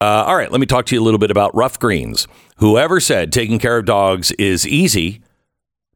[0.00, 2.28] Uh, all right, let me talk to you a little bit about rough greens.
[2.58, 5.22] Whoever said taking care of dogs is easy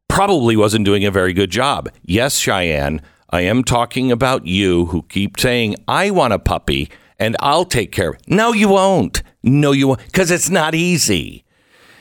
[0.09, 1.89] probably wasn't doing a very good job.
[2.03, 7.37] Yes, Cheyenne, I am talking about you who keep saying, I want a puppy and
[7.39, 8.23] I'll take care of it.
[8.27, 9.23] No, you won't.
[9.45, 11.45] No, you won't, because it's not easy.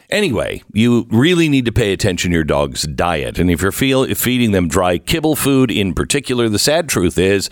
[0.09, 3.39] Anyway, you really need to pay attention to your dog's diet.
[3.39, 7.49] And if you're feel, feeding them dry kibble food in particular, the sad truth is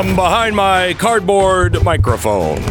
[0.00, 2.64] From behind my cardboard microphone,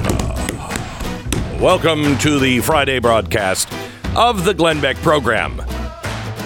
[1.61, 3.71] welcome to the Friday broadcast
[4.15, 5.57] of the Glenn Beck program.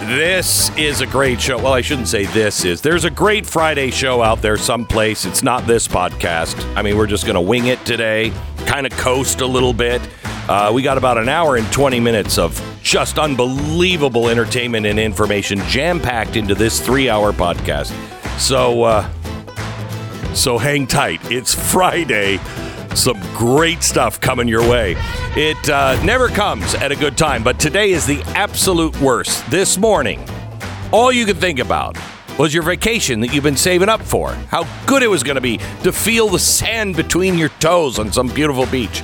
[0.10, 1.56] This is a great show.
[1.58, 2.82] Well, I shouldn't say this is.
[2.82, 5.24] There's a great Friday show out there someplace.
[5.24, 6.62] It's not this podcast.
[6.76, 8.34] I mean, we're just going to wing it today,
[8.66, 10.02] kind of coast a little bit.
[10.50, 15.60] Uh, we got about an hour and 20 minutes of just unbelievable entertainment and information
[15.70, 17.94] jam packed into this three hour podcast.
[18.38, 19.10] So, uh,
[20.34, 21.20] so hang tight.
[21.32, 22.40] It's Friday.
[22.96, 24.96] Some great stuff coming your way.
[25.36, 29.50] It uh, never comes at a good time, but today is the absolute worst.
[29.50, 30.24] This morning,
[30.92, 31.98] all you could think about
[32.38, 34.34] was your vacation that you've been saving up for.
[34.50, 38.12] How good it was going to be to feel the sand between your toes on
[38.12, 39.04] some beautiful beach.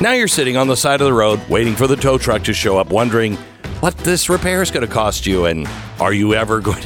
[0.00, 2.52] Now you're sitting on the side of the road waiting for the tow truck to
[2.52, 3.36] show up, wondering
[3.80, 6.82] what this repair is going to cost you and are you ever going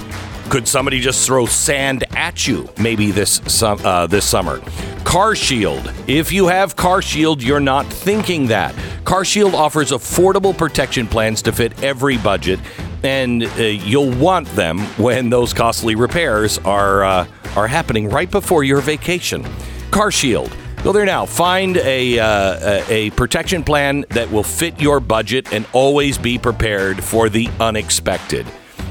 [0.50, 4.60] could somebody just throw sand at you maybe this uh, this summer?
[5.04, 5.92] Car Shield.
[6.06, 8.74] If you have Car Shield, you're not thinking that.
[9.04, 12.58] Car Shield offers affordable protection plans to fit every budget,
[13.02, 17.26] and uh, you'll want them when those costly repairs are uh,
[17.56, 19.44] are happening right before your vacation.
[19.90, 20.54] Car Shield.
[20.82, 21.24] Go there now.
[21.24, 27.02] Find a, uh, a protection plan that will fit your budget and always be prepared
[27.02, 28.46] for the unexpected.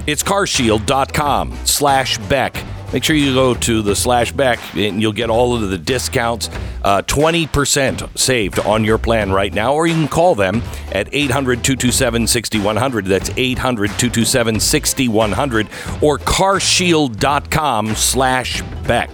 [0.05, 2.61] It's carshield.com slash Beck.
[2.91, 6.49] Make sure you go to the slash Beck and you'll get all of the discounts.
[6.83, 11.63] Uh, 20% saved on your plan right now, or you can call them at 800
[11.63, 13.05] 227 6100.
[13.05, 15.67] That's 800 227 6100
[16.01, 19.09] or carshield.com slash Beck.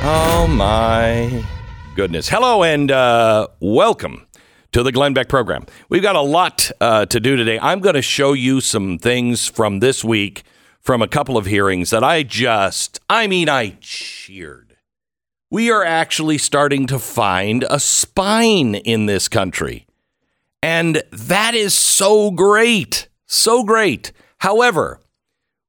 [0.00, 1.44] Oh my
[1.94, 2.28] goodness.
[2.28, 4.27] Hello and uh, welcome
[4.72, 5.66] to the Glenn Beck program.
[5.88, 7.58] We've got a lot uh, to do today.
[7.60, 10.42] I'm going to show you some things from this week
[10.80, 14.76] from a couple of hearings that I just, I mean, I cheered.
[15.50, 19.86] We are actually starting to find a spine in this country.
[20.62, 23.08] And that is so great.
[23.26, 24.12] So great.
[24.38, 25.00] However,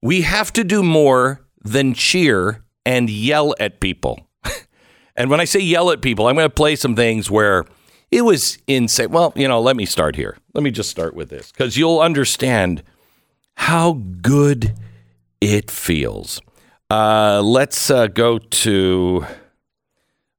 [0.01, 4.27] we have to do more than cheer and yell at people.
[5.15, 7.65] and when I say yell at people, I'm going to play some things where
[8.11, 9.11] it was insane.
[9.11, 10.37] Well, you know, let me start here.
[10.53, 12.83] Let me just start with this because you'll understand
[13.55, 14.73] how good
[15.41, 16.41] it feels.
[16.89, 19.25] Uh, let's uh, go to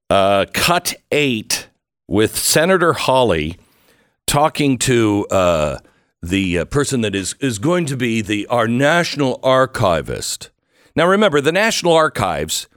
[0.09, 1.69] uh, cut eight
[2.09, 3.57] with Senator Hawley
[4.27, 5.79] talking to uh,
[6.23, 10.51] the uh, person that is is going to be the our national archivist.
[10.97, 12.69] Now, remember, the National Archives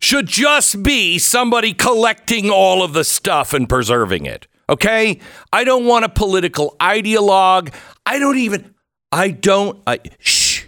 [0.00, 4.46] should just be somebody collecting all of the stuff and preserving it.
[4.68, 5.20] Okay?
[5.52, 7.74] I don't want a political ideologue.
[8.06, 8.74] I don't even,
[9.12, 10.64] I don't, I, shh.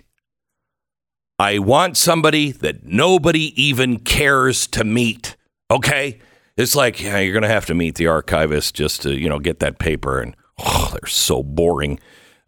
[1.38, 5.36] I want somebody that nobody even cares to meet.
[5.70, 6.20] Okay?
[6.56, 9.38] It's like, yeah, you're going to have to meet the archivist just to, you know,
[9.38, 10.20] get that paper.
[10.20, 11.98] And oh, they're so boring.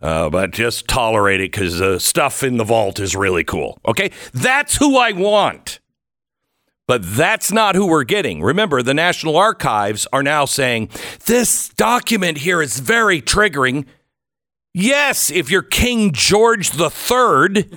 [0.02, 3.78] Uh, but just tolerate it because the stuff in the vault is really cool.
[3.86, 4.10] Okay?
[4.32, 5.80] That's who I want.
[6.86, 8.42] But that's not who we're getting.
[8.42, 10.90] Remember, the National Archives are now saying
[11.24, 13.86] this document here is very triggering.
[14.74, 17.70] Yes, if you're King George III,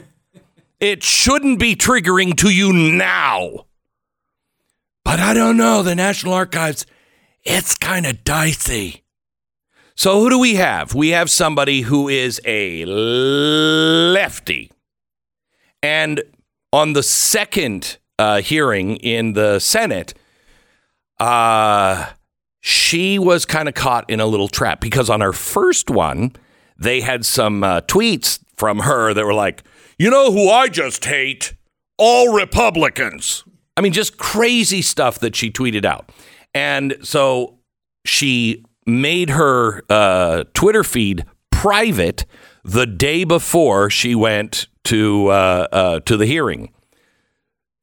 [0.79, 3.67] it shouldn't be triggering to you now.
[5.05, 5.83] But I don't know.
[5.83, 6.85] The National Archives,
[7.43, 9.03] it's kind of dicey.
[9.95, 10.93] So, who do we have?
[10.93, 14.69] We have somebody who is a lefty.
[15.81, 16.21] And
[16.73, 20.13] on the second uh, hearing in the Senate,
[21.19, 22.07] uh,
[22.59, 26.35] she was kind of caught in a little trap because on her first one,
[26.77, 29.63] they had some uh, tweets from her that were like,
[29.97, 31.53] you know who I just hate?
[31.97, 33.43] All Republicans.
[33.75, 36.11] I mean, just crazy stuff that she tweeted out.
[36.53, 37.59] And so
[38.05, 42.25] she made her uh, Twitter feed private
[42.63, 46.71] the day before she went to uh, uh, to the hearing,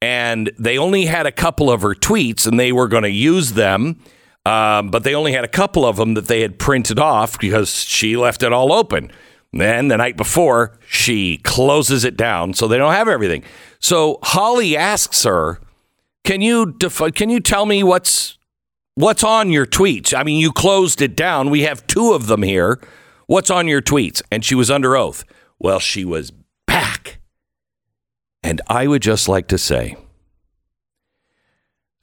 [0.01, 3.53] and they only had a couple of her tweets, and they were going to use
[3.53, 3.99] them,
[4.45, 7.69] um, but they only had a couple of them that they had printed off because
[7.69, 9.11] she left it all open.
[9.51, 13.43] Then the night before, she closes it down, so they don't have everything.
[13.79, 15.59] So Hawley asks her,
[16.25, 18.37] "Can you def- can you tell me what's
[18.95, 20.13] what's on your tweets?
[20.13, 21.49] I mean, you closed it down.
[21.49, 22.81] We have two of them here.
[23.27, 25.23] What's on your tweets?" And she was under oath.
[25.57, 26.33] Well, she was
[28.45, 29.97] and I would just like to say,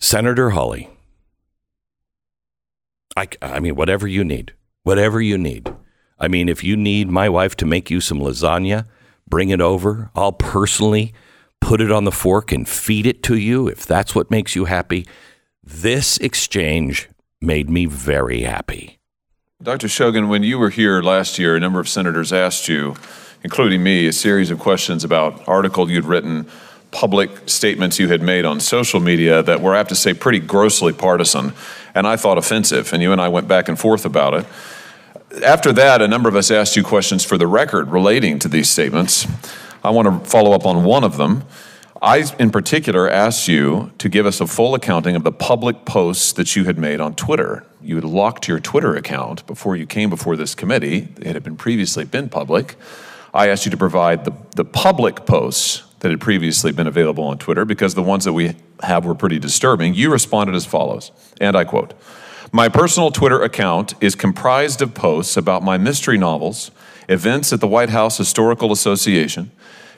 [0.00, 0.90] Senator Hawley,
[3.16, 4.52] I, I mean, whatever you need,
[4.82, 5.72] whatever you need.
[6.18, 8.86] I mean, if you need my wife to make you some lasagna,
[9.28, 10.10] bring it over.
[10.16, 11.14] I'll personally
[11.60, 14.64] put it on the fork and feed it to you if that's what makes you
[14.64, 15.06] happy.
[15.62, 17.08] This exchange
[17.40, 18.98] made me very happy.
[19.62, 19.86] Dr.
[19.86, 22.96] Shogan, when you were here last year, a number of senators asked you,
[23.44, 26.48] including me, a series of questions about article you'd written,
[26.90, 30.40] public statements you had made on social media that were, I have to say, pretty
[30.40, 31.52] grossly partisan,
[31.94, 32.92] and I thought offensive.
[32.92, 34.46] And you and I went back and forth about it
[35.44, 38.70] after that, a number of us asked you questions for the record relating to these
[38.70, 39.26] statements.
[39.82, 41.44] I want to follow up on one of them.
[42.00, 46.32] I, in particular, asked you to give us a full accounting of the public posts
[46.32, 47.64] that you had made on Twitter.
[47.80, 51.08] You had locked your Twitter account before you came before this committee.
[51.18, 52.76] It had been previously been public.
[53.34, 57.38] I asked you to provide the, the public posts that had previously been available on
[57.38, 59.94] Twitter because the ones that we have were pretty disturbing.
[59.94, 61.94] You responded as follows, and I quote,
[62.54, 66.70] my personal Twitter account is comprised of posts about my mystery novels,
[67.08, 69.50] events at the White House Historical Association,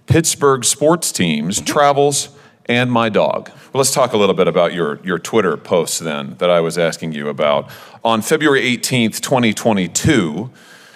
[0.07, 1.65] Pittsburgh sports teams, mm-hmm.
[1.65, 2.29] travels,
[2.67, 3.49] and my dog.
[3.49, 6.79] Well, let's talk a little bit about your, your Twitter posts then that I was
[6.79, 7.71] asking you about.
[8.05, 10.51] On February 18th, 2022,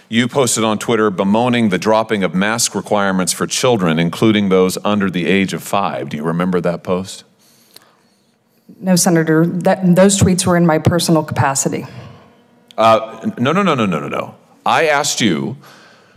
[0.09, 5.11] you posted on Twitter bemoaning the dropping of mask requirements for children, including those under
[5.11, 6.09] the age of five.
[6.09, 7.25] Do you remember that post?
[8.81, 9.47] No, Senator.
[9.47, 11.87] That, those tweets were in my personal capacity.
[12.77, 14.35] Uh, no, no, no, no, no, no, no.
[14.65, 15.57] I asked you,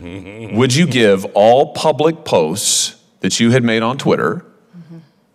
[0.00, 4.44] would you give all public posts that you had made on Twitter?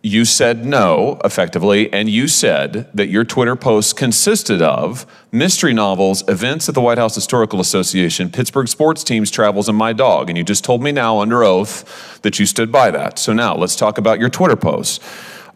[0.07, 6.23] You said no, effectively, and you said that your Twitter posts consisted of mystery novels,
[6.29, 10.29] events at the White House Historical Association, Pittsburgh sports teams, travels, and my dog.
[10.29, 13.19] And you just told me now under oath that you stood by that.
[13.19, 15.01] So now let's talk about your Twitter posts.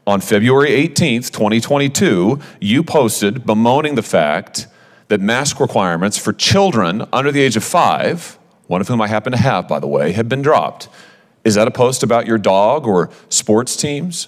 [0.05, 4.67] On February 18th, 2022, you posted bemoaning the fact
[5.08, 9.31] that mask requirements for children under the age of five, one of whom I happen
[9.31, 10.89] to have, by the way, had been dropped.
[11.46, 14.27] Is that a post about your dog or sports teams?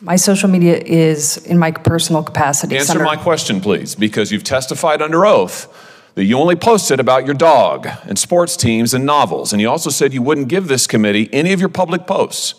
[0.00, 2.76] My social media is in my personal capacity.
[2.76, 3.04] Answer Senator.
[3.04, 5.66] my question, please, because you've testified under oath
[6.14, 9.90] that you only posted about your dog and sports teams and novels, and you also
[9.90, 12.54] said you wouldn't give this committee any of your public posts.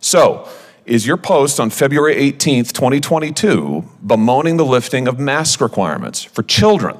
[0.00, 0.48] So,
[0.86, 6.96] is your post on February 18th, 2022, bemoaning the lifting of mask requirements for children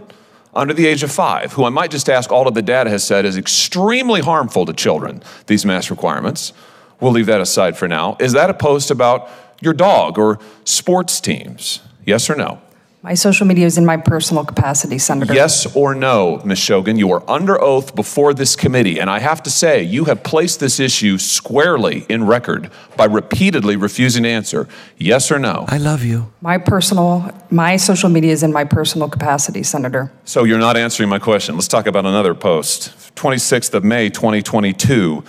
[0.53, 3.03] under the age of five, who I might just ask all of the data has
[3.03, 6.53] said is extremely harmful to children, these mask requirements.
[7.01, 8.17] We'll leave that aside for now.
[8.21, 11.81] Is that a post about your dog or sports teams?
[12.05, 12.61] Yes or no?
[13.03, 15.33] My social media is in my personal capacity, Senator.
[15.33, 16.59] Yes or no, Ms.
[16.59, 16.99] Shogan?
[16.99, 20.61] You are under oath before this committee, and I have to say, you have placed
[20.61, 25.65] this issue squarely in record by repeatedly refusing to answer yes or no.
[25.69, 26.31] I love you.
[26.43, 30.13] My personal, my social media is in my personal capacity, Senator.
[30.27, 31.55] So you're not answering my question.
[31.55, 32.93] Let's talk about another post.
[33.15, 35.25] 26th of May, 2022.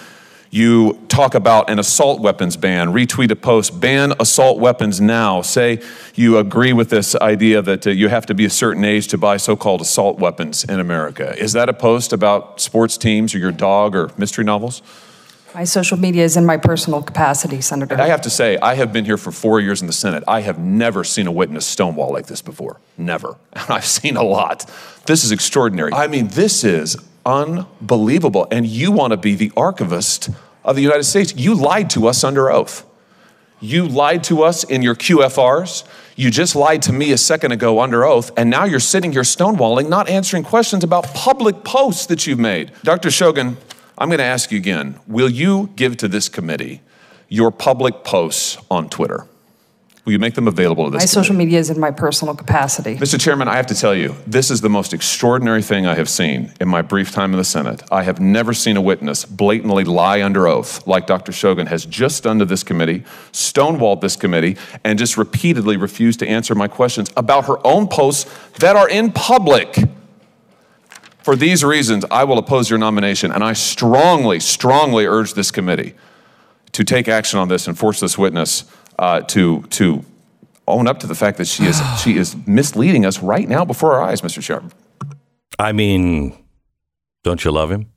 [0.53, 5.41] You talk about an assault weapons ban, retweet a post, ban assault weapons now.
[5.41, 5.81] Say
[6.13, 9.17] you agree with this idea that uh, you have to be a certain age to
[9.17, 11.33] buy so called assault weapons in America.
[11.41, 14.81] Is that a post about sports teams or your dog or mystery novels?
[15.55, 17.99] My social media is in my personal capacity, Senator.
[17.99, 20.23] I have to say, I have been here for four years in the Senate.
[20.27, 22.81] I have never seen a witness stonewall like this before.
[22.97, 23.37] Never.
[23.53, 24.69] And I've seen a lot.
[25.05, 25.93] This is extraordinary.
[25.93, 28.47] I mean, this is unbelievable.
[28.51, 30.29] And you want to be the archivist
[30.63, 31.33] of the United States.
[31.35, 32.85] You lied to us under oath.
[33.59, 35.83] You lied to us in your QFRs.
[36.15, 38.31] You just lied to me a second ago under oath.
[38.35, 42.71] And now you're sitting here stonewalling, not answering questions about public posts that you've made.
[42.83, 43.09] Dr.
[43.09, 43.57] Shogan,
[43.97, 46.81] I'm going to ask you again will you give to this committee
[47.29, 49.27] your public posts on Twitter?
[50.03, 51.01] Will you make them available to this?
[51.03, 52.95] My social media is in my personal capacity.
[52.95, 53.21] Mr.
[53.21, 56.51] Chairman, I have to tell you, this is the most extraordinary thing I have seen
[56.59, 57.83] in my brief time in the Senate.
[57.91, 61.31] I have never seen a witness blatantly lie under oath like Dr.
[61.31, 66.27] Shogan has just done to this committee, stonewalled this committee, and just repeatedly refused to
[66.27, 68.25] answer my questions about her own posts
[68.57, 69.77] that are in public.
[71.19, 75.93] For these reasons, I will oppose your nomination, and I strongly, strongly urge this committee
[76.71, 78.63] to take action on this and force this witness
[79.01, 80.05] uh, to to
[80.67, 83.93] own up to the fact that she is she is misleading us right now before
[83.93, 84.41] our eyes, Mr.
[84.41, 84.73] Sharp.
[85.59, 86.37] I mean,
[87.23, 87.87] don't you love him?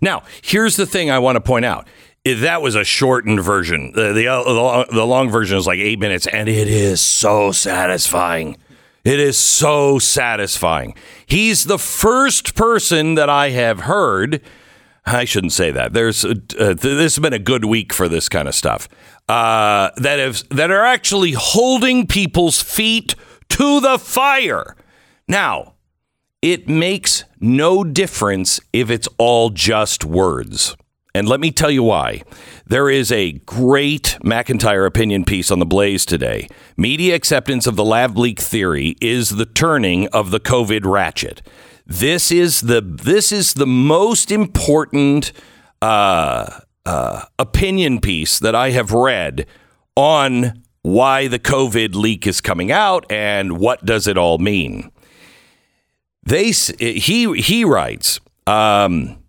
[0.00, 1.88] Now, here's the thing I want to point out.
[2.24, 3.92] That was a shortened version.
[3.94, 8.56] The, the, the long version is like eight minutes, and it is so satisfying.
[9.04, 10.94] It is so satisfying.
[11.24, 14.42] He's the first person that I have heard.
[15.08, 15.92] I shouldn't say that.
[15.92, 18.88] There's uh, this has been a good week for this kind of stuff
[19.28, 23.14] uh, that have that are actually holding people's feet
[23.50, 24.76] to the fire.
[25.26, 25.74] Now,
[26.40, 30.76] it makes no difference if it's all just words.
[31.14, 32.22] And let me tell you why.
[32.66, 36.48] There is a great MacIntyre opinion piece on the Blaze today.
[36.76, 41.42] Media acceptance of the lab leak theory is the turning of the COVID ratchet.
[41.88, 45.32] This is the this is the most important
[45.80, 49.46] uh, uh, opinion piece that I have read
[49.96, 54.92] on why the COVID leak is coming out and what does it all mean.
[56.22, 58.20] They he he writes.
[58.46, 59.24] Um,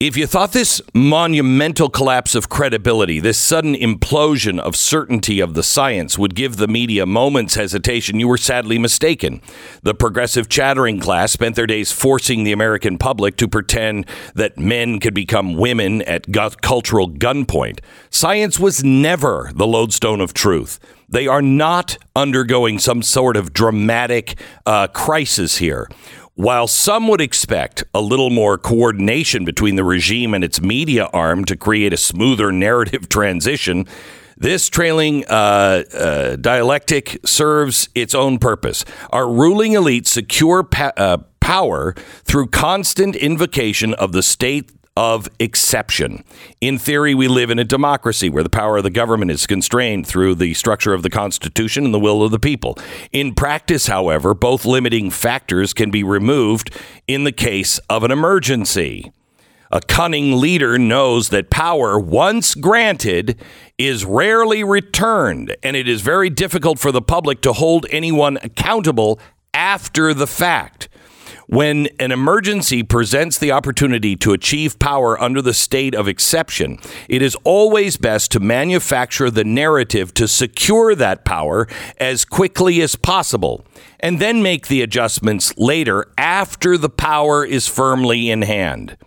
[0.00, 5.62] if you thought this monumental collapse of credibility, this sudden implosion of certainty of the
[5.64, 9.42] science would give the media moments hesitation, you were sadly mistaken.
[9.82, 15.00] The progressive chattering class spent their days forcing the American public to pretend that men
[15.00, 17.80] could become women at cultural gunpoint.
[18.08, 20.78] Science was never the lodestone of truth.
[21.08, 25.88] They are not undergoing some sort of dramatic uh, crisis here.
[26.38, 31.44] While some would expect a little more coordination between the regime and its media arm
[31.46, 33.88] to create a smoother narrative transition,
[34.36, 38.84] this trailing uh, uh, dialectic serves its own purpose.
[39.10, 46.24] Our ruling elite secure pa- uh, power through constant invocation of the state of exception.
[46.60, 50.08] In theory, we live in a democracy where the power of the government is constrained
[50.08, 52.76] through the structure of the Constitution and the will of the people.
[53.12, 56.76] In practice, however, both limiting factors can be removed
[57.06, 59.12] in the case of an emergency.
[59.70, 63.40] A cunning leader knows that power, once granted,
[63.78, 69.20] is rarely returned, and it is very difficult for the public to hold anyone accountable
[69.54, 70.87] after the fact.
[71.48, 76.78] When an emergency presents the opportunity to achieve power under the state of exception,
[77.08, 82.96] it is always best to manufacture the narrative to secure that power as quickly as
[82.96, 83.64] possible
[83.98, 88.98] and then make the adjustments later after the power is firmly in hand.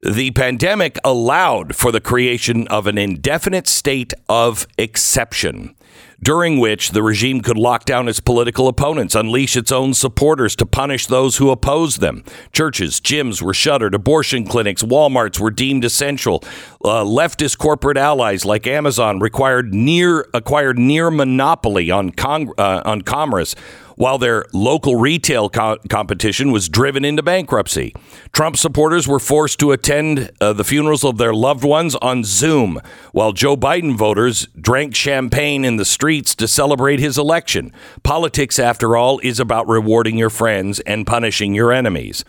[0.00, 5.74] The pandemic allowed for the creation of an indefinite state of exception
[6.20, 10.66] during which the regime could lock down its political opponents, unleash its own supporters to
[10.66, 12.24] punish those who opposed them.
[12.52, 16.42] Churches, gyms were shuttered, abortion clinics, Walmarts were deemed essential.
[16.84, 23.02] Uh, leftist corporate allies like Amazon required near acquired near monopoly on con- uh, on
[23.02, 23.54] commerce
[23.98, 27.92] while their local retail co- competition was driven into bankruptcy.
[28.32, 32.80] Trump supporters were forced to attend uh, the funerals of their loved ones on Zoom,
[33.10, 37.72] while Joe Biden voters drank champagne in the streets to celebrate his election.
[38.04, 42.24] Politics, after all, is about rewarding your friends and punishing your enemies.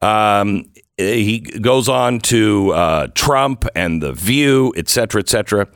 [0.00, 0.64] Um,
[0.96, 5.68] he goes on to uh, Trump and the View, et cetera, et cetera.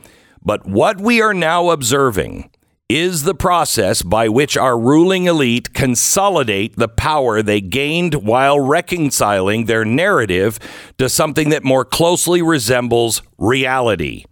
[0.43, 2.49] But what we are now observing
[2.97, 9.65] is the process by which our ruling elite consolidate the power they gained while reconciling
[9.65, 10.59] their narrative
[10.97, 14.25] to something that more closely resembles reality.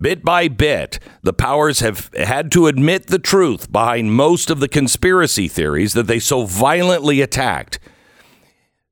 [0.00, 4.68] Bit by bit, the powers have had to admit the truth behind most of the
[4.68, 7.78] conspiracy theories that they so violently attacked.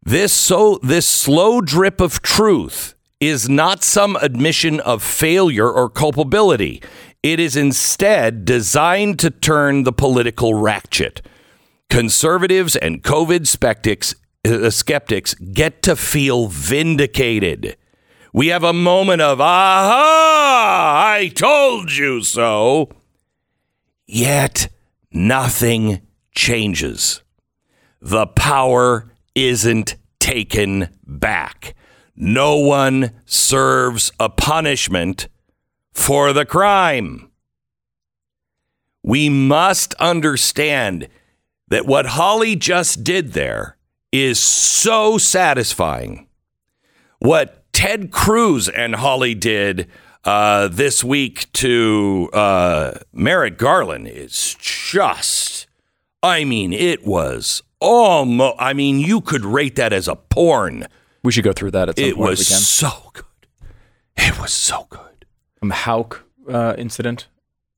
[0.02, 6.82] This so this slow drip of truth is not some admission of failure or culpability.
[7.26, 11.22] It is instead designed to turn the political ratchet.
[11.90, 14.14] Conservatives and COVID skeptics,
[14.46, 17.76] uh, skeptics get to feel vindicated.
[18.32, 22.90] We have a moment of, aha, I told you so.
[24.06, 24.68] Yet
[25.10, 26.02] nothing
[26.32, 27.24] changes.
[28.00, 31.74] The power isn't taken back.
[32.14, 35.26] No one serves a punishment
[35.96, 37.30] for the crime.
[39.02, 41.08] We must understand
[41.68, 43.76] that what Hawley just did there
[44.12, 46.28] is so satisfying.
[47.18, 49.88] What Ted Cruz and Hawley did
[50.24, 55.66] uh, this week to uh, Merrick Garland is just,
[56.22, 60.86] I mean, it was almost, I mean, you could rate that as a porn.
[61.24, 63.24] We should go through that at some It point was if so good.
[64.18, 65.00] It was so good.
[65.66, 67.26] Um, Hauk uh, incident.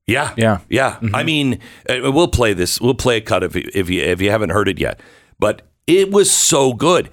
[0.07, 0.55] Yeah, Yeah.
[0.57, 0.73] Mm-hmm.
[0.73, 0.99] yeah.
[1.13, 2.81] I mean, uh, we'll play this.
[2.81, 4.99] We'll play a cut if you, if you if you haven't heard it yet.
[5.37, 7.09] But it was so good.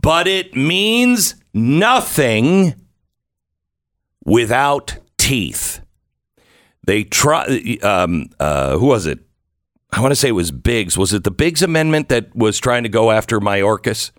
[0.00, 2.74] But it means nothing
[4.24, 5.80] without teeth.
[6.86, 7.78] They try.
[7.82, 9.20] Um, uh, who was it?
[9.92, 10.96] I want to say it was Biggs.
[10.98, 14.10] Was it the Biggs amendment that was trying to go after Mayorkas?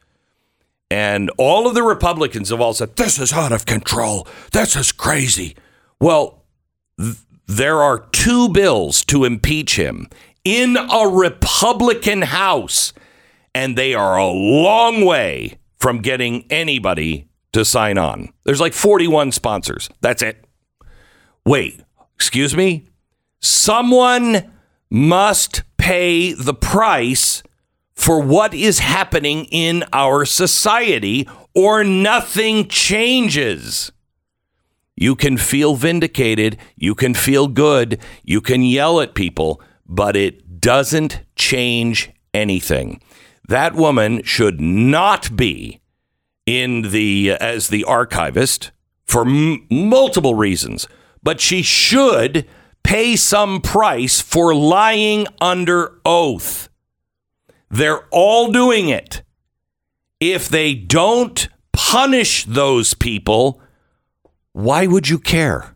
[0.89, 4.27] And all of the Republicans have all said, this is out of control.
[4.51, 5.55] This is crazy.
[6.01, 6.43] Well,
[6.99, 7.15] th-
[7.45, 10.07] there are two bills to impeach him
[10.43, 12.91] in a Republican House,
[13.53, 18.33] and they are a long way from getting anybody to sign on.
[18.45, 19.89] There's like 41 sponsors.
[20.01, 20.43] That's it.
[21.45, 21.83] Wait,
[22.15, 22.87] excuse me?
[23.39, 24.51] Someone
[24.89, 27.43] must pay the price
[27.93, 33.91] for what is happening in our society, or nothing changes.
[34.95, 40.61] You can feel vindicated, you can feel good, you can yell at people, but it
[40.61, 43.01] doesn't change anything.
[43.47, 45.81] That woman should not be
[46.45, 48.71] in the as the archivist
[49.05, 50.87] for m- multiple reasons,
[51.23, 52.47] but she should
[52.83, 56.69] pay some price for lying under oath.
[57.69, 59.23] They're all doing it.
[60.19, 63.60] If they don't punish those people,
[64.53, 65.75] why would you care?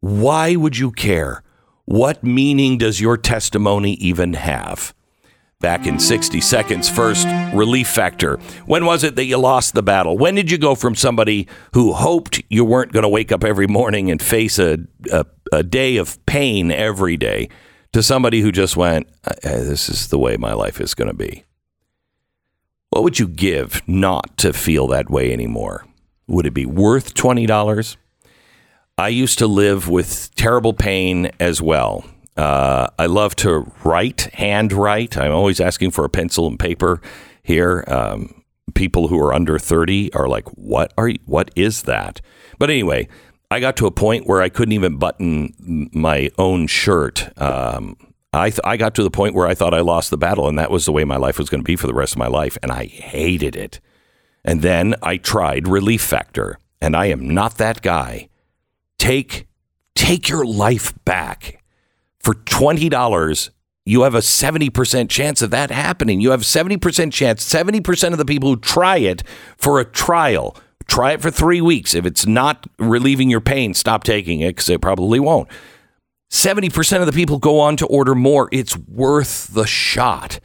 [0.00, 1.42] Why would you care?
[1.84, 4.94] What meaning does your testimony even have?
[5.60, 8.38] Back in 60 seconds, first, relief factor.
[8.64, 10.16] When was it that you lost the battle?
[10.16, 13.66] When did you go from somebody who hoped you weren't going to wake up every
[13.66, 14.78] morning and face a,
[15.12, 17.50] a, a day of pain every day
[17.92, 21.16] to somebody who just went, "Uh, This is the way my life is going to
[21.16, 21.44] be?
[22.88, 25.84] What would you give not to feel that way anymore?
[26.30, 27.96] Would it be worth $20?
[28.96, 32.04] I used to live with terrible pain as well.
[32.36, 35.16] Uh, I love to write, hand write.
[35.16, 37.02] I'm always asking for a pencil and paper
[37.42, 37.84] here.
[37.88, 42.20] Um, people who are under 30 are like, "What are you, what is that?"
[42.58, 43.08] But anyway,
[43.50, 47.30] I got to a point where I couldn't even button my own shirt.
[47.36, 47.96] Um,
[48.32, 50.56] I th- I got to the point where I thought I lost the battle, and
[50.58, 52.28] that was the way my life was going to be for the rest of my
[52.28, 53.80] life, and I hated it.
[54.44, 58.28] And then I tried Relief Factor, and I am not that guy.
[58.98, 59.46] Take
[59.94, 61.62] take your life back.
[62.20, 63.50] For $20,
[63.84, 66.20] you have a 70% chance of that happening.
[66.20, 69.22] You have 70% chance, 70% of the people who try it
[69.56, 71.94] for a trial, try it for 3 weeks.
[71.94, 75.48] If it's not relieving your pain, stop taking it cuz it probably won't.
[76.30, 78.48] 70% of the people go on to order more.
[78.52, 80.40] It's worth the shot.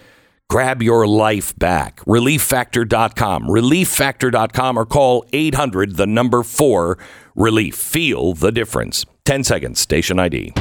[0.49, 1.97] Grab your life back.
[2.01, 3.47] ReliefFactor.com.
[3.47, 6.97] ReliefFactor.com or call 800 the number 4
[7.35, 7.75] relief.
[7.75, 9.05] Feel the difference.
[9.25, 9.79] 10 seconds.
[9.79, 10.53] Station ID.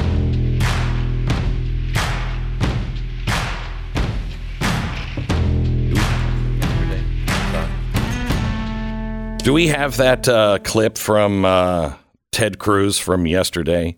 [9.45, 11.93] Do we have that uh, clip from uh,
[12.31, 13.95] Ted Cruz from yesterday?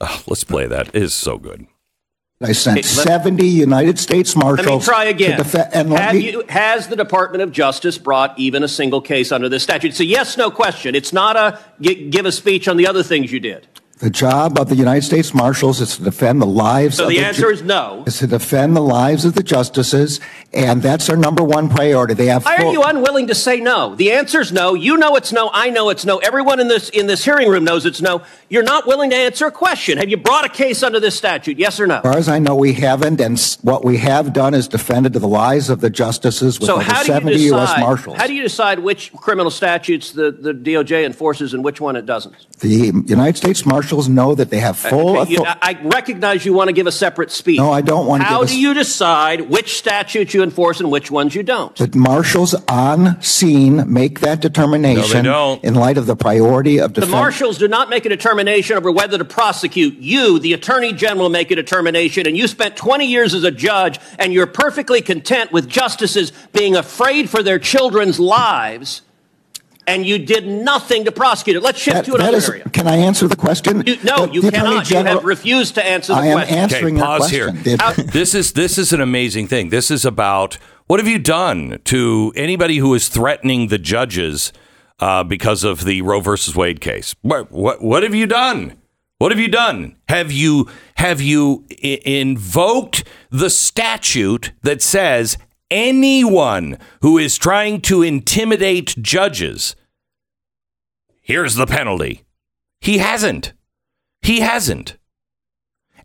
[0.00, 0.88] Oh, let's play that.
[0.88, 1.68] It is so good.
[2.40, 4.66] I sent Okay, let- 70 United States Marshals.
[4.68, 5.38] Let me try again.
[5.38, 9.00] To defe- and let me, you, has the Department of Justice brought even a single
[9.00, 9.88] case under this statute?
[9.88, 10.94] It's a yes no question.
[10.94, 13.66] It's not a give a speech on the other things you did.
[13.98, 17.16] The job of the United States Marshals is to defend the lives So of the
[17.16, 18.04] ju- answer is no.
[18.06, 20.20] is to defend the lives of the justices,
[20.52, 22.14] and that's our number one priority.
[22.14, 23.94] They have Why are you unwilling to say no?
[23.94, 24.74] The answer is no.
[24.74, 25.50] You know it's no.
[25.52, 26.18] I know it's no.
[26.18, 28.22] Everyone in this in this hearing room knows it's no.
[28.48, 29.98] You're not willing to answer a question.
[29.98, 31.58] Have you brought a case under this statute?
[31.58, 31.96] Yes or no?
[31.96, 35.28] As far as I know, we haven't, and what we have done is defended the
[35.28, 37.68] lies of the justices with So over how do you 70 U.S.
[37.68, 37.80] decide?
[37.80, 38.16] Marshals.
[38.16, 42.06] How do you decide which criminal statutes the, the DOJ enforces and which one it
[42.06, 42.34] doesn't?
[42.60, 46.52] the United States Marshals know that they have uh, full Okay, you- I recognize you
[46.52, 47.58] want to give a separate speech.
[47.58, 51.10] No, I don't want to How do you decide which statutes you enforce and which
[51.10, 51.74] ones you don't?
[51.76, 55.62] The marshals on scene make that determination don't.
[55.64, 57.10] in light of the priority of defense.
[57.10, 59.94] The marshals do not make a determination over whether to prosecute.
[59.98, 63.98] You, the attorney general, make a determination, and you spent 20 years as a judge,
[64.18, 69.02] and you're perfectly content with justices being afraid for their children's lives,
[69.88, 71.62] and you did nothing to prosecute it.
[71.62, 72.64] Let's shift That- to that another is- area.
[72.72, 73.82] Can I answer the question?
[73.86, 74.74] You, no, The- you the Attorney cannot.
[74.76, 76.28] You General- have refused to answer the question.
[76.28, 76.58] I am question.
[76.58, 77.56] answering Okay, your pause question.
[77.64, 77.76] here.
[77.76, 79.70] The- this is this is an amazing thing.
[79.70, 84.52] This is about what have you done to anybody who is threatening the judges
[85.00, 87.14] uh, because of the Roe versus Wade case?
[87.22, 88.74] What, what what have you done?
[89.18, 89.96] What have you done?
[90.08, 95.38] Have you have you I- invoked the statute that says
[95.70, 99.76] anyone who is trying to intimidate judges?
[101.20, 102.24] Here's the penalty.
[102.80, 103.52] He hasn't.
[104.22, 104.96] He hasn't.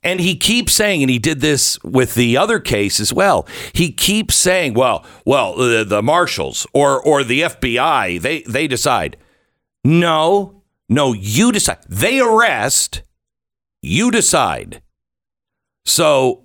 [0.04, 3.48] And he keeps saying, and he did this with the other case as well.
[3.72, 9.16] He keeps saying, "Well, well, the, the marshals or or the FBI, they they decide."
[9.86, 11.80] No, no, you decide.
[11.88, 13.04] They arrest.
[13.82, 14.82] You decide.
[15.86, 16.44] So,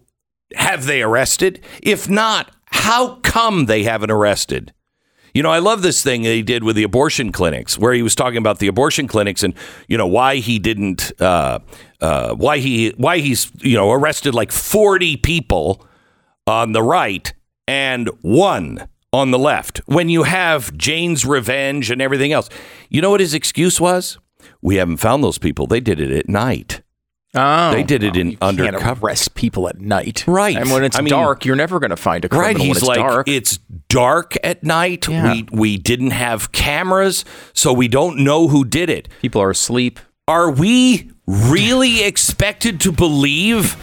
[0.55, 1.61] have they arrested?
[1.83, 4.73] If not, how come they haven't arrested?
[5.35, 8.03] You know, I love this thing that he did with the abortion clinics, where he
[8.03, 9.55] was talking about the abortion clinics and
[9.87, 11.61] you know why he didn't, uh,
[12.01, 15.87] uh, why he, why he's you know arrested like forty people
[16.47, 17.33] on the right
[17.67, 19.79] and one on the left.
[19.87, 22.49] When you have Jane's Revenge and everything else,
[22.89, 24.19] you know what his excuse was?
[24.63, 25.67] We haven't found those people.
[25.67, 26.83] They did it at night.
[27.35, 29.07] Oh, They did it oh, in you can't undercover.
[29.07, 30.57] arrest people at night, Right.
[30.57, 32.67] And when it's I mean- dark, you're never going to find a criminal Right, when
[32.69, 33.29] he's it's like dark.
[33.29, 35.07] it's dark at night.
[35.09, 35.33] Yeah.
[35.33, 39.09] We we didn't have cameras, so we don't know who did it.
[39.21, 40.01] people are asleep.
[40.27, 43.77] Are we really expected to believe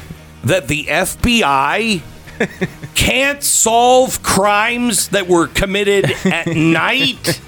[0.44, 2.02] that the FBI
[2.96, 7.40] can't solve crimes that were committed at night?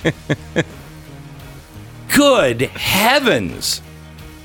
[2.15, 3.81] Good heavens.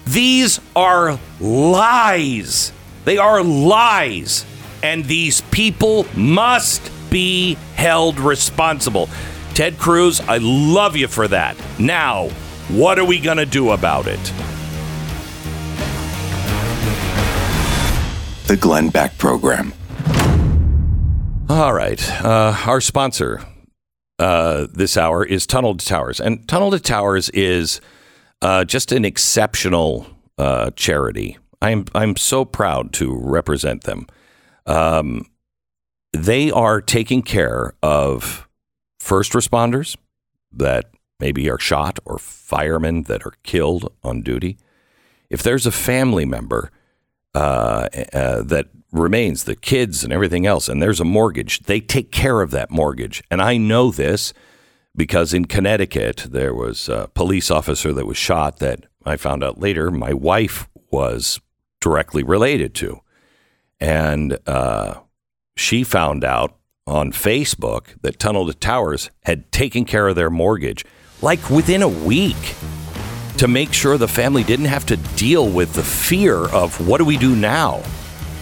[0.06, 2.72] These are lies.
[3.04, 4.44] They are lies.
[4.82, 9.08] And these people must be held responsible.
[9.54, 11.56] Ted Cruz, I love you for that.
[11.78, 12.28] Now,
[12.68, 14.20] what are we going to do about it?
[18.46, 19.72] The Glenn Beck Program.
[21.48, 22.24] All right.
[22.24, 23.42] Uh, our sponsor
[24.18, 26.20] uh, this hour is Tunnel to Towers.
[26.20, 27.80] And Tunnel to Towers is
[28.42, 31.38] uh, just an exceptional uh, charity.
[31.62, 34.06] I'm, I'm so proud to represent them.
[34.66, 35.26] Um,
[36.12, 38.48] they are taking care of
[38.98, 39.96] first responders
[40.52, 44.58] that maybe are shot or firemen that are killed on duty.
[45.30, 46.70] If there's a family member
[47.34, 52.10] uh, uh, that remains, the kids and everything else, and there's a mortgage, they take
[52.10, 53.22] care of that mortgage.
[53.30, 54.34] And I know this
[54.94, 59.60] because in Connecticut, there was a police officer that was shot that I found out
[59.60, 61.40] later my wife was
[61.80, 63.00] directly related to.
[63.80, 65.00] And uh,
[65.56, 70.84] she found out on Facebook that Tunnel to Towers had taken care of their mortgage
[71.20, 72.54] like within a week
[73.38, 77.04] to make sure the family didn't have to deal with the fear of what do
[77.04, 77.82] we do now?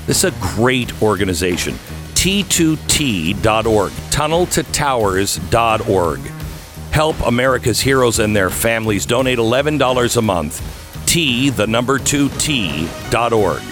[0.07, 1.75] This is a great organization.
[2.15, 6.40] T2T.org, tunneltotowers.org.
[6.91, 9.07] Help America's heroes and their families.
[9.07, 11.07] Donate $11 a month.
[11.07, 13.63] T, the number two T.org.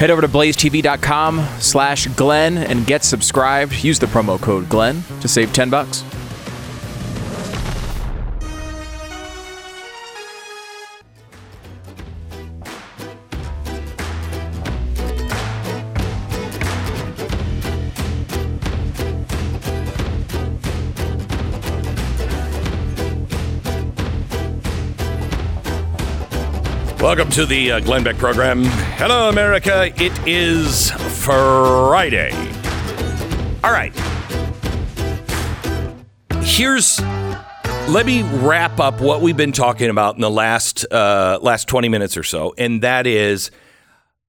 [0.00, 3.84] Head over to blazetv.com slash Glenn and get subscribed.
[3.84, 6.04] Use the promo code Glenn to save 10 bucks.
[27.10, 28.62] Welcome to the uh, Glenn Beck program.
[28.62, 29.92] Hello, America.
[30.00, 32.30] It is Friday.
[33.64, 33.92] All right.
[36.44, 37.00] Here's
[37.88, 41.88] let me wrap up what we've been talking about in the last uh, last 20
[41.88, 43.50] minutes or so, and that is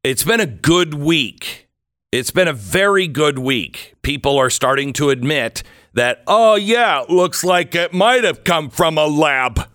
[0.04, 1.70] it's been a good week.
[2.12, 3.94] It's been a very good week.
[4.02, 5.62] People are starting to admit
[5.94, 9.70] that, oh, yeah, looks like it might have come from a lab.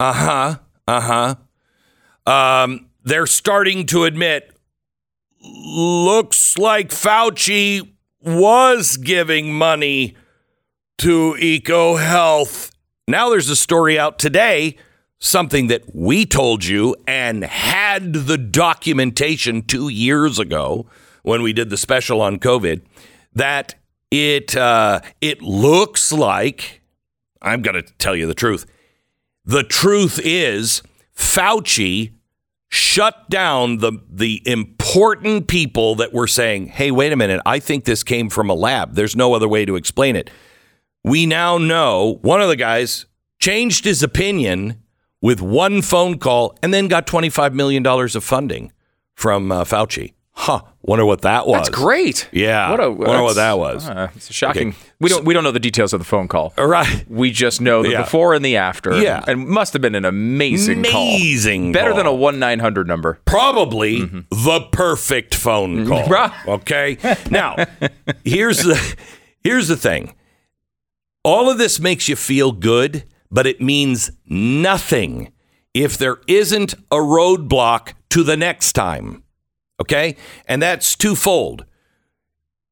[0.00, 0.58] Uh huh.
[0.86, 1.34] Uh huh.
[2.28, 4.54] Um, they're starting to admit,
[5.40, 10.14] looks like Fauci was giving money
[10.98, 12.72] to EcoHealth.
[13.06, 14.76] Now there's a story out today,
[15.18, 20.86] something that we told you and had the documentation two years ago
[21.22, 22.82] when we did the special on COVID,
[23.32, 23.74] that
[24.10, 26.82] it uh, it looks like
[27.40, 28.66] I'm going to tell you the truth.
[29.46, 30.82] The truth is
[31.16, 32.12] Fauci
[32.68, 37.84] shut down the the important people that were saying, "Hey, wait a minute, I think
[37.84, 38.94] this came from a lab.
[38.94, 40.30] There's no other way to explain it."
[41.04, 43.06] We now know one of the guys
[43.38, 44.82] changed his opinion
[45.22, 48.72] with one phone call and then got 25 million dollars of funding
[49.14, 50.12] from uh, Fauci.
[50.40, 50.62] Huh.
[50.82, 51.66] Wonder what that was.
[51.66, 52.28] That's great.
[52.30, 52.70] Yeah.
[52.70, 53.88] What a Wonder what that was.
[53.88, 54.68] uh, it's shocking.
[54.68, 54.78] Okay.
[55.00, 56.54] We don't we don't know the details of the phone call.
[56.56, 57.04] All right.
[57.10, 58.02] We just know the Yeah.
[58.02, 58.96] before and the after.
[59.02, 59.24] Yeah.
[59.26, 61.82] And must have been an amazing, Amazing call.
[61.82, 63.18] Better than a one nine hundred number.
[63.24, 66.30] probably the perfect phone call.
[66.46, 66.96] Okay.
[67.30, 67.56] Now,
[68.24, 68.96] here's the
[69.42, 70.14] here's the thing.
[71.24, 75.32] All of this makes you feel good, but it means nothing
[75.74, 79.24] if there isn't a roadblock to the next time.
[79.80, 80.16] Okay?
[80.46, 81.64] And that's twofold.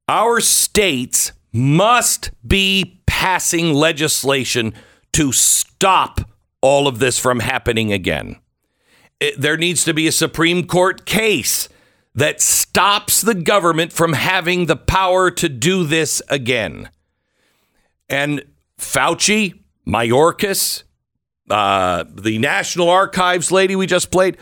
[0.09, 4.75] Our states must be passing legislation
[5.13, 6.21] to stop
[6.61, 8.37] all of this from happening again
[9.21, 11.69] it- there needs to be a Supreme Court case
[12.15, 16.91] that stops the government from having the power to do this again.
[18.09, 18.45] And
[18.79, 19.55] Fauci,
[19.87, 20.83] Mayorkas,
[21.51, 24.37] uh, the National Archives lady we just played,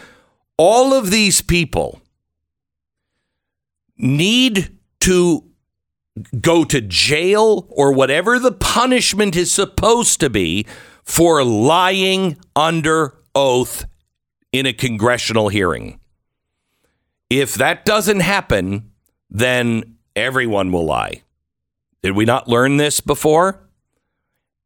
[0.56, 2.00] all of these people
[3.96, 5.44] need to
[6.40, 10.66] go to jail or whatever the punishment is supposed to be
[11.02, 13.84] for lying under oath
[14.52, 16.00] in a congressional hearing.
[17.28, 18.92] If that doesn't happen,
[19.28, 21.22] then everyone will lie.
[22.02, 23.68] Did we not learn this before?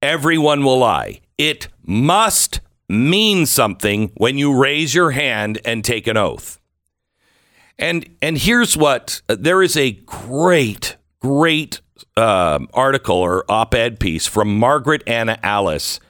[0.02, 1.20] Everyone will lie.
[1.38, 6.60] It must mean something when you raise your hand and take an oath.
[7.78, 11.80] And and here's what there is a great great
[12.16, 16.00] um, article or op-ed piece from Margaret Anna Alice.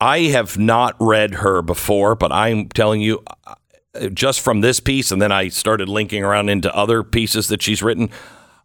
[0.00, 5.10] I have not read her before, but I'm telling you, uh, just from this piece,
[5.10, 8.10] and then I started linking around into other pieces that she's written.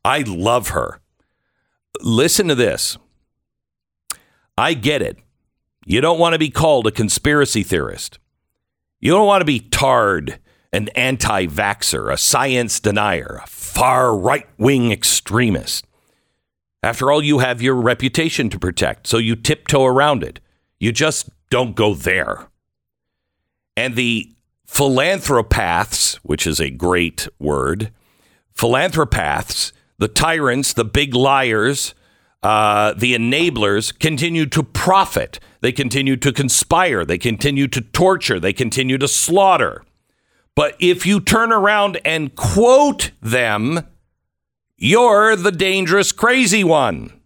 [0.04, 1.00] I love her.
[2.02, 2.98] Listen to this.
[4.58, 5.18] I get it.
[5.86, 8.20] You don't want to be called a conspiracy theorist.
[9.00, 10.40] You don't want to be tarred
[10.74, 15.86] an anti vaxxer, a science denier, a far right wing extremist.
[16.84, 20.40] After all, you have your reputation to protect, so you tiptoe around it.
[20.80, 22.48] You just don't go there.
[23.78, 24.32] And the
[24.68, 27.92] philanthropaths, which is a great word,
[28.58, 31.94] philanthropaths, the tyrants, the big liars,
[32.42, 35.40] uh, the enablers continue to profit.
[35.60, 37.06] They continue to conspire.
[37.06, 38.40] They continue to torture.
[38.40, 39.84] They continue to slaughter.
[40.62, 43.80] But if you turn around and quote them,
[44.78, 47.20] you're the dangerous, crazy one.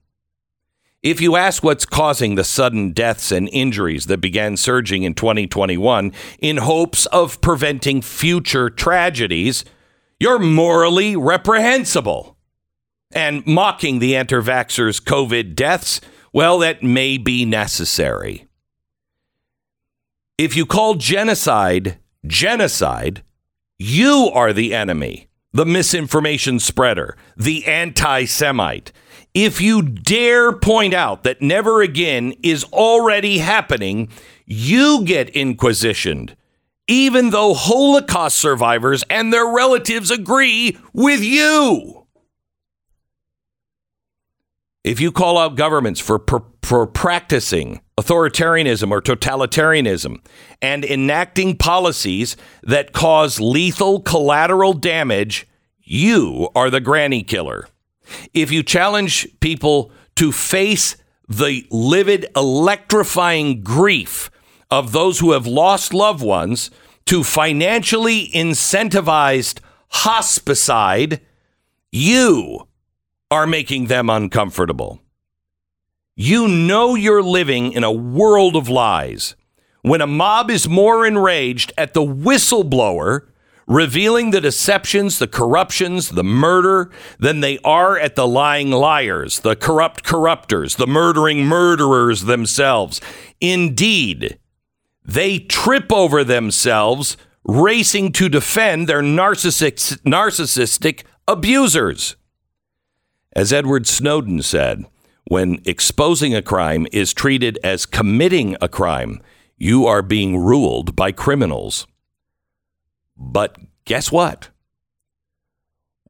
[1.03, 6.13] If you ask what's causing the sudden deaths and injuries that began surging in 2021
[6.39, 9.65] in hopes of preventing future tragedies,
[10.17, 12.37] you're morally reprehensible.
[13.11, 15.99] And mocking the anti vaxxers' COVID deaths,
[16.31, 18.47] well, that may be necessary.
[20.37, 23.23] If you call genocide genocide,
[23.77, 28.91] you are the enemy, the misinformation spreader, the anti Semite.
[29.33, 34.09] If you dare point out that never again is already happening,
[34.45, 36.37] you get inquisitioned,
[36.87, 42.04] even though Holocaust survivors and their relatives agree with you.
[44.85, 46.23] If you call out governments for,
[46.61, 50.23] for, practicing authoritarianism or totalitarianism
[50.61, 55.47] and enacting policies that cause lethal collateral damage,
[55.81, 57.67] you are the granny killer.
[58.31, 64.29] If you challenge people to face the livid, electrifying grief
[64.69, 66.69] of those who have lost loved ones
[67.07, 71.21] to financially incentivized hospicide,
[71.91, 72.67] you
[73.35, 75.01] are making them uncomfortable.
[76.15, 79.35] You know you're living in a world of lies.
[79.81, 83.27] When a mob is more enraged at the whistleblower
[83.67, 89.55] revealing the deceptions, the corruptions, the murder than they are at the lying liars, the
[89.55, 93.01] corrupt corruptors, the murdering murderers themselves.
[93.41, 94.39] Indeed,
[95.03, 102.15] they trip over themselves racing to defend their narcissistic, narcissistic abusers.
[103.35, 104.85] As Edward Snowden said,
[105.27, 109.21] when exposing a crime is treated as committing a crime,
[109.57, 111.85] you are being ruled by criminals.
[113.17, 114.49] But guess what?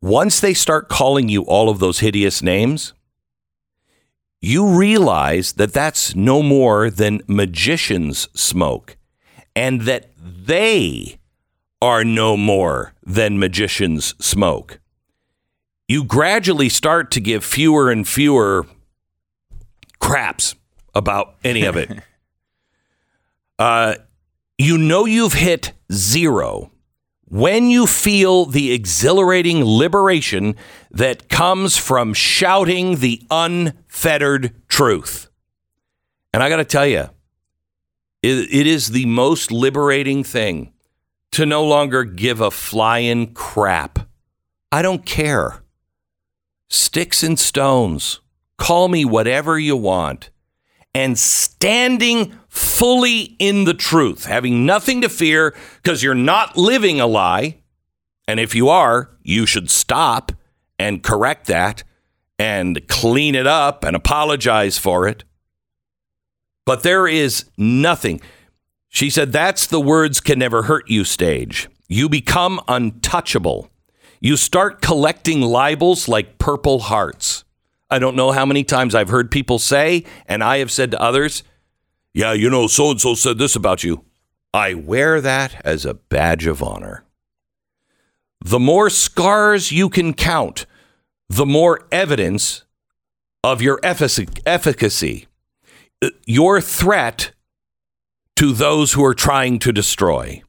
[0.02, 2.94] Once they start calling you all of those hideous names,
[4.40, 8.98] you realize that that's no more than magician's smoke
[9.56, 11.18] and that they
[11.82, 14.80] are no more than magician's smoke.
[15.88, 18.66] You gradually start to give fewer and fewer
[20.00, 20.56] craps
[20.94, 21.92] about any of it.
[23.60, 23.96] uh,
[24.58, 26.72] you know you've hit zero
[27.28, 30.56] when you feel the exhilarating liberation
[30.92, 35.30] that comes from shouting the unfettered truth.
[36.34, 37.10] And I got to tell you,
[38.22, 40.72] it, it is the most liberating thing
[41.32, 44.08] to no longer give a flying crap.
[44.72, 45.62] I don't care.
[46.76, 48.20] Sticks and stones.
[48.58, 50.30] Call me whatever you want.
[50.94, 57.08] And standing fully in the truth, having nothing to fear because you're not living a
[57.08, 57.60] lie.
[58.28, 60.34] And if you are, you should stop
[60.78, 61.84] and correct that
[62.38, 65.24] and clean it up and apologize for it.
[66.66, 68.20] But there is nothing.
[68.90, 71.70] She said, that's the words can never hurt you stage.
[71.88, 73.70] You become untouchable.
[74.20, 77.44] You start collecting libels like purple hearts.
[77.90, 81.02] I don't know how many times I've heard people say, and I have said to
[81.02, 81.44] others,
[82.14, 84.06] yeah, you know, so and so said this about you.
[84.54, 87.04] I wear that as a badge of honor.
[88.40, 90.66] The more scars you can count,
[91.30, 92.64] the more evidence
[93.44, 95.28] of your efficacy,
[96.02, 97.32] uh, your threat
[98.38, 100.42] to those who are trying to destroy.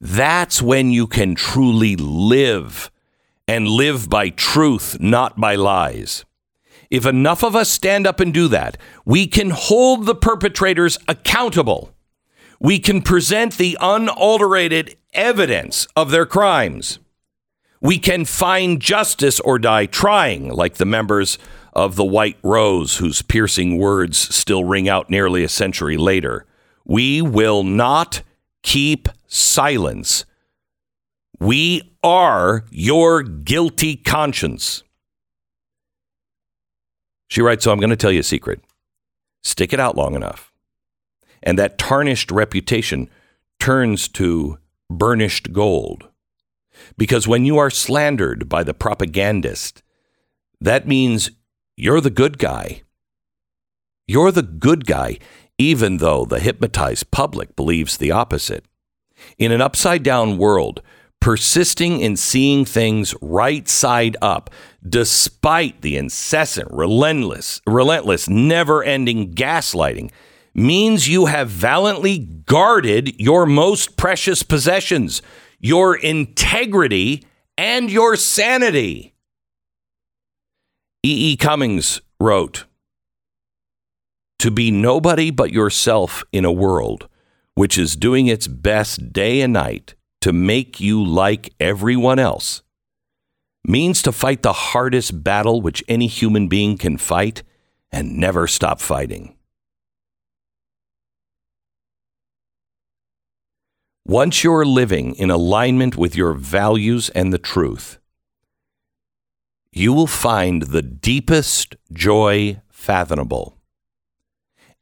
[0.00, 2.90] That's when you can truly live
[3.48, 6.24] and live by truth, not by lies.
[6.90, 11.92] If enough of us stand up and do that, we can hold the perpetrators accountable.
[12.60, 16.98] We can present the unadulterated evidence of their crimes.
[17.80, 21.38] We can find justice or die trying, like the members
[21.72, 26.44] of the White Rose, whose piercing words still ring out nearly a century later.
[26.84, 28.22] We will not
[28.62, 30.24] keep silence.
[31.38, 34.82] We are your guilty conscience.
[37.28, 38.60] She writes, So I'm going to tell you a secret.
[39.44, 40.52] Stick it out long enough.
[41.42, 43.08] And that tarnished reputation
[43.60, 44.58] turns to
[44.90, 46.08] burnished gold.
[46.96, 49.82] Because when you are slandered by the propagandist,
[50.60, 51.30] that means
[51.76, 52.82] you're the good guy.
[54.06, 55.18] You're the good guy,
[55.58, 58.64] even though the hypnotized public believes the opposite.
[59.38, 60.82] In an upside down world,
[61.20, 64.50] persisting in seeing things right side up,
[64.86, 70.10] despite the incessant, relentless, relentless, never-ending gaslighting,
[70.54, 75.22] means you have valiantly guarded your most precious possessions,
[75.60, 77.24] your integrity
[77.56, 79.14] and your sanity.
[81.04, 81.32] E.
[81.32, 81.36] E.
[81.36, 82.64] Cummings wrote,
[84.40, 87.08] To be nobody but yourself in a world
[87.58, 92.62] which is doing its best day and night to make you like everyone else
[93.64, 97.42] means to fight the hardest battle which any human being can fight
[97.90, 99.34] and never stop fighting.
[104.06, 107.98] Once you're living in alignment with your values and the truth,
[109.72, 113.57] you will find the deepest joy fathomable.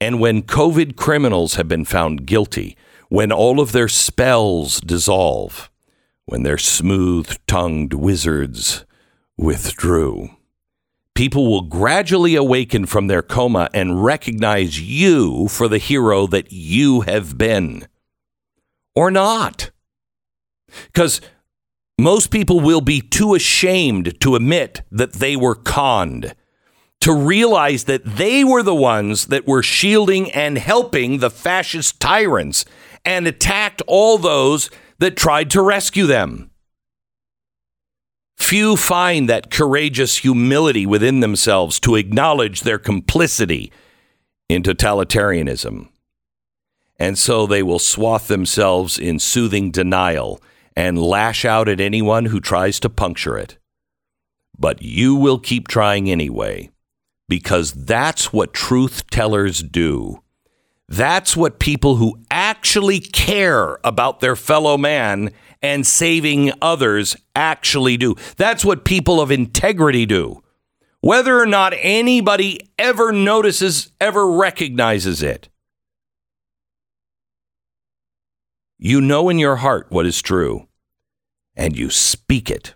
[0.00, 2.76] And when COVID criminals have been found guilty,
[3.09, 5.70] when all of their spells dissolve,
[6.26, 8.85] when their smooth tongued wizards
[9.37, 10.30] withdrew.
[11.14, 17.02] People will gradually awaken from their coma and recognize you for the hero that you
[17.02, 17.87] have been.
[18.94, 19.71] Or not.
[20.87, 21.23] Because
[21.98, 26.35] most people will be too ashamed to admit that they were conned,
[27.07, 32.65] to realize that they were the ones that were shielding and helping the fascist tyrants
[33.04, 36.50] and attacked all those that tried to rescue them.
[38.37, 43.71] Few find that courageous humility within themselves to acknowledge their complicity
[44.48, 45.87] in totalitarianism.
[46.98, 50.42] And so they will swath themselves in soothing denial
[50.75, 53.59] and lash out at anyone who tries to puncture it.
[54.59, 56.73] But you will keep trying anyway,
[57.29, 60.22] because that's what truth tellers do.
[60.88, 68.14] That's what people who actually care about their fellow man and saving others actually do.
[68.37, 70.42] That's what people of integrity do.
[71.00, 75.48] Whether or not anybody ever notices, ever recognizes it.
[78.79, 80.68] You know in your heart what is true,
[81.56, 82.74] and you speak it.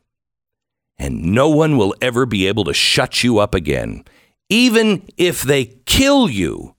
[0.98, 4.05] And no one will ever be able to shut you up again,
[4.51, 6.74] even if they kill you.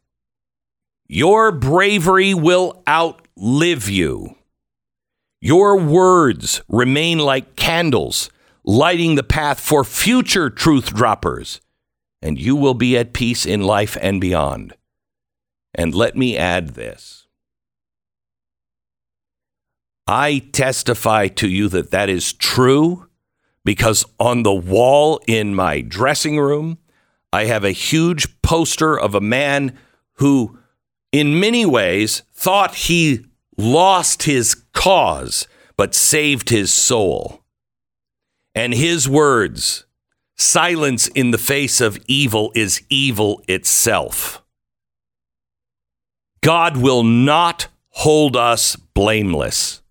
[1.07, 4.35] Your bravery will outlive you.
[5.39, 8.29] Your words remain like candles,
[8.63, 11.59] lighting the path for future truth droppers,
[12.21, 14.73] and you will be at peace in life and beyond.
[15.73, 17.27] And let me add this
[20.05, 23.07] I testify to you that that is true
[23.63, 26.77] because on the wall in my dressing room,
[27.33, 29.77] I have a huge poster of a man
[30.15, 30.59] who,
[31.11, 33.25] in many ways, thought he
[33.57, 37.41] lost his cause but saved his soul.
[38.53, 39.85] And his words,
[40.35, 44.43] silence in the face of evil is evil itself.
[46.41, 49.81] God will not hold us blameless.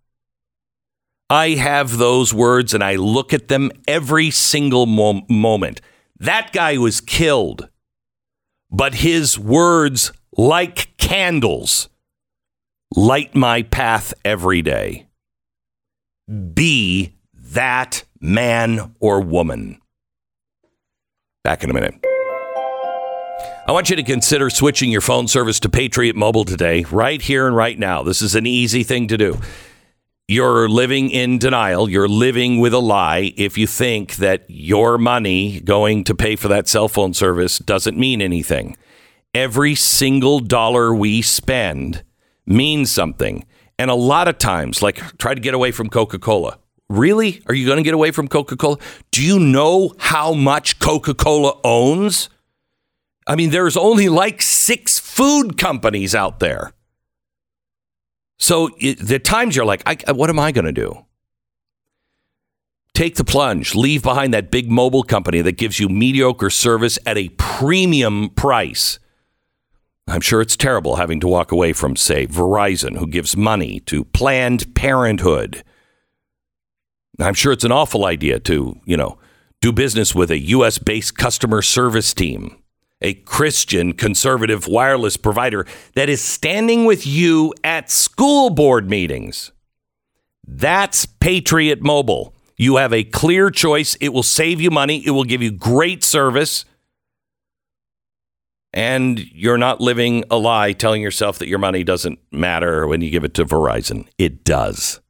[1.30, 5.80] I have those words and I look at them every single mo- moment.
[6.20, 7.70] That guy was killed,
[8.70, 11.88] but his words, like candles,
[12.94, 15.06] light my path every day.
[16.28, 19.80] Be that man or woman.
[21.42, 21.94] Back in a minute.
[23.66, 27.46] I want you to consider switching your phone service to Patriot Mobile today, right here
[27.46, 28.02] and right now.
[28.02, 29.38] This is an easy thing to do
[30.30, 31.90] you're living in denial.
[31.90, 36.46] You're living with a lie if you think that your money going to pay for
[36.46, 38.76] that cell phone service doesn't mean anything.
[39.34, 42.04] Every single dollar we spend
[42.46, 43.44] means something.
[43.76, 46.60] And a lot of times, like try to get away from Coca Cola.
[46.88, 47.42] Really?
[47.48, 48.76] Are you going to get away from Coca Cola?
[49.10, 52.30] Do you know how much Coca Cola owns?
[53.26, 56.72] I mean, there's only like six food companies out there.
[58.40, 61.04] So it, the times you're like, I, what am I going to do?
[62.94, 67.16] Take the plunge, leave behind that big mobile company that gives you mediocre service at
[67.16, 68.98] a premium price.
[70.08, 74.04] I'm sure it's terrible having to walk away from, say, Verizon, who gives money to
[74.04, 75.62] Planned Parenthood.
[77.20, 79.18] I'm sure it's an awful idea to, you know,
[79.60, 80.78] do business with a U.S.
[80.78, 82.59] based customer service team
[83.00, 89.52] a Christian conservative wireless provider that is standing with you at school board meetings.
[90.46, 92.34] That's Patriot Mobile.
[92.56, 93.94] You have a clear choice.
[93.96, 96.64] It will save you money, it will give you great service.
[98.72, 103.10] And you're not living a lie telling yourself that your money doesn't matter when you
[103.10, 104.06] give it to Verizon.
[104.16, 105.00] It does.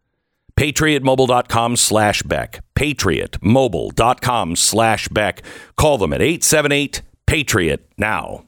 [0.58, 2.64] PatriotMobile.com slash Beck.
[2.74, 5.42] PatriotMobile.com slash Beck.
[5.76, 8.44] Call them at 878- Patriot now.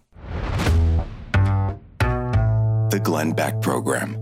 [2.01, 4.22] The Glenn Beck Program.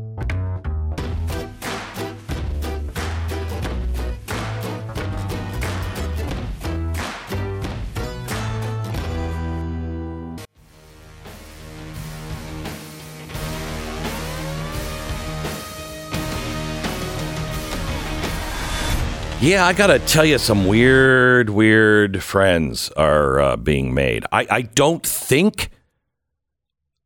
[19.40, 24.26] Yeah, I gotta tell you, some weird, weird friends are uh, being made.
[24.30, 25.70] I, I don't think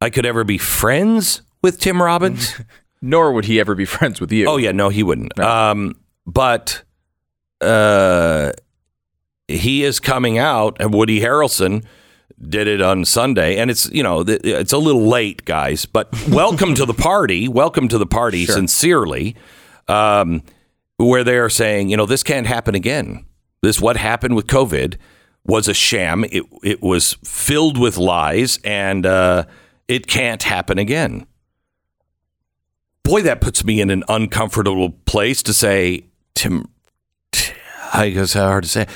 [0.01, 2.61] I could ever be friends with Tim Robbins.
[3.01, 4.47] Nor would he ever be friends with you.
[4.47, 5.37] Oh yeah, no, he wouldn't.
[5.37, 5.49] No.
[5.49, 6.83] Um, but
[7.61, 8.51] uh,
[9.47, 11.85] he is coming out, and Woody Harrelson
[12.49, 16.75] did it on Sunday, and it's you know it's a little late, guys, but welcome
[16.75, 17.47] to the party.
[17.47, 18.57] Welcome to the party, sure.
[18.57, 19.37] sincerely.
[19.87, 20.43] Um,
[20.97, 23.27] where they are saying, you know, this can't happen again.
[23.63, 24.97] This what happened with COVID
[25.45, 26.25] was a sham.
[26.25, 29.45] It it was filled with lies, and uh,
[29.89, 31.27] it can't happen again.
[33.03, 36.67] Boy, that puts me in an uncomfortable place to say, Tim.
[37.93, 38.87] I guess how hard to say.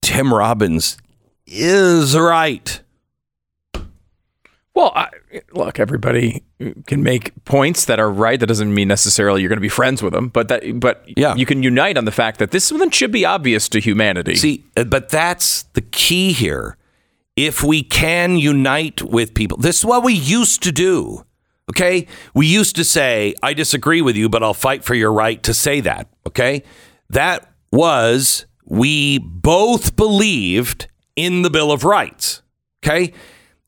[0.00, 0.96] Tim Robbins
[1.46, 2.80] is right.
[4.76, 5.08] Well, I,
[5.52, 6.44] look, everybody
[6.86, 8.38] can make points that are right.
[8.38, 11.34] That doesn't mean necessarily you're going to be friends with them, but that, but yeah.
[11.34, 14.34] you can unite on the fact that this one should be obvious to humanity.
[14.34, 16.76] See, uh, but that's the key here.
[17.36, 21.24] if we can unite with people, this is what we used to do.
[21.70, 22.06] Okay.
[22.34, 25.52] We used to say, I disagree with you, but I'll fight for your right to
[25.52, 26.08] say that.
[26.26, 26.62] Okay.
[27.10, 32.42] That was, we both believed in the Bill of Rights.
[32.84, 33.12] Okay.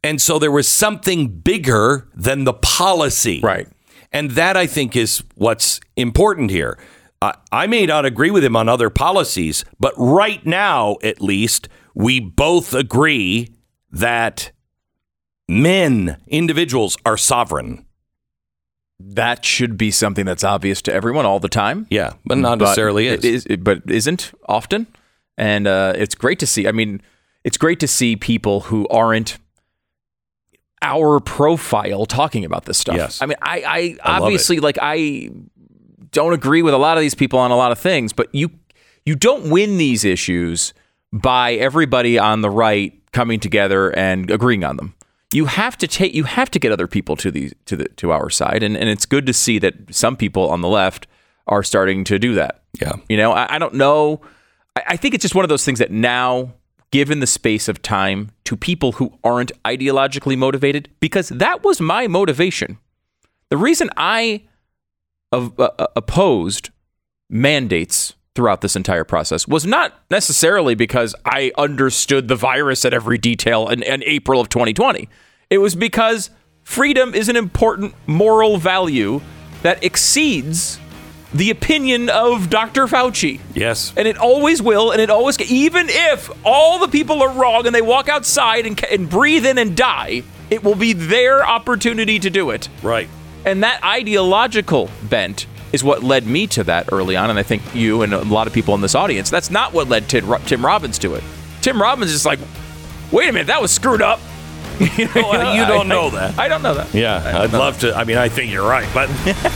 [0.08, 3.40] And so there was something bigger than the policy.
[3.42, 3.68] Right.
[4.10, 6.78] And that I think is what's important here.
[7.20, 11.68] Uh, I may not agree with him on other policies, but right now, at least,
[11.94, 13.52] we both agree
[13.90, 14.50] that
[15.46, 17.84] men, individuals, are sovereign.
[18.98, 21.86] That should be something that's obvious to everyone all the time.
[21.90, 23.44] Yeah, but not necessarily it is.
[23.44, 23.58] is.
[23.58, 24.86] But isn't often.
[25.36, 26.66] And uh, it's great to see.
[26.66, 27.02] I mean,
[27.44, 29.36] it's great to see people who aren't
[30.82, 32.96] our profile talking about this stuff.
[32.96, 33.20] Yes.
[33.20, 35.30] I mean, I, I, I obviously like I
[36.12, 38.50] don't agree with a lot of these people on a lot of things, but you
[39.04, 40.74] you don't win these issues
[41.12, 44.94] by everybody on the right coming together and agreeing on them.
[45.32, 48.12] You have to take you have to get other people to the to the to
[48.12, 51.06] our side, and, and it's good to see that some people on the left
[51.46, 52.62] are starting to do that.
[52.80, 52.92] Yeah.
[53.08, 54.20] You know, I, I don't know.
[54.76, 56.54] I, I think it's just one of those things that now,
[56.90, 62.06] given the space of time to people who aren't ideologically motivated, because that was my
[62.06, 62.78] motivation.
[63.50, 64.42] The reason I
[65.32, 66.70] of, uh, opposed
[67.28, 73.18] mandates throughout this entire process was not necessarily because I understood the virus at every
[73.18, 75.08] detail in, in April of 2020.
[75.50, 76.30] It was because
[76.62, 79.20] freedom is an important moral value
[79.62, 80.78] that exceeds
[81.32, 82.86] the opinion of Dr.
[82.86, 83.40] Fauci.
[83.54, 83.92] Yes.
[83.96, 87.74] And it always will, and it always, even if all the people are wrong and
[87.74, 92.30] they walk outside and, and breathe in and die, it will be their opportunity to
[92.30, 92.68] do it.
[92.82, 93.08] Right.
[93.44, 97.30] And that ideological bent is what led me to that early on.
[97.30, 99.88] And I think you and a lot of people in this audience, that's not what
[99.88, 101.22] led Tim, Tim Robbins to it.
[101.60, 102.38] Tim Robbins is like,
[103.12, 104.20] wait a minute, that was screwed up.
[104.98, 106.38] you, know, Well, you don't I- know I- that.
[106.38, 106.94] I don't know that.
[106.94, 107.94] Yeah, I'd love to.
[107.96, 109.08] I mean, I think you're right, but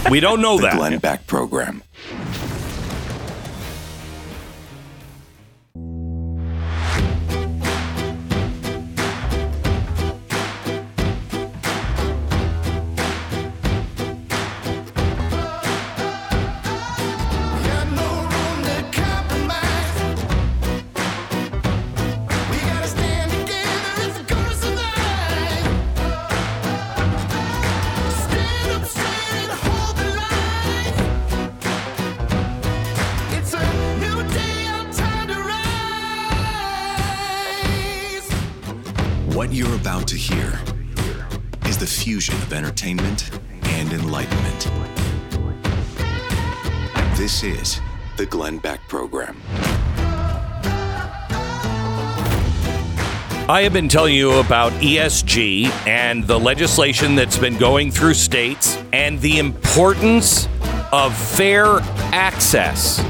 [0.10, 0.76] we don't know The that.
[0.76, 1.82] Glenn Beck Program.
[39.52, 40.58] What you're about to hear
[41.66, 43.30] is the fusion of entertainment
[43.64, 44.70] and enlightenment.
[47.18, 47.78] This is
[48.16, 49.36] the Glenn Beck Program.
[53.46, 58.78] I have been telling you about ESG and the legislation that's been going through states
[58.94, 60.48] and the importance
[60.92, 61.80] of fair
[62.14, 63.04] access.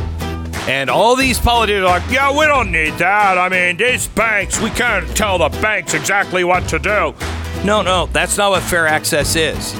[0.68, 3.36] And all these politicians are like, yeah, we don't need that.
[3.36, 7.14] I mean, these banks, we can't tell the banks exactly what to do.
[7.64, 9.74] No, no, that's not what fair access is.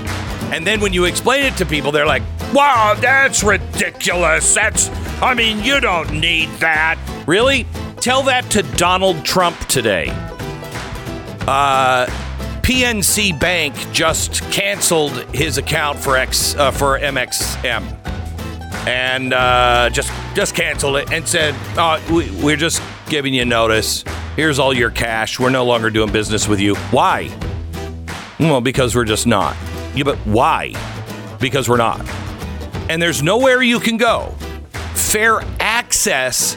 [0.52, 2.22] And then when you explain it to people, they're like,
[2.52, 4.54] wow, that's ridiculous.
[4.54, 4.90] That's,
[5.22, 6.98] I mean, you don't need that.
[7.26, 7.66] Really?
[7.96, 10.08] Tell that to Donald Trump today.
[11.46, 12.06] Uh,
[12.62, 17.82] PNC Bank just canceled his account for X uh, for MXM,
[18.86, 24.04] and uh, just just canceled it and said, uh, we, "We're just giving you notice.
[24.36, 25.38] Here's all your cash.
[25.38, 26.74] We're no longer doing business with you.
[26.90, 27.30] Why?
[28.40, 29.56] Well, because we're just not.
[29.94, 30.72] Yeah, but why?
[31.38, 32.00] Because we're not.
[32.88, 34.34] And there's nowhere you can go.
[34.94, 36.56] Fair access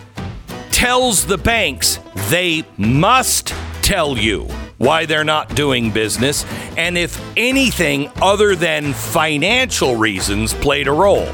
[0.71, 1.99] tells the banks
[2.29, 4.47] they must tell you
[4.77, 6.43] why they're not doing business
[6.77, 11.29] and if anything other than financial reasons played a role.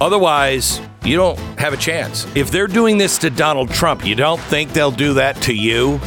[0.00, 2.26] Otherwise, you don't have a chance.
[2.36, 6.00] If they're doing this to Donald Trump, you don't think they'll do that to you?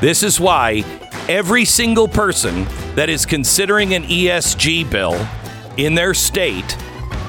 [0.00, 0.84] This is why
[1.28, 5.26] every single person that is considering an ESG bill
[5.76, 6.76] in their state,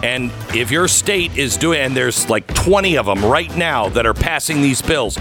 [0.04, 4.06] and if your state is doing, and there's like 20 of them right now that
[4.06, 5.18] are passing these bills,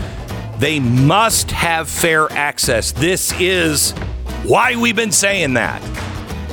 [0.59, 2.93] they must have fair access.
[2.93, 3.93] This is
[4.45, 5.83] why we've been saying that.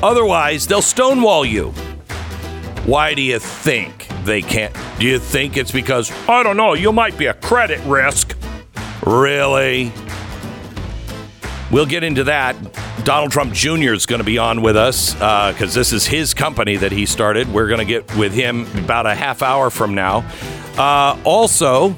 [0.04, 1.74] Otherwise, they'll stonewall you.
[2.86, 4.76] Why do you think they can't?
[5.00, 8.36] Do you think it's because, I don't know, you might be a credit risk?
[9.06, 9.92] Really?
[11.72, 12.56] We'll get into that.
[13.04, 13.94] Donald Trump Jr.
[13.94, 17.52] is going to be on with us because this is his company that he started.
[17.52, 20.26] We're going to get with him about a half hour from now.
[20.78, 21.96] Uh, also,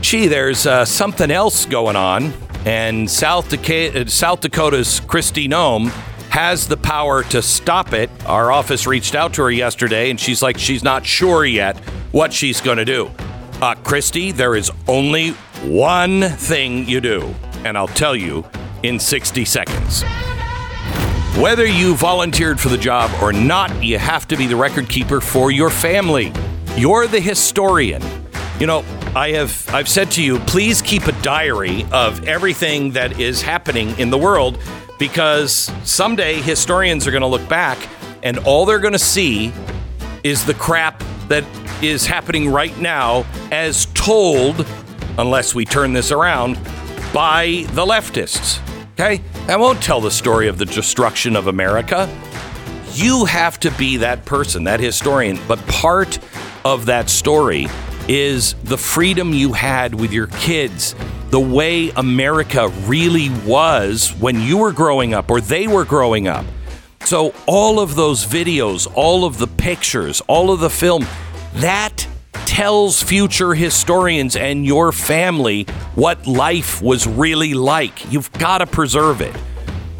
[0.00, 2.32] gee, there's uh, something else going on
[2.64, 5.90] And South, Dakota, South Dakota's Kristi Noem
[6.32, 8.08] has the power to stop it.
[8.24, 11.76] Our office reached out to her yesterday, and she's like, she's not sure yet
[12.10, 13.08] what she's going to do.
[13.60, 17.34] Uh, Kristi, there is only one thing you do,
[17.66, 18.46] and I'll tell you
[18.82, 20.04] in 60 seconds.
[21.36, 25.20] Whether you volunteered for the job or not, you have to be the record keeper
[25.20, 26.32] for your family.
[26.76, 28.02] You're the historian.
[28.58, 33.20] You know, I have I've said to you, please keep a diary of everything that
[33.20, 34.58] is happening in the world
[35.02, 37.88] because someday historians are going to look back
[38.22, 39.52] and all they're going to see
[40.22, 41.44] is the crap that
[41.82, 44.64] is happening right now as told
[45.18, 46.54] unless we turn this around
[47.12, 48.60] by the leftists.
[48.92, 49.20] Okay?
[49.48, 52.08] I won't tell the story of the destruction of America.
[52.92, 55.36] You have to be that person, that historian.
[55.48, 56.20] But part
[56.64, 57.66] of that story
[58.06, 60.94] is the freedom you had with your kids,
[61.32, 66.44] the way America really was when you were growing up or they were growing up.
[67.06, 71.06] So, all of those videos, all of the pictures, all of the film,
[71.54, 72.06] that
[72.44, 75.64] tells future historians and your family
[75.94, 78.12] what life was really like.
[78.12, 79.34] You've got to preserve it.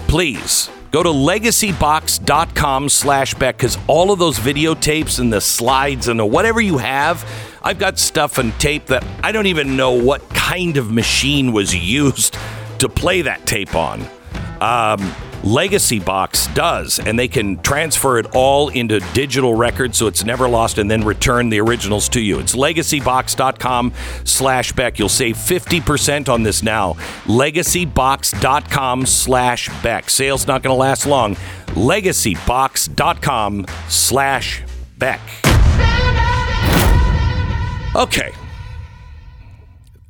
[0.09, 6.21] Please go to legacybox.com slash Beck because all of those videotapes and the slides and
[6.21, 7.29] the whatever you have,
[7.63, 11.75] I've got stuff and tape that I don't even know what kind of machine was
[11.89, 12.37] used
[12.79, 14.03] to play that tape on.
[14.61, 15.13] Um,
[15.45, 20.49] Legacy Box does, and they can transfer it all into digital records so it's never
[20.49, 22.39] lost and then return the originals to you.
[22.39, 23.93] It's legacybox.com
[24.25, 24.99] slash Beck.
[24.99, 26.95] You'll save 50% on this now.
[27.25, 30.11] Legacybox.com slash Beck.
[30.11, 31.35] Sale's not going to last long.
[31.75, 34.63] Legacybox.com slash
[34.99, 35.21] Beck.
[37.95, 38.33] Okay.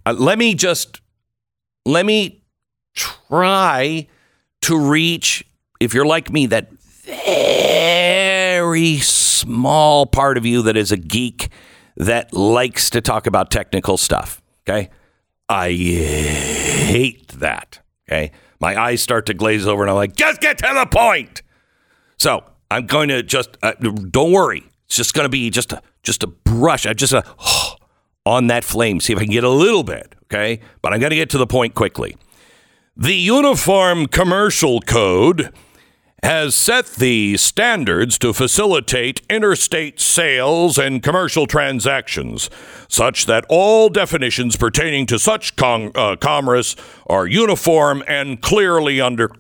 [0.04, 1.00] Uh, let me just,
[1.86, 2.42] let me
[2.94, 4.08] try
[4.62, 5.44] to reach,
[5.80, 6.72] if you're like me, that
[7.04, 11.48] very small part of you that is a geek
[11.96, 14.40] that likes to talk about technical stuff.
[14.68, 14.90] Okay.
[15.48, 17.80] I hate that.
[18.08, 18.32] Okay.
[18.60, 21.42] My eyes start to glaze over and I'm like, just get to the point.
[22.16, 24.62] So I'm going to just, uh, don't worry.
[24.86, 26.86] It's just going to be just a, just a brush.
[26.86, 27.76] I just, a, oh,
[28.26, 30.14] on that flame, see if I can get a little bit.
[30.24, 30.60] Okay.
[30.80, 32.16] But I'm going to get to the point quickly.
[32.96, 35.50] The Uniform Commercial Code
[36.22, 42.50] has set the standards to facilitate interstate sales and commercial transactions,
[42.88, 46.76] such that all definitions pertaining to such con- uh, commerce
[47.06, 49.30] are uniform and clearly under.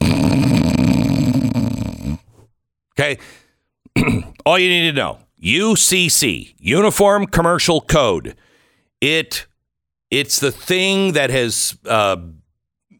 [2.98, 3.18] okay,
[4.46, 8.34] all you need to know: UCC, Uniform Commercial Code.
[9.02, 9.46] It
[10.10, 11.76] it's the thing that has.
[11.84, 12.16] Uh,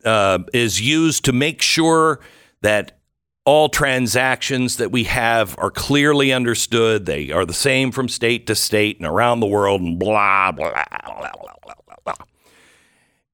[0.05, 2.21] uh, is used to make sure
[2.61, 2.99] that
[3.45, 7.07] all transactions that we have are clearly understood.
[7.07, 10.71] They are the same from state to state and around the world, and blah, blah,
[10.71, 11.75] blah, blah, blah,
[12.05, 12.15] blah.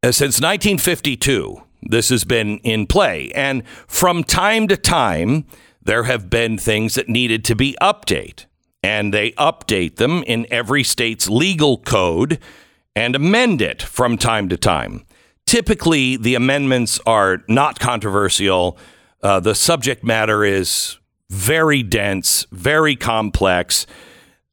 [0.02, 3.30] Uh, since 1952, this has been in play.
[3.34, 5.44] And from time to time,
[5.82, 8.46] there have been things that needed to be updated.
[8.82, 12.38] And they update them in every state's legal code
[12.94, 15.04] and amend it from time to time.
[15.48, 18.76] Typically, the amendments are not controversial.
[19.22, 20.98] Uh, the subject matter is
[21.30, 23.86] very dense, very complex.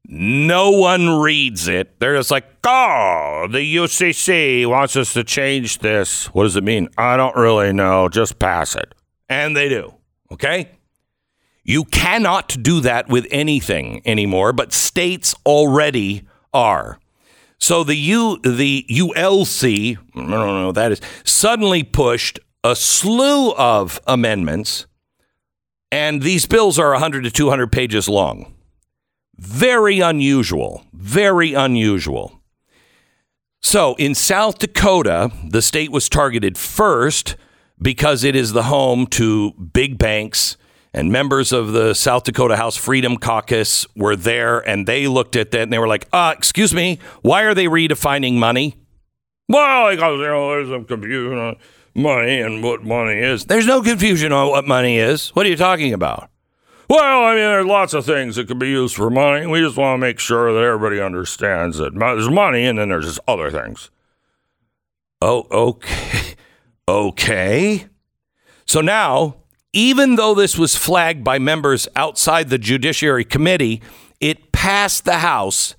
[0.05, 1.99] No one reads it.
[1.99, 6.27] They're just like, oh, the UCC wants us to change this.
[6.27, 6.87] What does it mean?
[6.97, 8.07] I don't really know.
[8.07, 8.95] Just pass it.
[9.27, 9.95] And they do.
[10.31, 10.69] Okay?
[11.65, 16.99] You cannot do that with anything anymore, but states already are.
[17.57, 23.53] So the U the ULC, I don't know what that is, suddenly pushed a slew
[23.53, 24.87] of amendments,
[25.91, 28.53] and these bills are 100 to 200 pages long.
[29.37, 30.85] Very unusual.
[30.93, 32.41] Very unusual.
[33.61, 37.35] So in South Dakota, the state was targeted first
[37.81, 40.57] because it is the home to big banks
[40.95, 45.51] and members of the South Dakota House Freedom Caucus were there and they looked at
[45.51, 48.77] that and they were like, uh, excuse me, why are they redefining money?
[49.49, 51.57] Well, because, you know, there's some confusion on
[51.93, 53.43] money and what money is.
[53.43, 55.29] There's no confusion on what money is.
[55.35, 56.29] What are you talking about?
[56.89, 59.45] Well, I mean, there's lots of things that could be used for money.
[59.47, 63.05] We just want to make sure that everybody understands that there's money and then there's
[63.05, 63.91] just other things.
[65.21, 66.35] Oh, okay.
[66.87, 67.87] Okay.
[68.67, 69.37] So now
[69.75, 73.81] even though this was flagged by members outside the Judiciary Committee,
[74.21, 75.75] it passed the House.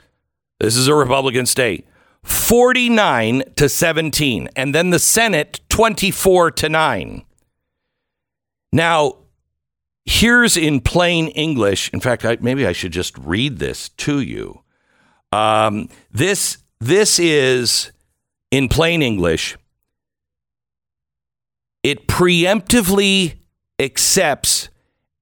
[0.61, 1.89] This is a Republican state
[2.23, 7.25] 49 to 17, and then the Senate 24 to 9.
[8.73, 9.17] Now,
[10.05, 11.91] here's in plain English.
[11.95, 14.61] In fact, I, maybe I should just read this to you.
[15.33, 17.93] Um, this this is
[18.51, 19.57] in plain English.
[21.83, 23.37] It preemptively
[23.79, 24.69] accepts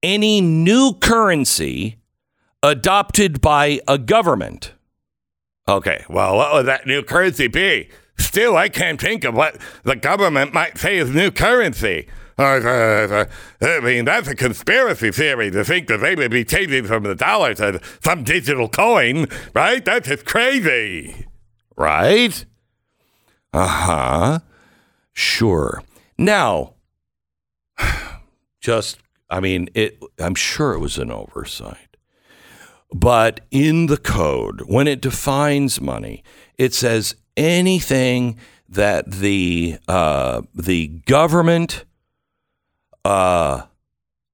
[0.01, 1.97] any new currency
[2.63, 4.73] adopted by a government.
[5.67, 7.89] Okay, well, what would that new currency be?
[8.17, 12.07] Still, I can't think of what the government might say is new currency.
[12.37, 13.25] Uh, uh,
[13.61, 17.03] uh, I mean, that's a conspiracy theory to think that they would be changing from
[17.03, 19.83] the dollar to some digital coin, right?
[19.83, 21.25] That's just crazy.
[21.75, 22.45] Right?
[23.53, 24.39] Uh huh.
[25.13, 25.81] Sure.
[26.17, 26.74] Now,
[28.65, 28.97] just,
[29.29, 30.01] I mean, it.
[30.19, 31.97] I'm sure it was an oversight.
[32.91, 36.23] But in the code, when it defines money,
[36.57, 41.85] it says anything that the uh, the government
[43.03, 43.63] uh,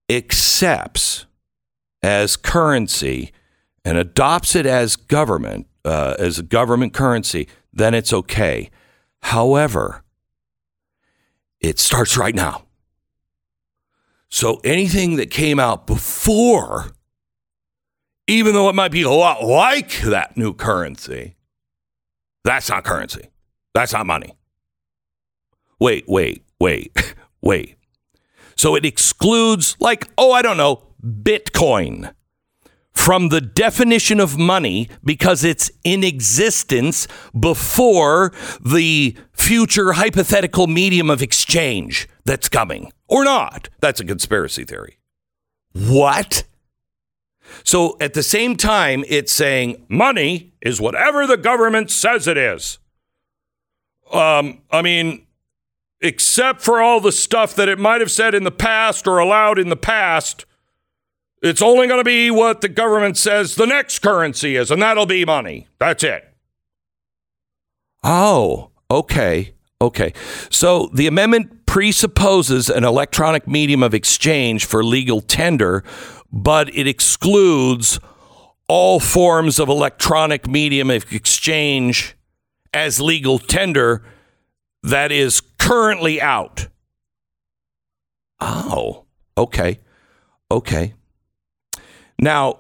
[0.09, 1.25] accepts
[2.01, 3.33] as currency
[3.83, 8.69] and adopts it as government uh, as a government currency, then it's okay.
[9.23, 10.03] However,
[11.59, 12.63] it starts right now.
[14.31, 16.91] So anything that came out before,
[18.27, 21.35] even though it might be a lot like that new currency,
[22.45, 23.29] that's not currency.
[23.73, 24.37] That's not money.
[25.79, 27.75] Wait, wait, wait, wait.
[28.55, 32.13] So it excludes, like, oh, I don't know, Bitcoin
[33.01, 38.31] from the definition of money because it's in existence before
[38.63, 43.69] the future hypothetical medium of exchange that's coming or not.
[43.79, 44.99] That's a conspiracy theory.
[45.73, 46.43] What?
[47.63, 52.77] So at the same time, it's saying money is whatever the government says it is.
[54.13, 55.25] Um, I mean,
[56.01, 59.57] except for all the stuff that it might have said in the past or allowed
[59.57, 60.45] in the past,
[61.41, 65.05] it's only going to be what the government says the next currency is, and that'll
[65.05, 65.67] be money.
[65.79, 66.27] That's it.
[68.03, 69.53] Oh, okay.
[69.79, 70.13] Okay.
[70.49, 75.83] So the amendment presupposes an electronic medium of exchange for legal tender,
[76.31, 77.99] but it excludes
[78.67, 82.15] all forms of electronic medium of exchange
[82.73, 84.03] as legal tender
[84.83, 86.67] that is currently out.
[88.39, 89.05] Oh,
[89.37, 89.79] okay.
[90.49, 90.93] Okay.
[92.21, 92.59] Now,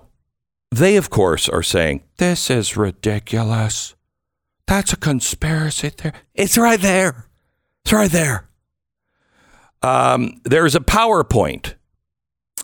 [0.71, 3.95] they, of course, are saying, this is ridiculous.
[4.65, 6.13] That's a conspiracy theory.
[6.33, 7.27] It's right there.
[7.85, 8.49] It's right there.
[9.83, 11.75] Um, there's a PowerPoint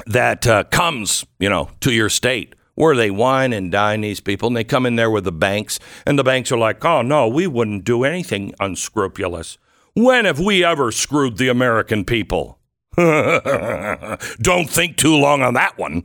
[0.07, 4.47] that uh, comes, you know, to your state where they wine and dine these people,
[4.47, 7.27] and they come in there with the banks, and the banks are like, "Oh no,
[7.27, 9.57] we wouldn't do anything unscrupulous.
[9.95, 12.59] When have we ever screwed the American people?"
[12.95, 16.03] Don't think too long on that one.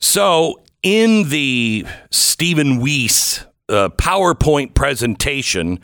[0.00, 5.80] So, in the Stephen Weiss uh, PowerPoint presentation,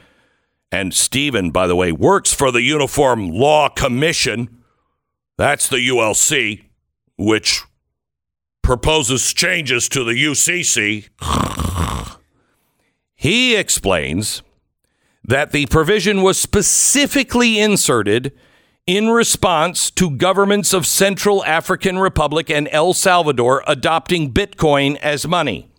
[0.73, 4.63] and Stephen, by the way, works for the Uniform Law Commission.
[5.37, 6.65] That's the ULC,
[7.17, 7.63] which
[8.63, 11.09] proposes changes to the UCC.
[13.17, 14.43] he explains
[15.25, 18.33] that the provision was specifically inserted
[18.91, 25.71] in response to governments of Central African Republic and El Salvador adopting Bitcoin as money.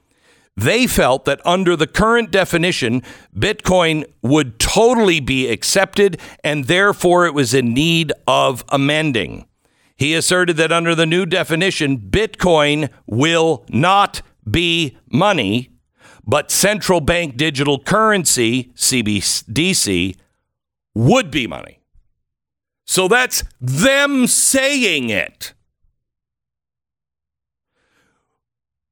[0.55, 3.03] They felt that under the current definition,
[3.38, 9.45] Bitcoin would totally be accepted and therefore it was in need of amending.
[9.97, 15.70] He asserted that under the new definition, Bitcoin will not be money,
[16.26, 20.16] but central bank digital currency, CBDC,
[20.95, 21.81] would be money.
[22.86, 25.54] So that's them saying it.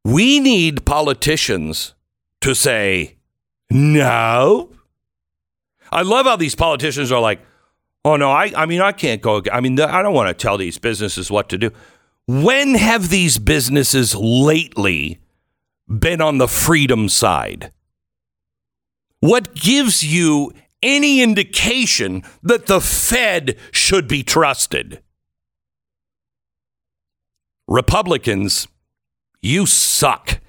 [0.06, 1.94] We need politicians
[2.42, 3.18] to say
[3.70, 4.72] no.
[5.92, 7.42] I love how these politicians are like,
[8.06, 9.42] oh no, I, I mean, I can't go.
[9.52, 11.72] I mean, I don't want to tell these businesses what to do.
[12.28, 15.20] When have these businesses lately
[15.88, 17.72] been on the freedom side?
[19.20, 25.02] What gives you any indication that the Fed should be trusted.
[27.68, 28.68] Republicans,
[29.42, 30.40] you suck.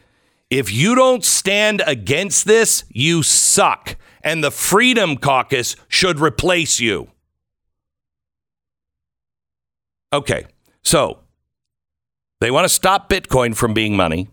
[0.48, 3.96] If you don't stand against this, you suck.
[4.22, 7.08] And the Freedom Caucus should replace you.
[10.12, 10.46] Okay,
[10.82, 11.20] so
[12.40, 14.28] they want to stop Bitcoin from being money.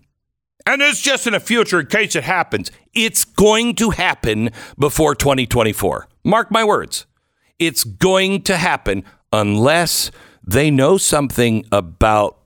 [0.66, 2.72] And it's just in the future in case it happens.
[2.98, 6.08] It's going to happen before 2024.
[6.24, 7.06] Mark my words.
[7.60, 10.10] It's going to happen unless
[10.42, 12.40] they know something about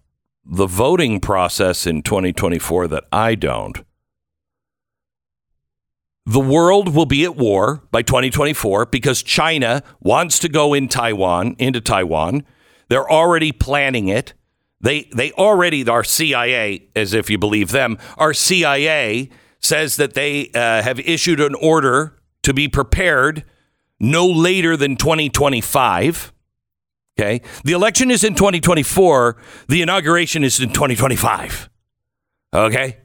[0.44, 3.82] the voting process in 2024 that I don't.
[6.26, 11.56] The world will be at war by 2024 because China wants to go in Taiwan
[11.60, 12.44] into Taiwan.
[12.90, 14.34] They're already planning it.
[14.82, 19.30] They they already our CIA, as if you believe them, our CIA
[19.62, 23.44] says that they uh, have issued an order to be prepared
[24.00, 26.34] no later than 2025.
[27.20, 29.38] Okay, the election is in 2024.
[29.68, 31.70] The inauguration is in 2025.
[32.54, 32.98] Okay,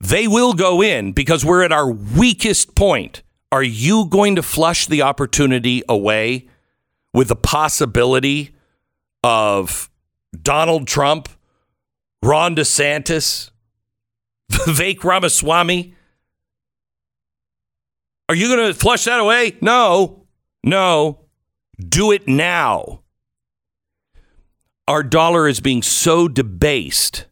[0.00, 3.22] they will go in because we're at our weakest point.
[3.50, 6.48] Are you going to flush the opportunity away
[7.14, 8.54] with the possibility
[9.22, 9.90] of
[10.42, 11.28] Donald Trump,
[12.22, 13.51] Ron DeSantis,
[14.66, 15.94] Vivek Ramaswamy?
[18.28, 19.56] Are you going to flush that away?
[19.60, 20.26] No,
[20.62, 21.20] no.
[21.78, 23.00] Do it now.
[24.86, 27.26] Our dollar is being so debased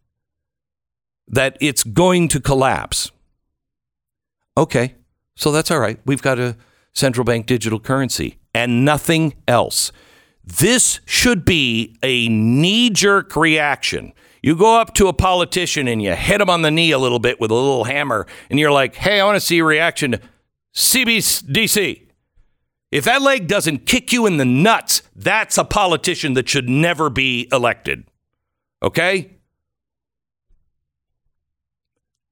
[1.28, 3.10] that it's going to collapse.
[4.56, 4.94] Okay,
[5.36, 6.00] so that's all right.
[6.04, 6.56] We've got a
[6.92, 9.92] central bank digital currency and nothing else.
[10.44, 14.12] This should be a knee jerk reaction.
[14.42, 17.18] You go up to a politician and you hit him on the knee a little
[17.18, 20.12] bit with a little hammer, and you're like, hey, I want to see a reaction
[20.12, 20.20] to
[20.74, 22.06] CBDC.
[22.90, 27.08] If that leg doesn't kick you in the nuts, that's a politician that should never
[27.08, 28.04] be elected.
[28.82, 29.36] Okay?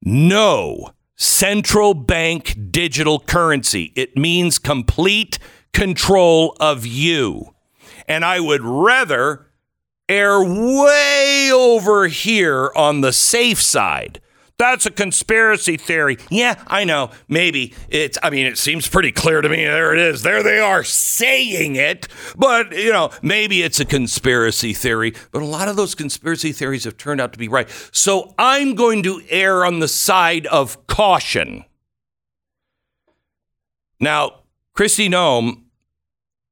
[0.03, 3.93] No central bank digital currency.
[3.97, 5.39] It means complete
[5.73, 7.55] control of you.
[8.07, 9.48] And I would rather
[10.09, 14.21] err way over here on the safe side.
[14.59, 16.19] That's a conspiracy theory.
[16.31, 17.11] Yeah, I know.
[17.29, 19.65] Maybe it's, I mean, it seems pretty clear to me.
[19.65, 20.23] There it is.
[20.23, 22.09] There they are saying it.
[22.37, 25.15] But, you know, maybe it's a conspiracy theory.
[25.31, 27.71] But a lot of those conspiracy theories have turned out to be right.
[27.93, 31.65] So I'm going to err on the side of caution.
[34.01, 34.41] Now,
[34.77, 35.63] Kristi Noem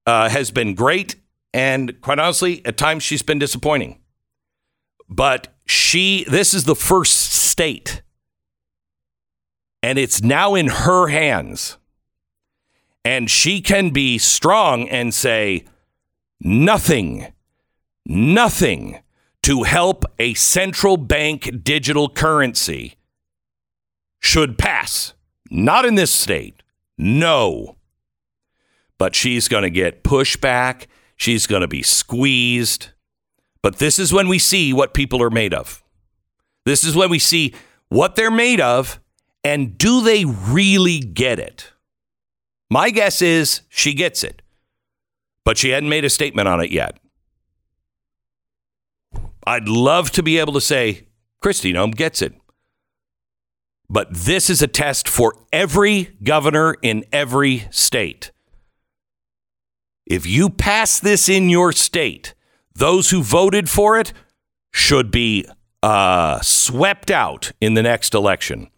[0.06, 1.16] uh, has been great
[1.56, 3.98] and quite honestly, at times she's been disappointing.
[5.08, 8.02] But she, this is the first state.
[9.82, 11.78] And it's now in her hands.
[13.06, 15.64] And she can be strong and say,
[16.42, 17.32] nothing,
[18.04, 18.98] nothing
[19.44, 22.96] to help a central bank digital currency
[24.20, 25.14] should pass.
[25.50, 26.62] Not in this state.
[26.98, 27.76] No.
[28.98, 30.84] But she's going to get pushback
[31.16, 32.90] She's going to be squeezed.
[33.62, 35.82] But this is when we see what people are made of.
[36.64, 37.54] This is when we see
[37.88, 39.00] what they're made of
[39.46, 41.72] and do they really get it?
[42.68, 44.42] My guess is she gets it,
[45.44, 46.98] but she hadn't made a statement on it yet.
[49.46, 51.06] I'd love to be able to say,
[51.40, 52.34] Kristi Noem gets it.
[53.88, 58.32] But this is a test for every governor in every state.
[60.06, 62.34] If you pass this in your state,
[62.74, 64.12] those who voted for it
[64.72, 65.46] should be
[65.82, 68.68] uh, swept out in the next election.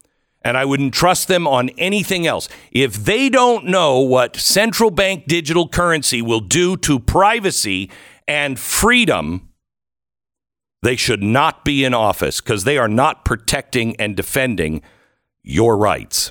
[0.43, 2.49] And I wouldn't trust them on anything else.
[2.71, 7.91] If they don't know what central bank digital currency will do to privacy
[8.27, 9.49] and freedom,
[10.83, 14.81] they should not be in office because they are not protecting and defending
[15.43, 16.31] your rights.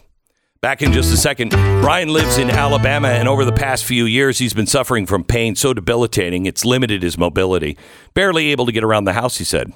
[0.68, 1.52] Back in just a second.
[1.52, 5.56] Brian lives in Alabama, and over the past few years, he's been suffering from pain
[5.56, 7.78] so debilitating it's limited his mobility.
[8.14, 9.72] Barely able to get around the house, he said,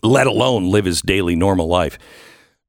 [0.00, 1.98] let alone live his daily normal life.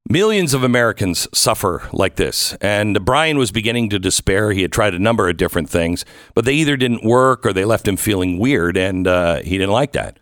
[0.08, 4.50] Millions of Americans suffer like this, and Brian was beginning to despair.
[4.50, 6.04] He had tried a number of different things,
[6.34, 9.70] but they either didn't work or they left him feeling weird, and uh, he didn't
[9.70, 10.18] like that.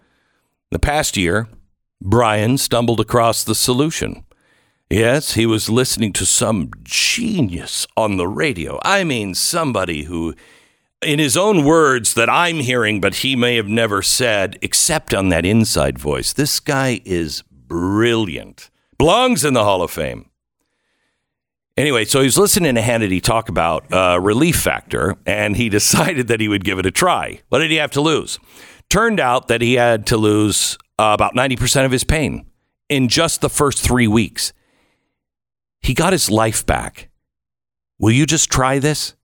[0.70, 1.48] The past year,
[2.02, 4.26] Brian stumbled across the solution.
[4.90, 8.78] Yes, he was listening to some genius on the radio.
[8.82, 10.34] I mean, somebody who,
[11.02, 15.28] in his own words that I'm hearing, but he may have never said, except on
[15.28, 18.70] that inside voice, this guy is brilliant.
[18.96, 20.30] Belongs in the Hall of Fame.
[21.76, 26.28] Anyway, so he was listening to Hannity talk about uh, relief factor, and he decided
[26.28, 27.42] that he would give it a try.
[27.50, 28.38] What did he have to lose?
[28.88, 32.46] Turned out that he had to lose uh, about 90% of his pain
[32.88, 34.54] in just the first three weeks.
[35.80, 37.08] He got his life back.
[37.98, 39.14] Will you just try this?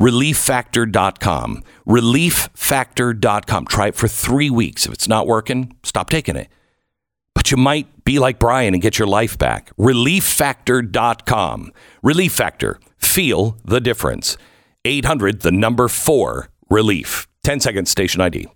[0.00, 1.62] ReliefFactor.com.
[1.86, 3.66] ReliefFactor.com.
[3.66, 4.86] Try it for three weeks.
[4.86, 6.48] If it's not working, stop taking it.
[7.34, 9.70] but you might be like Brian and get your life back.
[9.76, 11.72] ReliefFactor.com.
[12.02, 12.80] Relief Factor.
[12.96, 14.36] Feel the difference.
[14.84, 17.28] 800, the number four, relief.
[17.44, 18.48] 10 seconds, station ID.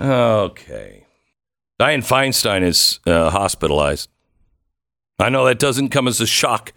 [0.00, 1.04] Okay.
[1.80, 4.08] Dianne Feinstein is uh, hospitalized.
[5.18, 6.72] I know that doesn't come as a shock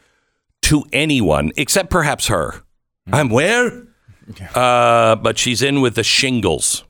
[0.64, 2.64] to anyone except perhaps her.
[3.12, 3.88] I'm where?
[4.56, 6.84] Uh, but she's in with the shingles.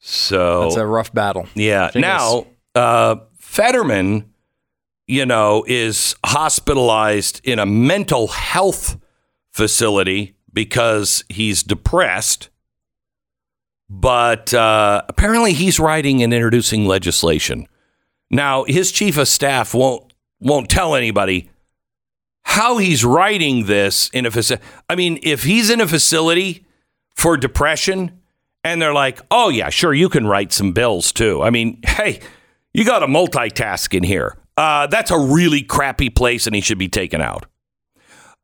[0.00, 1.46] So That's a rough battle.
[1.54, 1.90] yeah.
[1.90, 2.02] Shingles.
[2.74, 4.30] Now, uh, Fetterman,
[5.06, 8.98] you know, is hospitalized in a mental health
[9.52, 12.50] facility because he's depressed.
[13.88, 17.66] But uh, apparently, he's writing and introducing legislation.
[18.30, 21.50] Now, his chief of staff won't won't tell anybody
[22.44, 24.64] how he's writing this in a facility.
[24.88, 26.66] I mean, if he's in a facility
[27.14, 28.20] for depression
[28.62, 31.42] and they're like, oh, yeah, sure, you can write some bills too.
[31.42, 32.20] I mean, hey,
[32.72, 34.36] you got to multitask in here.
[34.56, 37.46] Uh, that's a really crappy place and he should be taken out.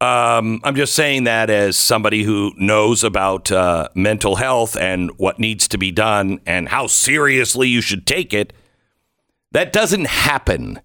[0.01, 5.39] Um, I'm just saying that as somebody who knows about uh, mental health and what
[5.39, 8.55] needs to be done and how seriously you should take it.
[9.53, 10.81] That doesn't happen.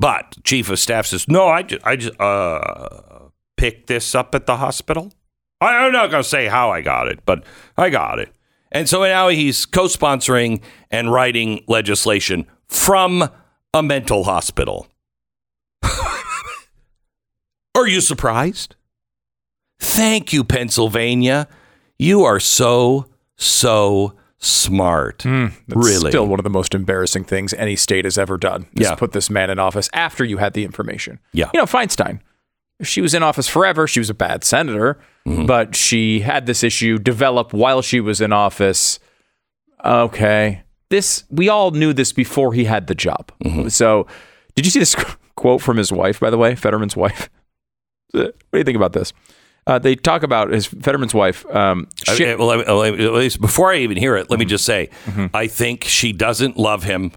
[0.00, 4.46] But chief of staff says, "No, I just, I just uh, picked this up at
[4.46, 5.12] the hospital.
[5.60, 7.44] I, I'm not going to say how I got it, but
[7.76, 8.32] I got it."
[8.72, 13.28] And so now he's co-sponsoring and writing legislation from
[13.74, 14.86] a mental hospital.
[17.80, 18.76] Are you surprised?
[19.78, 21.48] Thank you, Pennsylvania.
[21.98, 23.06] You are so
[23.36, 25.20] so smart.
[25.24, 28.66] That's really, still one of the most embarrassing things any state has ever done.
[28.76, 28.94] Is Yeah.
[28.94, 31.18] put this man in office after you had the information.
[31.32, 31.50] Yeah.
[31.54, 32.20] You know, Feinstein.
[32.82, 33.86] She was in office forever.
[33.86, 35.44] She was a bad senator, Mm-hmm.
[35.46, 38.98] but she had this issue develop while she was in office.
[39.84, 40.62] Okay.
[40.90, 43.30] This we all knew this before he had the job.
[43.44, 43.68] Mm-hmm.
[43.68, 44.06] So,
[44.54, 44.96] did you see this
[45.36, 47.28] quote from his wife, by the way, Fetterman's wife?
[48.12, 49.12] What do you think about this?
[49.66, 51.44] Uh, they talk about his Fetterman's wife.
[51.54, 54.16] Um, I- shi- I- well, let me- let me- at least before I even hear
[54.16, 54.40] it, let Mm-hmm.
[54.40, 54.88] me just say,
[55.34, 57.12] I think she doesn't love him,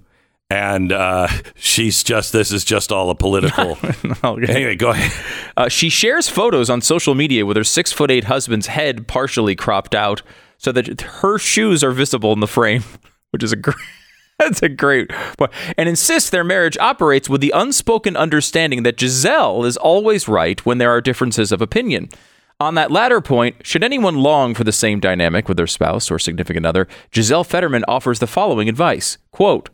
[0.49, 3.77] and uh, she's just this is just all a political.
[4.23, 4.53] Okay.
[4.53, 5.11] anyway, go ahead.
[5.57, 9.55] Uh, she shares photos on social media with her six foot eight husband's head partially
[9.55, 10.21] cropped out
[10.57, 12.83] so that her shoes are visible in the frame,
[13.31, 13.75] which is a great.
[14.39, 15.51] That's a great point.
[15.77, 20.77] And insists their marriage operates with the unspoken understanding that Giselle is always right when
[20.77, 22.09] there are differences of opinion.
[22.59, 26.17] On that latter point, should anyone long for the same dynamic with their spouse or
[26.17, 29.69] significant other, Giselle Fetterman offers the following advice quote,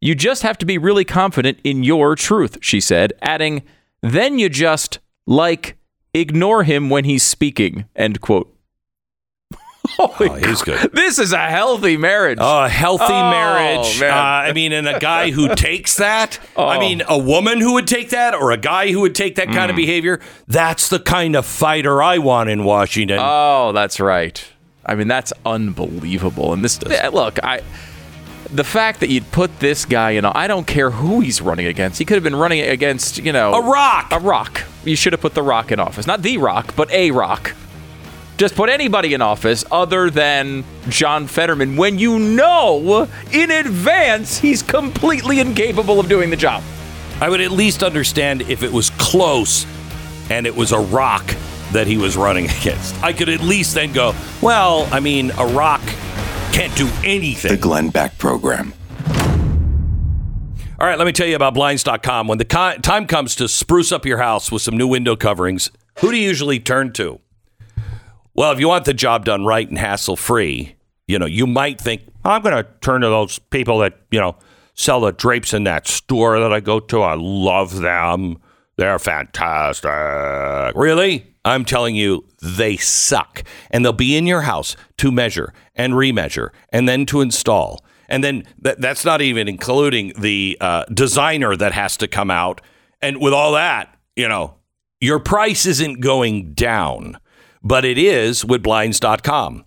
[0.00, 3.62] You just have to be really confident in your truth, she said, adding,
[4.02, 5.76] then you just, like,
[6.14, 8.54] ignore him when he's speaking, end quote.
[9.96, 10.90] Holy Oh, he's good.
[10.92, 12.38] This is a healthy marriage.
[12.40, 14.00] A healthy Oh, marriage.
[14.02, 16.38] Uh, I mean, and a guy who takes that.
[16.56, 16.80] I Oh.
[16.80, 19.54] mean, a woman who would take that, or a guy who would take that Mm.
[19.54, 20.20] kind of behavior.
[20.48, 23.18] That's the kind of fighter I want in Washington.
[23.20, 24.42] Oh, that's right.
[24.86, 26.52] I mean, that's unbelievable.
[26.52, 26.82] And this,
[27.12, 27.60] look, I,
[28.50, 31.98] the fact that you'd put this guy in, I don't care who he's running against.
[31.98, 34.08] He could have been running against, you know, a rock.
[34.10, 34.62] a rock.
[34.84, 37.54] You should have put the rock in office, not the rock, but a rock.
[38.36, 44.62] Just put anybody in office other than John Fetterman when you know in advance he's
[44.62, 46.62] completely incapable of doing the job.
[47.20, 49.66] I would at least understand if it was close
[50.30, 51.24] and it was a rock
[51.72, 53.00] that he was running against.
[53.02, 55.82] I could at least then go, well, I mean, a rock
[56.52, 57.02] can't do anything.
[57.02, 57.60] The anything.
[57.60, 58.74] Glenn Beck Program.
[60.80, 62.26] All right, let me tell you about blinds.com.
[62.26, 65.70] When the co- time comes to spruce up your house with some new window coverings,
[66.00, 67.20] who do you usually turn to?
[68.34, 70.76] Well, if you want the job done right and hassle free,
[71.06, 74.36] you know, you might think, I'm going to turn to those people that, you know,
[74.74, 77.02] sell the drapes in that store that I go to.
[77.02, 78.38] I love them.
[78.76, 79.90] They're fantastic.
[80.74, 81.26] Really?
[81.44, 83.44] I'm telling you, they suck.
[83.70, 87.84] And they'll be in your house to measure and remeasure and then to install.
[88.08, 92.60] And then th- that's not even including the uh, designer that has to come out.
[93.00, 94.54] And with all that, you know,
[95.00, 97.18] your price isn't going down,
[97.62, 99.64] but it is with blinds.com.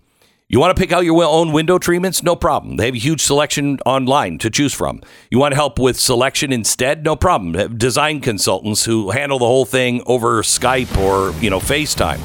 [0.48, 2.22] You want to pick out your own window treatments?
[2.22, 2.76] No problem.
[2.76, 5.00] They have a huge selection online to choose from.
[5.28, 7.04] You want help with selection instead?
[7.04, 7.76] No problem.
[7.76, 12.20] Design consultants who handle the whole thing over Skype or, you know, FaceTime.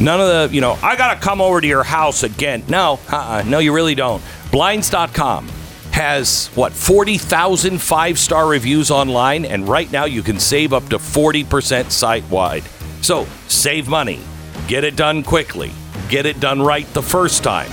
[0.00, 2.64] None of the, you know, I got to come over to your house again.
[2.68, 4.22] No, uh-uh, no, you really don't.
[4.50, 5.46] Blinds.com
[5.92, 11.90] has what 40,000 five-star reviews online and right now you can save up to 40%
[11.90, 12.64] site-wide.
[13.02, 14.20] So, save money,
[14.66, 15.72] get it done quickly,
[16.08, 17.70] get it done right the first time.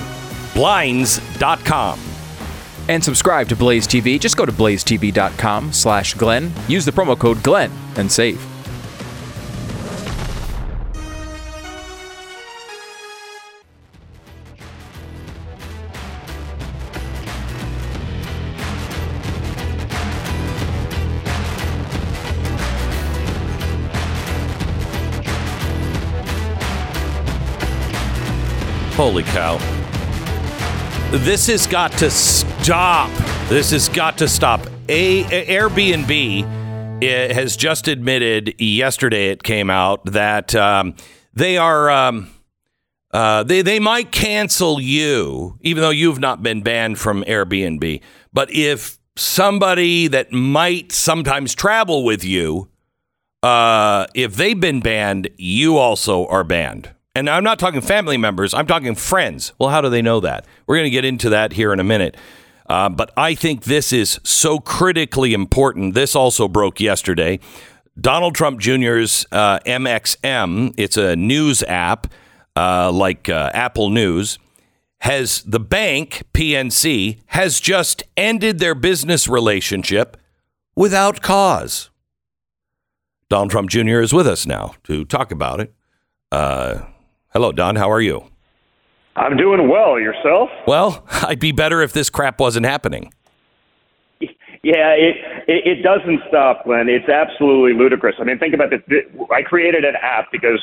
[0.54, 2.00] blinds.com.
[2.90, 4.20] And subscribe to Blaze TV.
[4.20, 6.52] Just go to blazetv.com slash Glenn.
[6.68, 8.53] Use the promo code Glenn and save.
[29.14, 29.60] Holy cow.
[31.12, 33.12] This has got to stop.
[33.48, 34.66] This has got to stop.
[34.90, 40.96] A, Airbnb eh, has just admitted yesterday it came out that um,
[41.32, 42.28] they are um,
[43.12, 48.02] uh, they they might cancel you even though you've not been banned from Airbnb.
[48.34, 52.68] But if somebody that might sometimes travel with you,
[53.44, 56.90] uh, if they've been banned, you also are banned.
[57.16, 59.54] And I'm not talking family members, I'm talking friends.
[59.60, 60.46] Well, how do they know that?
[60.66, 62.18] We're going to get into that here in a minute.
[62.68, 65.94] Uh, but I think this is so critically important.
[65.94, 67.40] This also broke yesterday.
[68.00, 72.08] Donald Trump Jr.'s uh, MXM, it's a news app
[72.56, 74.40] uh, like uh, Apple News,
[75.00, 80.18] has the bank, PNC, has just ended their business relationship
[80.76, 81.92] without cause.
[83.30, 84.00] Donald Trump Jr.
[84.00, 85.74] is with us now to talk about it.
[86.32, 86.86] Uh,
[87.34, 87.76] Hello, Don.
[87.76, 88.26] How are you?
[89.16, 90.00] I'm doing well.
[90.00, 90.50] Yourself?
[90.68, 93.12] Well, I'd be better if this crap wasn't happening.
[94.22, 95.18] Yeah, it,
[95.48, 96.88] it it doesn't stop, Glenn.
[96.88, 98.16] It's absolutely ludicrous.
[98.20, 98.80] I mean, think about this.
[99.30, 100.62] I created an app because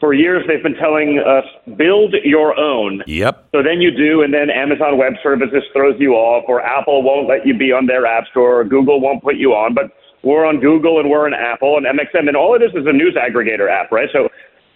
[0.00, 1.44] for years they've been telling us
[1.76, 3.02] build your own.
[3.06, 3.48] Yep.
[3.52, 7.28] So then you do, and then Amazon Web Services throws you off, or Apple won't
[7.28, 9.74] let you be on their app store, or Google won't put you on.
[9.74, 9.90] But
[10.22, 12.92] we're on Google and we're on Apple and MXM, and all of this is a
[12.92, 14.08] news aggregator app, right?
[14.12, 14.30] So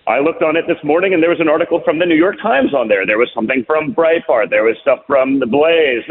[0.06, 2.36] I looked on it this morning, and there was an article from the New York
[2.40, 3.04] Times on there.
[3.04, 4.50] There was something from Breitbart.
[4.50, 6.06] There was stuff from the Blaze.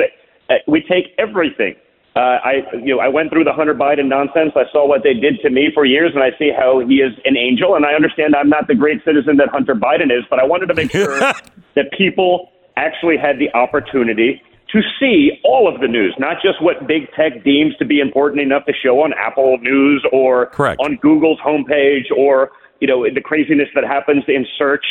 [0.50, 1.76] Uh, we take everything.
[2.16, 4.52] Uh, I, you know, I went through the Hunter Biden nonsense.
[4.56, 7.12] I saw what they did to me for years, and I see how he is
[7.24, 7.76] an angel.
[7.76, 10.68] And I understand I'm not the great citizen that Hunter Biden is, but I wanted
[10.68, 11.20] to make sure
[11.76, 14.42] that people actually had the opportunity
[14.72, 18.42] to see all of the news, not just what big tech deems to be important
[18.42, 20.82] enough to show on Apple News or Correct.
[20.82, 24.86] on Google's homepage or you know, the craziness that happens in search.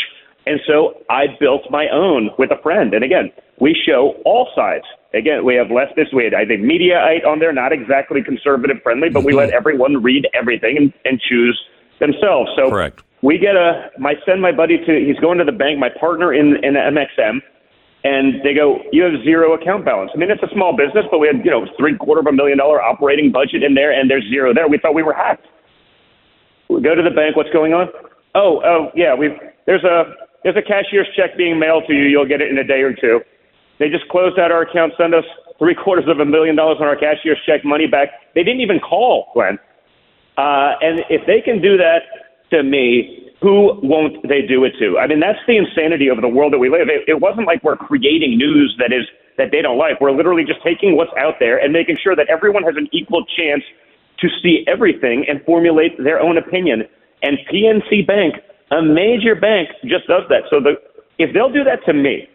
[0.46, 2.92] And so I built my own with a friend.
[2.92, 4.84] And again, we show all sides.
[5.14, 9.08] Again, we have leftists, we had, I think, Mediaite on there, not exactly conservative friendly,
[9.08, 9.56] but we let mm-hmm.
[9.56, 11.58] everyone read everything and, and choose
[12.00, 12.50] themselves.
[12.56, 13.02] So Correct.
[13.22, 16.34] we get a, my send my buddy to, he's going to the bank, my partner
[16.34, 17.40] in, in MXM,
[18.02, 20.10] and they go, you have zero account balance.
[20.14, 22.32] I mean, it's a small business, but we had, you know, three quarter of a
[22.32, 24.68] million dollar operating budget in there, and there's zero there.
[24.68, 25.46] We thought we were hacked.
[26.68, 27.36] Go to the bank.
[27.36, 27.88] What's going on?
[28.34, 29.14] Oh, oh, yeah.
[29.14, 29.36] We've
[29.66, 32.04] there's a there's a cashier's check being mailed to you.
[32.04, 33.20] You'll get it in a day or two.
[33.78, 35.24] They just closed out our account, send us
[35.58, 38.08] three quarters of a million dollars on our cashier's check, money back.
[38.34, 39.58] They didn't even call, Glenn.
[40.36, 42.02] Uh, and if they can do that
[42.50, 44.98] to me, who won't they do it to?
[44.98, 46.88] I mean, that's the insanity of the world that we live.
[46.88, 49.06] It, it wasn't like we're creating news that is
[49.36, 50.00] that they don't like.
[50.00, 53.24] We're literally just taking what's out there and making sure that everyone has an equal
[53.36, 53.62] chance
[54.24, 56.84] to see everything and formulate their own opinion.
[57.22, 58.36] And PNC Bank,
[58.70, 60.44] a major bank, just does that.
[60.48, 60.80] So the,
[61.18, 62.28] if they'll do that to me,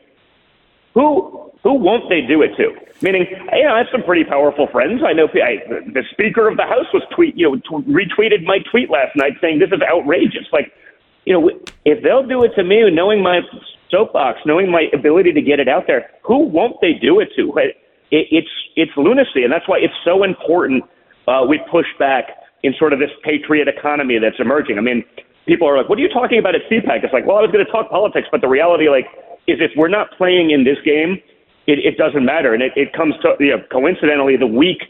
[0.93, 2.71] who who won't they do it to?
[3.01, 5.01] Meaning, you know, I have some pretty powerful friends.
[5.05, 5.59] I know I,
[5.91, 9.33] the Speaker of the House was tweet, you know, t- retweeted my tweet last night
[9.41, 10.47] saying this is outrageous.
[10.53, 10.71] Like,
[11.25, 11.49] you know,
[11.83, 13.41] if they'll do it to me, knowing my
[13.91, 17.51] soapbox, knowing my ability to get it out there, who won't they do it to?
[17.57, 17.75] It,
[18.11, 20.83] it, it's it's lunacy, and that's why it's so important
[21.29, 22.25] uh, we push back
[22.63, 24.77] in sort of this patriot economy that's emerging.
[24.77, 25.05] I mean,
[25.45, 27.51] people are like, "What are you talking about at CPAC?" It's like, well, I was
[27.51, 29.05] going to talk politics, but the reality, like,
[29.47, 31.21] is if we're not playing in this game,
[31.67, 32.53] it, it doesn't matter.
[32.53, 34.81] And it, it comes to, you know, coincidentally, the week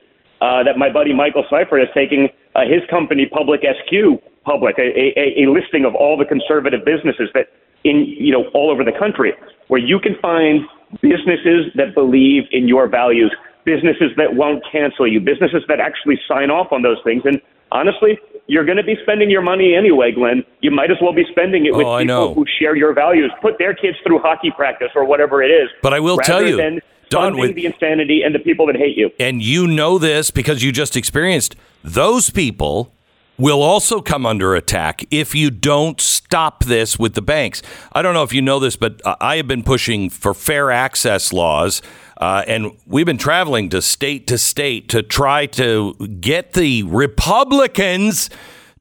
[0.42, 5.14] uh, that my buddy Michael Seifert is taking uh, his company, Public SQ, public, a,
[5.20, 7.52] a, a listing of all the conservative businesses that
[7.84, 9.34] in, you know, all over the country,
[9.68, 10.62] where you can find
[11.02, 13.34] businesses that believe in your values
[13.66, 17.24] businesses that won't cancel you, businesses that actually sign off on those things.
[17.26, 17.42] And
[17.72, 18.18] honestly,
[18.48, 20.44] you're going to be spending your money anyway, Glenn.
[20.62, 22.34] You might as well be spending it with Oh, people know.
[22.34, 23.32] who share your values.
[23.42, 25.70] Put their kids through hockey practice or whatever it is.
[25.84, 26.80] But I will tell you, than
[27.10, 29.12] Don, with- the insanity and the people that hate you.
[29.20, 32.94] and you know this because you just experienced those people
[33.38, 37.62] will also come under attack if you don't stop this with the banks.
[37.94, 40.72] I don't know if you know this, but uh, I have been pushing for fair
[40.72, 41.82] access laws
[42.20, 48.30] Uh, and we've been traveling to state to state to try to get the Republicans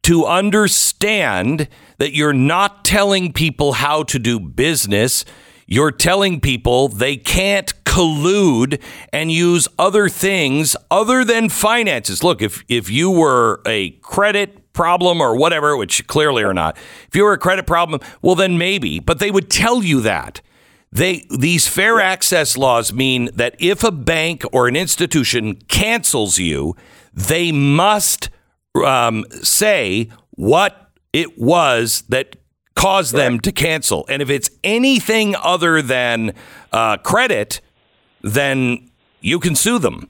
[0.03, 5.25] to understand that you're not telling people how to do business.
[5.67, 8.81] You're telling people they can't collude
[9.13, 12.25] and use other things other than finances.
[12.25, 17.15] Look, if if you were a credit problem or whatever, which clearly are not, if
[17.15, 20.41] you were a credit problem, well then maybe, but they would tell you that.
[20.91, 26.77] They these fair access laws mean that if a bank or an institution cancels you,
[27.13, 28.31] they must
[28.75, 32.37] um, say what it was that
[32.75, 34.07] caused them to cancel.
[34.09, 36.33] And if it's anything other than
[36.73, 37.61] uh, credit,
[38.23, 38.91] then
[39.21, 40.09] you can sue them.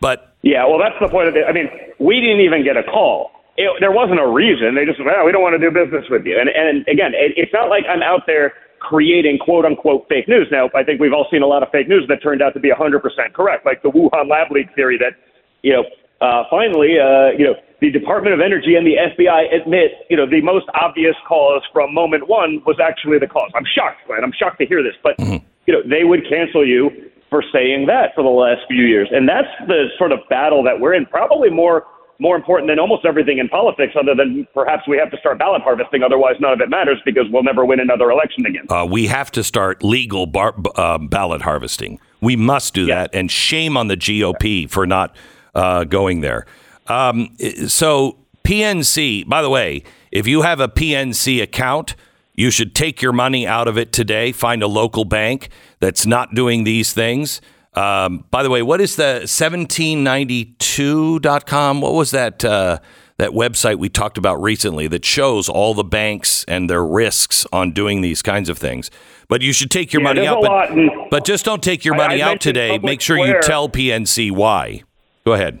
[0.00, 1.46] But Yeah, well, that's the point of it.
[1.48, 3.30] I mean, we didn't even get a call.
[3.56, 4.74] It, there wasn't a reason.
[4.74, 6.38] They just, well, we don't want to do business with you.
[6.38, 8.52] And, and again, it, it's not like I'm out there
[8.84, 10.46] creating quote unquote fake news.
[10.50, 12.60] Now, I think we've all seen a lot of fake news that turned out to
[12.60, 13.00] be 100%
[13.32, 15.16] correct, like the Wuhan lab leak theory that,
[15.62, 15.84] you know,
[16.20, 20.28] uh, finally, uh, you know, the Department of Energy and the FBI admit, you know,
[20.28, 23.50] the most obvious cause from moment one was actually the cause.
[23.54, 24.22] I'm shocked, Glenn.
[24.22, 25.18] I'm shocked to hear this, but
[25.66, 26.90] you know, they would cancel you
[27.30, 30.78] for saying that for the last few years, and that's the sort of battle that
[30.78, 31.04] we're in.
[31.06, 31.84] Probably more
[32.20, 35.62] more important than almost everything in politics, other than perhaps we have to start ballot
[35.62, 36.02] harvesting.
[36.02, 38.66] Otherwise, none of it matters because we'll never win another election again.
[38.70, 41.98] uh, we have to start legal bar- uh, ballot harvesting.
[42.20, 43.10] We must do that.
[43.14, 45.14] And shame on the GOP for not
[45.54, 46.46] uh, going there.
[46.86, 47.36] Um,
[47.68, 49.82] so, PNC, by the way,
[50.12, 51.96] if you have a PNC account,
[52.34, 54.32] you should take your money out of it today.
[54.32, 55.48] Find a local bank
[55.80, 57.40] that's not doing these things.
[57.74, 61.80] Um, by the way, what is the 1792.com?
[61.80, 62.78] What was that uh,
[63.16, 67.72] that website we talked about recently that shows all the banks and their risks on
[67.72, 68.90] doing these kinds of things?
[69.28, 70.42] But you should take your Yeah, money out.
[70.42, 72.78] But, and but just don't take your money I out today.
[72.78, 74.82] Make sure you tell PNC why.
[75.24, 75.60] Go ahead.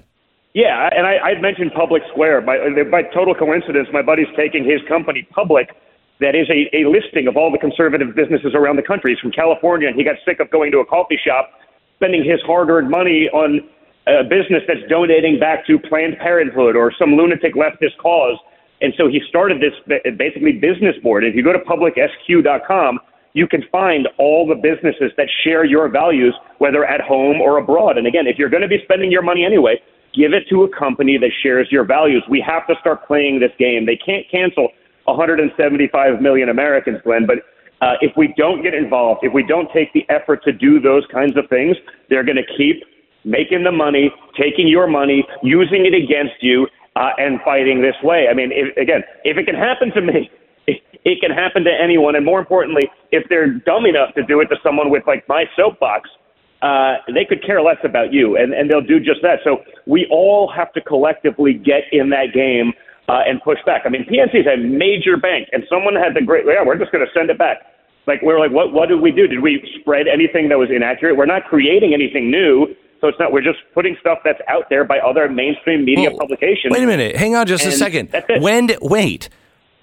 [0.54, 2.42] Yeah, and I, I'd mentioned Public Square.
[2.42, 2.58] By,
[2.88, 5.70] by total coincidence, my buddy's taking his company public.
[6.20, 9.12] That is a, a listing of all the conservative businesses around the country.
[9.12, 11.50] He's from California, and he got sick of going to a coffee shop,
[12.04, 13.60] spending his hard-earned money on
[14.06, 18.36] a business that's donating back to Planned Parenthood or some lunatic leftist cause.
[18.82, 21.24] And so he started this ba- basically business board.
[21.24, 23.00] If you go to publicsq.com,
[23.32, 27.96] you can find all the businesses that share your values, whether at home or abroad.
[27.96, 29.80] And again, if you're going to be spending your money anyway,
[30.14, 32.22] give it to a company that shares your values.
[32.28, 33.86] We have to start playing this game.
[33.86, 34.68] They can't cancel
[35.06, 37.38] 175 million Americans, Glenn, but
[37.80, 41.04] uh, if we don't get involved, if we don't take the effort to do those
[41.12, 41.76] kinds of things,
[42.08, 42.82] they're going to keep
[43.24, 48.28] making the money, taking your money, using it against you, uh, and fighting this way.
[48.30, 50.30] I mean, if, again, if it can happen to me,
[50.66, 52.16] it, it can happen to anyone.
[52.16, 55.44] And more importantly, if they're dumb enough to do it to someone with like my
[55.56, 56.08] soapbox,
[56.62, 59.40] uh, they could care less about you, and, and they'll do just that.
[59.44, 62.72] So we all have to collectively get in that game
[63.08, 63.82] uh, and push back.
[63.84, 66.92] I mean, PNC is a major bank, and someone had the great, yeah, we're just
[66.92, 67.58] going to send it back.
[68.06, 69.26] Like we're like, what what did we do?
[69.26, 71.16] Did we spread anything that was inaccurate?
[71.16, 72.74] We're not creating anything new.
[73.00, 73.32] So it's not.
[73.32, 76.70] We're just putting stuff that's out there by other mainstream media Well, publications.
[76.70, 77.16] Wait a minute.
[77.16, 78.14] Hang on just a second.
[78.40, 79.28] When wait.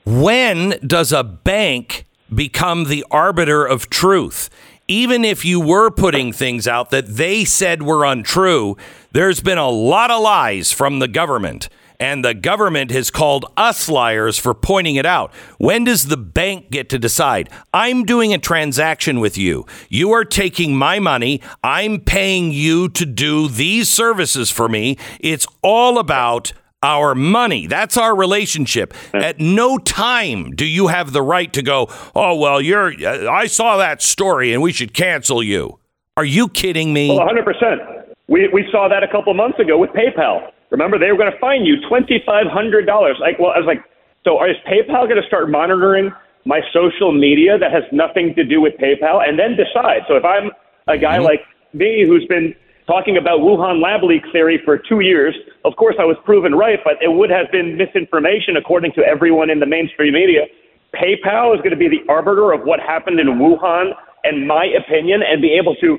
[0.03, 4.49] When does a bank become the arbiter of truth?
[4.87, 8.75] Even if you were putting things out that they said were untrue,
[9.11, 11.69] there's been a lot of lies from the government.
[12.01, 15.31] And the government has called us liars for pointing it out.
[15.59, 17.47] When does the bank get to decide?
[17.75, 19.67] I'm doing a transaction with you.
[19.87, 21.41] You are taking my money.
[21.63, 24.97] I'm paying you to do these services for me.
[25.19, 27.67] It's all about our money.
[27.67, 28.95] That's our relationship.
[29.13, 33.45] At no time do you have the right to go, "Oh, well, you're uh, I
[33.45, 35.77] saw that story and we should cancel you."
[36.17, 37.09] Are you kidding me?
[37.09, 38.15] Well, 100%.
[38.27, 40.51] We, we saw that a couple months ago with PayPal.
[40.71, 43.19] Remember, they were going to fine you $2,500.
[43.19, 43.83] Like, well, I was like,
[44.23, 46.11] so is PayPal going to start monitoring
[46.45, 50.07] my social media that has nothing to do with PayPal and then decide?
[50.07, 50.51] So if I'm
[50.87, 51.25] a guy mm-hmm.
[51.25, 51.41] like
[51.73, 52.55] me who's been
[52.87, 55.35] talking about Wuhan lab leak theory for two years,
[55.65, 59.49] of course I was proven right, but it would have been misinformation according to everyone
[59.49, 60.47] in the mainstream media.
[60.95, 63.91] PayPal is going to be the arbiter of what happened in Wuhan
[64.23, 65.97] and my opinion and be able to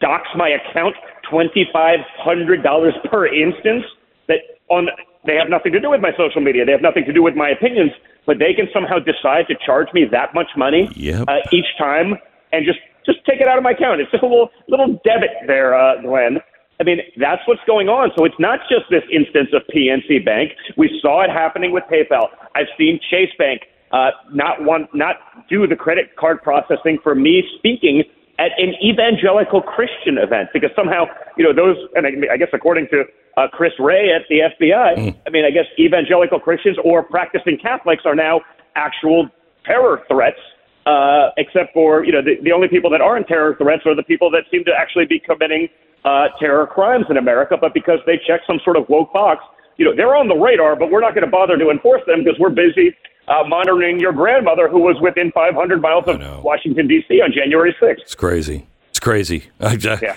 [0.00, 0.94] dox my account
[1.30, 3.84] $2,500 per instance
[4.28, 4.38] that
[4.68, 4.88] on
[5.26, 6.64] they have nothing to do with my social media.
[6.64, 7.92] They have nothing to do with my opinions,
[8.26, 11.28] but they can somehow decide to charge me that much money Yep.
[11.28, 12.14] uh, each time
[12.52, 14.00] and just just take it out of my account.
[14.00, 16.38] It's just a little little debit there, uh, Glenn.
[16.80, 18.10] I mean, that's what's going on.
[18.16, 20.52] So it's not just this instance of PNC Bank.
[20.78, 22.28] We saw it happening with PayPal.
[22.54, 23.62] I've seen Chase Bank
[23.92, 25.16] uh, not want not
[25.48, 28.04] do the credit card processing for me speaking
[28.40, 31.04] at an evangelical Christian event because somehow,
[31.36, 33.04] you know, those, and I, I guess according to
[33.36, 35.16] uh, Chris Wray at the FBI, mm.
[35.26, 38.40] I mean, I guess evangelical Christians or practicing Catholics are now
[38.74, 39.28] actual
[39.64, 40.40] terror threats.
[40.86, 44.02] Uh, except for you know the, the only people that aren't terror threats are the
[44.02, 45.68] people that seem to actually be committing
[46.06, 49.44] uh, terror crimes in America, but because they check some sort of woke box,
[49.76, 52.24] you know they're on the radar, but we're not going to bother to enforce them
[52.24, 52.94] because we're busy
[53.28, 57.20] uh, monitoring your grandmother who was within 500 miles of Washington, D.C.
[57.22, 58.00] on January 6th.
[58.00, 58.66] It's crazy.
[58.90, 59.48] It's crazy.
[59.60, 60.16] yeah.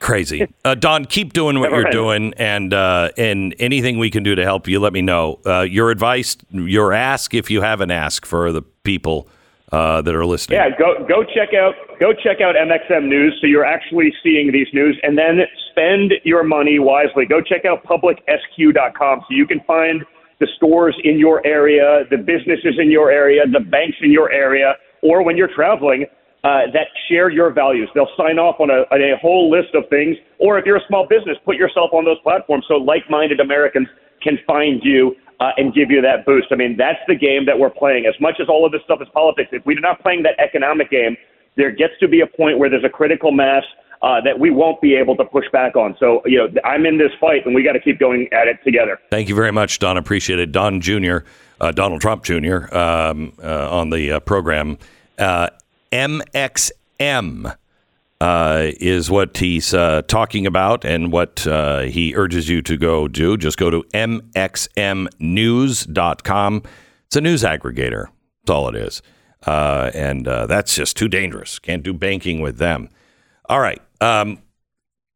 [0.00, 0.46] Crazy.
[0.64, 4.44] Uh, Don, keep doing what you're doing, and uh, and anything we can do to
[4.44, 5.40] help you, let me know.
[5.46, 9.28] Uh, your advice, your ask, if you have an ask for the people
[9.74, 10.58] uh, that are listening.
[10.58, 14.68] Yeah, go go check out go check out MXM News, so you're actually seeing these
[14.72, 15.40] news, and then
[15.70, 17.26] spend your money wisely.
[17.26, 20.04] Go check out publicsq.com, so you can find
[20.40, 24.74] the stores in your area, the businesses in your area, the banks in your area,
[25.02, 26.06] or when you're traveling,
[26.44, 27.88] uh, that share your values.
[27.94, 30.16] They'll sign off on a, on a whole list of things.
[30.38, 33.88] Or if you're a small business, put yourself on those platforms so like minded Americans
[34.22, 36.48] can find you uh, and give you that boost.
[36.50, 38.06] I mean, that's the game that we're playing.
[38.06, 40.90] As much as all of this stuff is politics, if we're not playing that economic
[40.90, 41.16] game,
[41.56, 43.64] there gets to be a point where there's a critical mass
[44.02, 45.96] uh, that we won't be able to push back on.
[45.98, 48.58] So, you know, I'm in this fight, and we got to keep going at it
[48.64, 48.98] together.
[49.10, 49.96] Thank you very much, Don.
[49.96, 50.52] Appreciate it.
[50.52, 51.18] Don Jr.,
[51.60, 54.78] uh, Donald Trump Jr., um, uh, on the uh, program.
[55.92, 57.56] MXM
[58.24, 61.40] uh, uh, is what he's talking about and what
[61.88, 63.36] he urges you to go do.
[63.36, 65.12] Just go to mxmnews.com.
[67.06, 68.06] It's a news aggregator.
[68.42, 69.02] That's all it is.
[69.46, 71.58] and that's just too dangerous.
[71.58, 72.88] Can't do banking with them.
[73.48, 73.82] All right.
[74.00, 74.38] Um,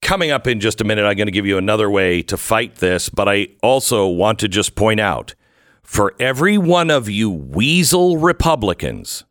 [0.03, 2.77] coming up in just a minute, I'm going to give you another way to fight
[2.77, 5.35] this, but I also want to just point out
[5.83, 9.25] for every one of you weasel Republicans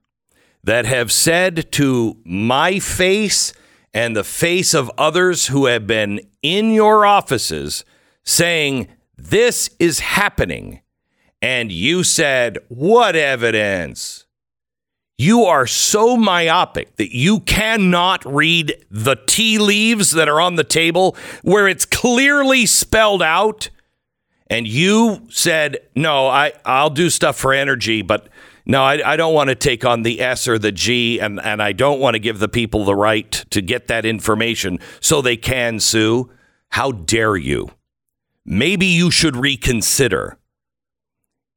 [0.64, 3.54] that have said to my face
[3.94, 7.84] and the face of others who have been in your offices
[8.24, 8.88] saying,
[9.18, 10.82] This is happening.
[11.42, 14.28] And you said, What evidence?
[15.18, 20.64] you are so myopic that you cannot read the tea leaves that are on the
[20.64, 23.70] table where it's clearly spelled out
[24.48, 28.30] and you said no i i'll do stuff for energy but
[28.68, 31.62] no i, I don't want to take on the s or the g and, and
[31.62, 35.38] i don't want to give the people the right to get that information so they
[35.38, 36.30] can sue
[36.70, 37.72] how dare you
[38.46, 40.38] maybe you should reconsider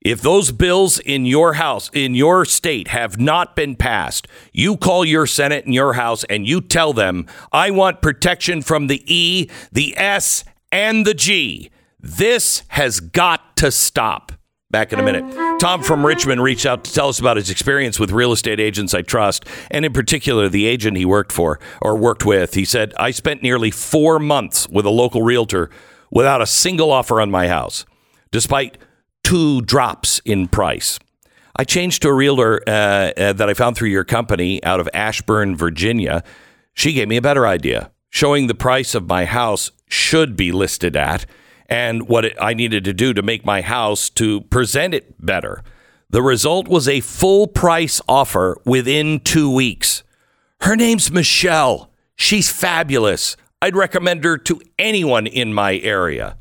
[0.00, 5.04] if those bills in your house, in your state, have not been passed, you call
[5.04, 9.50] your Senate and your House and you tell them, I want protection from the E,
[9.70, 10.42] the S,
[10.72, 11.70] and the G.
[11.98, 14.32] This has got to stop.
[14.70, 15.58] Back in a minute.
[15.58, 18.94] Tom from Richmond reached out to tell us about his experience with real estate agents
[18.94, 22.54] I trust, and in particular, the agent he worked for or worked with.
[22.54, 25.70] He said, I spent nearly four months with a local realtor
[26.12, 27.84] without a single offer on my house,
[28.30, 28.78] despite
[29.24, 31.00] two drops in price.
[31.56, 34.88] I changed to a realtor uh, uh, that I found through your company out of
[34.94, 36.22] Ashburn, Virginia.
[36.74, 40.94] She gave me a better idea, showing the price of my house should be listed
[40.94, 41.26] at
[41.70, 45.62] and what it, I needed to do to make my house to present it better.
[46.10, 50.02] The result was a full price offer within two weeks.
[50.62, 51.90] Her name's Michelle.
[52.16, 53.36] She's fabulous.
[53.62, 56.36] I'd recommend her to anyone in my area.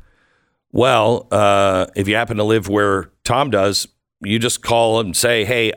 [0.72, 3.86] Well, uh, if you happen to live where Tom does,
[4.20, 5.72] you just call and say, hey,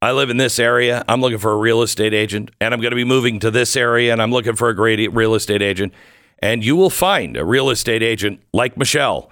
[0.00, 1.04] I live in this area.
[1.08, 3.76] I'm looking for a real estate agent, and I'm going to be moving to this
[3.76, 5.92] area, and I'm looking for a great real estate agent.
[6.42, 9.30] And you will find a real estate agent like Michelle.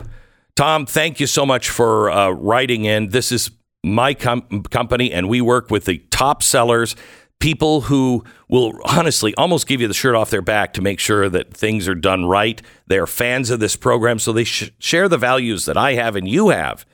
[0.57, 3.09] Tom, thank you so much for uh, writing in.
[3.09, 3.51] This is
[3.85, 6.95] my com- company, and we work with the top sellers
[7.41, 11.29] people who will honestly almost give you the shirt off their back to make sure
[11.29, 12.63] that things are done right.
[12.87, 16.15] They are fans of this program, so they sh- share the values that I have
[16.15, 16.87] and you have.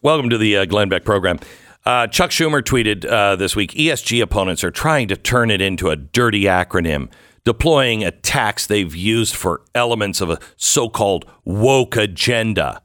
[0.00, 1.40] Welcome to the uh, Glenn Beck program.
[1.88, 5.88] Uh, Chuck Schumer tweeted uh, this week ESG opponents are trying to turn it into
[5.88, 7.10] a dirty acronym,
[7.44, 12.82] deploying attacks they've used for elements of a so called woke agenda.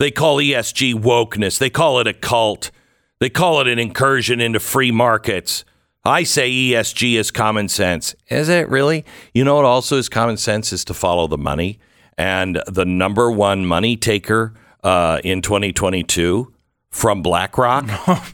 [0.00, 2.72] They call ESG wokeness, they call it a cult,
[3.20, 5.64] they call it an incursion into free markets.
[6.04, 8.16] I say ESG is common sense.
[8.26, 9.04] Is it really?
[9.32, 11.78] You know what also is common sense is to follow the money.
[12.18, 14.52] And the number one money taker
[14.82, 16.52] uh, in 2022
[16.92, 17.88] from BlackRock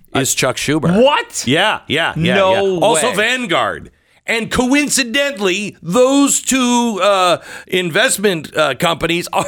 [0.15, 1.03] is Chuck Schumer.
[1.03, 1.47] What?
[1.47, 2.35] Yeah, yeah, yeah.
[2.35, 2.85] No yeah.
[2.85, 3.13] Also.
[3.15, 3.91] Vanguard.
[4.27, 9.47] And coincidentally, those two uh, investment uh, companies are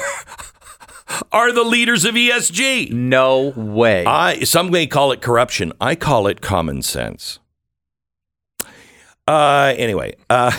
[1.32, 2.90] are the leaders of ESG.
[2.90, 4.06] No way.
[4.06, 5.74] I some may call it corruption.
[5.80, 7.40] I call it common sense.
[9.28, 10.58] Uh, anyway, uh,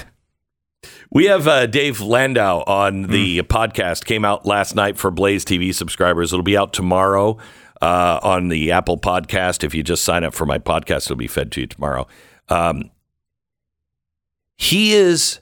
[1.10, 4.06] we have uh, Dave Landau on the podcast.
[4.06, 6.32] Came out last night for Blaze TV subscribers.
[6.32, 7.38] It'll be out tomorrow
[7.82, 9.64] uh, on the Apple Podcast.
[9.64, 12.08] If you just sign up for my podcast, it'll be fed to you tomorrow.
[12.50, 12.92] Um,
[14.58, 15.40] he is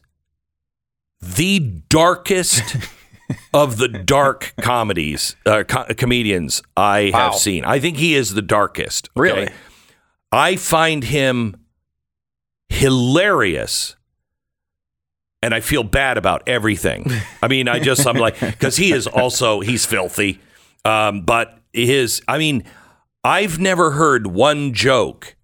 [1.22, 1.60] the
[1.90, 2.78] darkest
[3.54, 7.32] of the dark comedies, uh, co- comedians I Wow.
[7.32, 7.66] have seen.
[7.66, 9.10] I think he is the darkest.
[9.18, 9.22] okay?
[9.22, 9.50] Really?
[10.32, 11.56] I find him
[12.70, 13.96] hilarious.
[15.42, 17.10] And I feel bad about everything.
[17.42, 20.40] I mean, I just, I'm like, because he is also, he's filthy.
[20.84, 22.64] Um, but his, I mean,
[23.24, 25.36] I've never heard one joke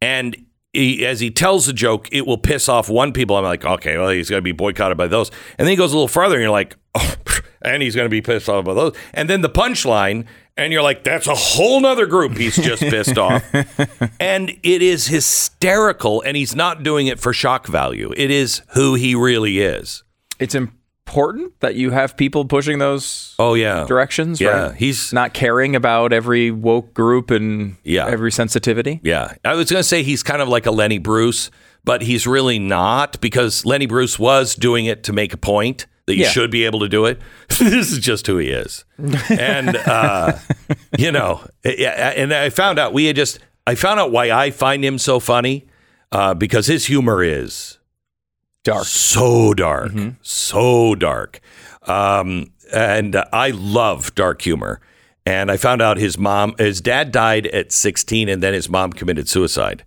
[0.00, 0.36] and
[0.74, 3.36] he, as he tells the joke, it will piss off one people.
[3.36, 5.30] I'm like, okay, well, he's going to be boycotted by those.
[5.56, 7.14] And then he goes a little farther, and you're like, oh,
[7.62, 8.94] and he's going to be pissed off by those.
[9.14, 10.26] And then the punchline,
[10.56, 13.42] and you're like, that's a whole nother group he's just pissed off.
[14.20, 18.12] And it is hysterical, and he's not doing it for shock value.
[18.16, 20.02] It is who he really is.
[20.38, 20.54] it's
[21.06, 24.40] important that you have people pushing those Oh yeah, directions.
[24.40, 24.74] Yeah, right?
[24.74, 28.06] he's not caring about every woke group and Yeah.
[28.06, 29.00] every sensitivity.
[29.02, 29.34] Yeah.
[29.44, 31.50] I was going to say he's kind of like a Lenny Bruce,
[31.84, 36.14] but he's really not because Lenny Bruce was doing it to make a point that
[36.16, 36.30] you Yeah.
[36.30, 37.20] should be able to do it.
[37.48, 38.84] this is just who he is.
[39.30, 40.38] And, uh,
[40.98, 44.50] you know, yeah, and I found out we had just, I found out why I
[44.50, 45.66] find him so funny
[46.12, 47.78] uh, because his humor is
[48.64, 48.84] Dark.
[48.86, 49.92] so dark,
[50.22, 51.40] so dark.
[51.82, 54.80] Um, and uh, I love dark humor.
[55.26, 58.92] And I found out his mom, his dad died at 16, and then his mom
[58.92, 59.84] committed suicide.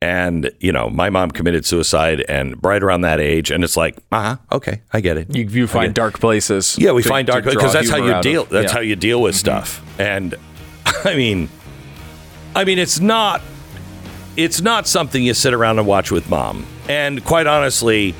[0.00, 3.52] And, you know, my mom committed suicide and right around that age.
[3.52, 5.32] And it's like, uh huh, okay, I get it.
[5.34, 6.76] You, you find dark places.
[6.78, 8.42] Yeah, we to- find dark because that's how you deal.
[8.42, 8.48] of.
[8.48, 8.68] That's Yeah.
[8.70, 8.76] Mm-hmm.
[8.76, 9.80] how you deal with stuff.
[10.00, 10.34] And
[11.04, 11.48] I mean,
[12.56, 13.40] I mean, it's not,
[14.36, 16.66] it's not something you sit around and watch with mom.
[16.88, 18.14] And quite honestly,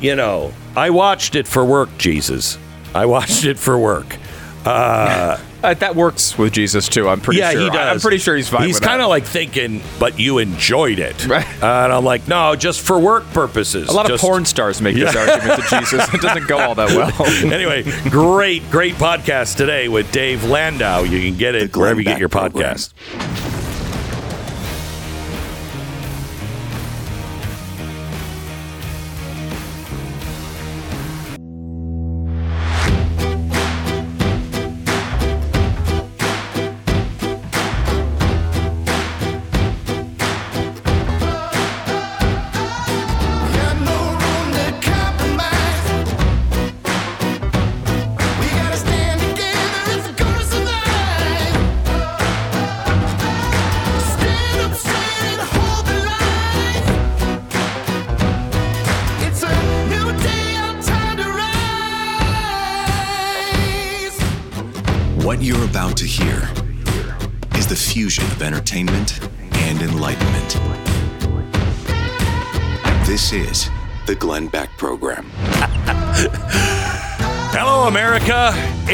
[0.00, 1.96] you know, I watched it for work.
[1.98, 2.58] Jesus,
[2.94, 4.16] I watched it for work.
[4.64, 7.08] Uh, Uh, that works with Jesus too.
[7.08, 7.62] I'm pretty yeah, sure.
[7.62, 7.94] he does.
[7.94, 8.66] I'm pretty sure he's fine.
[8.66, 11.46] He's kind of like thinking, but you enjoyed it, Right.
[11.62, 13.88] Uh, and I'm like, no, just for work purposes.
[13.88, 16.12] a lot Just- of porn stars make this argument to Jesus.
[16.12, 17.26] It doesn't go all that well.
[17.50, 21.00] anyway, great, great podcast today with Dave Landau.
[21.04, 22.92] You can get it Glenn wherever you get your podcast.
[22.92, 23.63] What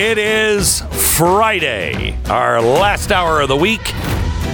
[0.02, 0.80] It is
[1.18, 2.16] Friday.
[2.30, 3.92] Our last hour of the week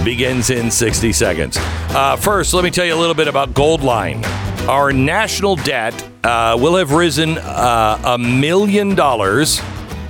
[0.03, 1.55] begins in 60 seconds.
[1.57, 4.25] Uh, first, let me tell you a little bit about Goldline.
[4.67, 9.61] Our national debt uh, will have risen uh, a million dollars,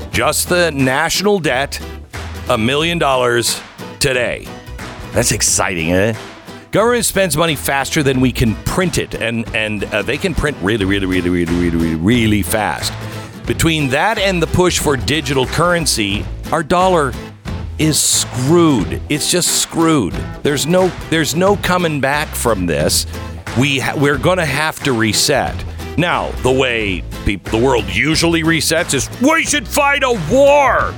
[0.10, 1.80] just the national debt,
[2.50, 3.62] a million dollars
[4.00, 4.48] today.
[5.12, 6.18] That's exciting, eh?
[6.72, 10.58] Government spends money faster than we can print it, and and uh, they can print
[10.64, 12.92] really, really, really, really, really, really fast.
[13.48, 17.14] Between that and the push for digital currency, our dollar
[17.80, 19.02] is screwed.
[19.10, 20.14] It's just screwed.
[20.44, 23.08] There's no there's no coming back from this.
[23.58, 25.56] We ha- we're going to have to reset.
[25.98, 30.94] Now, the way peop the world usually resets is we should fight a war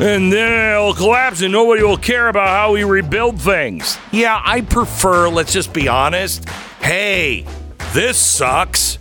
[0.00, 3.98] and then it'll collapse and nobody will care about how we rebuild things.
[4.12, 6.48] Yeah, I prefer, let's just be honest.
[6.80, 7.44] Hey,
[7.92, 8.99] this sucks.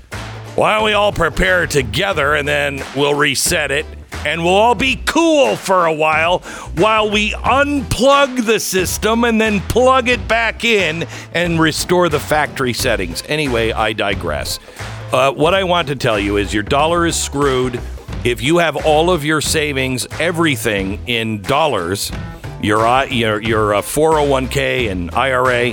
[0.59, 3.85] Why don't we all prepare together and then we'll reset it?
[4.25, 6.39] and we'll all be cool for a while
[6.75, 12.73] while we unplug the system and then plug it back in and restore the factory
[12.73, 13.23] settings.
[13.29, 14.59] Anyway, I digress.
[15.13, 17.79] Uh, what I want to tell you is your dollar is screwed.
[18.25, 22.11] If you have all of your savings, everything in dollars,
[22.61, 25.71] your I- your your uh, 401k and IRA,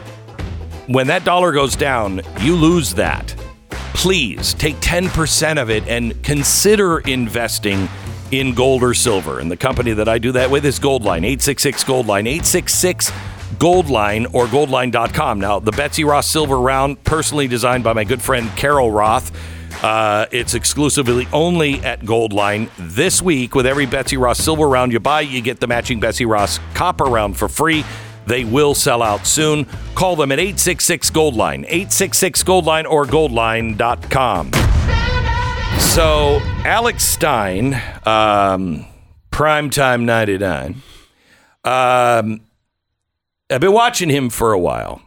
[0.86, 3.35] when that dollar goes down, you lose that.
[3.96, 7.88] Please take 10% of it and consider investing
[8.30, 9.40] in gold or silver.
[9.40, 13.10] And the company that I do that with is Goldline, 866 Goldline, 866
[13.58, 15.40] Goldline or goldline.com.
[15.40, 19.32] Now, the Betsy Ross Silver Round, personally designed by my good friend Carol Roth.
[19.82, 23.54] Uh, it's exclusively only at Goldline this week.
[23.54, 27.04] With every Betsy Ross Silver Round you buy, you get the matching Betsy Ross Copper
[27.04, 27.84] Round for free.
[28.26, 29.66] They will sell out soon.
[29.94, 34.52] Call them at 866 Goldline, 866 Goldline or goldline.com.
[35.78, 37.74] So, Alex Stein,
[38.04, 38.86] um,
[39.30, 40.82] Primetime 99,
[41.64, 42.40] um,
[43.48, 45.02] I've been watching him for a while.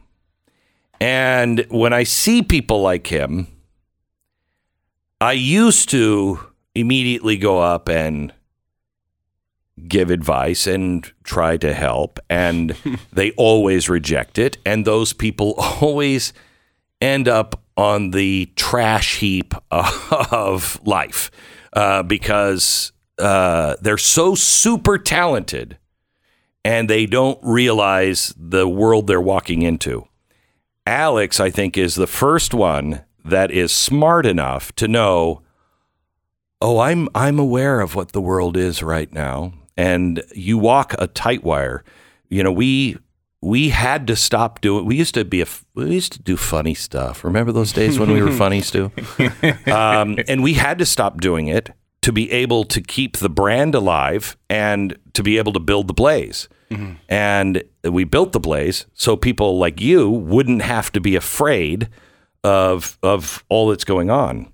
[1.02, 3.48] And when I see people like him,
[5.22, 6.40] I used to
[6.76, 8.34] immediately go up and
[9.88, 12.76] give advice and try to help, and
[13.14, 14.58] they always reject it.
[14.66, 16.34] And those people always
[17.02, 21.32] end up on the trash heap of life
[21.74, 25.78] uh, because uh, they're so super talented
[26.66, 30.08] and they don't realize the world they're walking into.
[30.86, 35.42] Alex, I think, is the first one that is smart enough to know,
[36.62, 41.08] oh, I'm I'm aware of what the world is right now, and you walk a
[41.08, 41.86] tight wire.
[42.28, 42.98] You know, we
[43.42, 44.86] we had to stop doing.
[44.86, 47.24] We used to be a we used to do funny stuff.
[47.24, 48.92] Remember those days when we were funny, Stu?
[49.68, 51.70] Um, and we had to stop doing it
[52.02, 55.94] to be able to keep the brand alive and to be able to build the
[55.94, 56.50] Blaze.
[57.08, 61.90] And we built the Blaze so people like you wouldn't have to be afraid
[62.44, 64.52] of of all that's going on.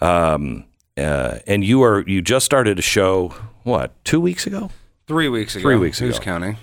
[0.00, 0.64] Um,
[0.96, 3.34] uh, and you are you just started a show
[3.64, 4.70] what two weeks ago?
[5.06, 5.62] Three weeks ago.
[5.62, 6.06] Three weeks ago.
[6.08, 6.56] Who's counting?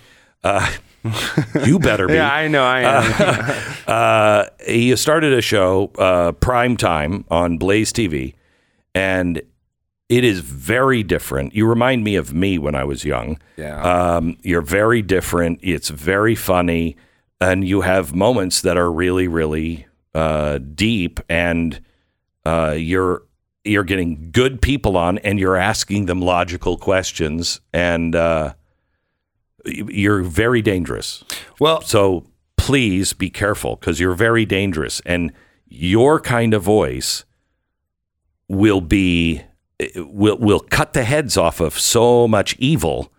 [1.65, 2.13] You better be.
[2.21, 2.63] Yeah, I know.
[2.63, 3.73] I am.
[3.87, 8.35] uh, he started a show, uh, prime time on Blaze TV,
[8.93, 9.41] and
[10.09, 11.55] it is very different.
[11.55, 13.39] You remind me of me when I was young.
[13.57, 13.81] Yeah.
[13.81, 15.59] Um, you're very different.
[15.63, 16.97] It's very funny,
[17.39, 21.79] and you have moments that are really, really uh, deep, and
[22.45, 23.23] uh, you're
[23.63, 28.53] you're getting good people on, and you're asking them logical questions, and uh,
[29.65, 31.23] you're very dangerous.
[31.59, 32.25] well, So
[32.57, 35.31] please be careful because you're very dangerous, and
[35.67, 37.25] your kind of voice
[38.47, 39.41] will be
[39.95, 43.11] will will cut the heads off of so much evil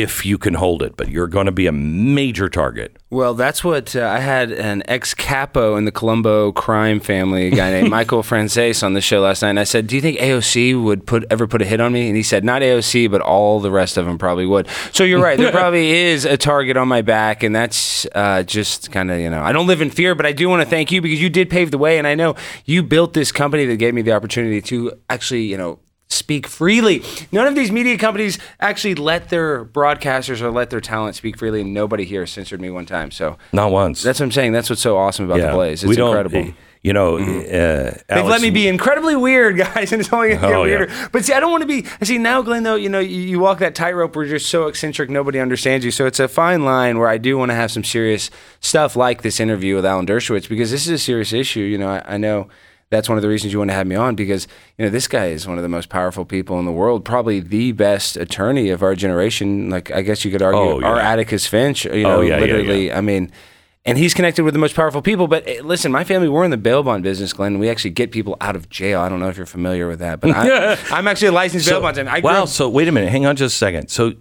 [0.00, 0.96] if you can hold it.
[0.96, 2.96] But you're going to be a major target.
[3.10, 7.50] Well, that's what uh, I had an ex capo in the Colombo crime family, a
[7.50, 9.50] guy named Michael Franzese, on the show last night.
[9.50, 12.06] And I said, "Do you think AOC would put ever put a hit on me?"
[12.06, 15.22] And he said, "Not AOC, but all the rest of them probably would." So you're
[15.22, 15.36] right.
[15.36, 19.28] There probably is a target on my back, and that's uh, just kind of you
[19.28, 19.42] know.
[19.42, 21.50] I don't live in fear, but I do want to thank you because you did
[21.50, 24.62] pave the way, and I know you built this company that gave me the opportunity
[24.62, 25.80] to actually you know
[26.12, 27.02] speak freely.
[27.32, 31.62] None of these media companies actually let their broadcasters or let their talent speak freely,
[31.62, 33.10] and nobody here censored me one time.
[33.10, 34.02] So Not once.
[34.02, 34.52] that's what I'm saying.
[34.52, 35.82] That's what's so awesome about the Blaze.
[35.82, 36.52] It's incredible.
[36.84, 40.52] You know, uh, They've let me be incredibly weird, guys, and it's only gonna get
[40.56, 40.78] Oh, yeah.
[40.78, 41.08] weirder.
[41.12, 41.86] But see, I don't want to be.
[42.00, 42.64] I see now, Glenn.
[42.64, 45.92] Though you know, you, you walk that tightrope where you're so eccentric, nobody understands you.
[45.92, 49.22] So it's a fine line where I do want to have some serious stuff like
[49.22, 51.60] this interview with Alan Dershowitz because this is a serious issue.
[51.60, 52.48] You know, I, I know
[52.92, 54.46] that's one of the reasons you want to have me on because
[54.78, 57.40] you know this guy is one of the most powerful people in the world, probably
[57.40, 59.68] the best attorney of our generation.
[59.70, 60.86] Like I guess you could argue, Oh, yeah.
[60.86, 61.84] our Atticus Finch.
[61.86, 62.92] You know, Oh, yeah, yeah, literally.
[62.92, 63.32] I mean.
[63.84, 65.26] And he's connected with the most powerful people.
[65.26, 67.58] But eh, listen, my family, we're in the bail bond business, Glenn.
[67.58, 69.00] We actually get people out of jail.
[69.00, 71.80] I don't know if you're familiar with that, but I, I'm actually a licensed bail
[71.80, 72.06] bondsman.
[72.06, 73.10] I well, up- so wait a minute.
[73.10, 73.88] Hang on just a second.
[73.88, 74.12] So,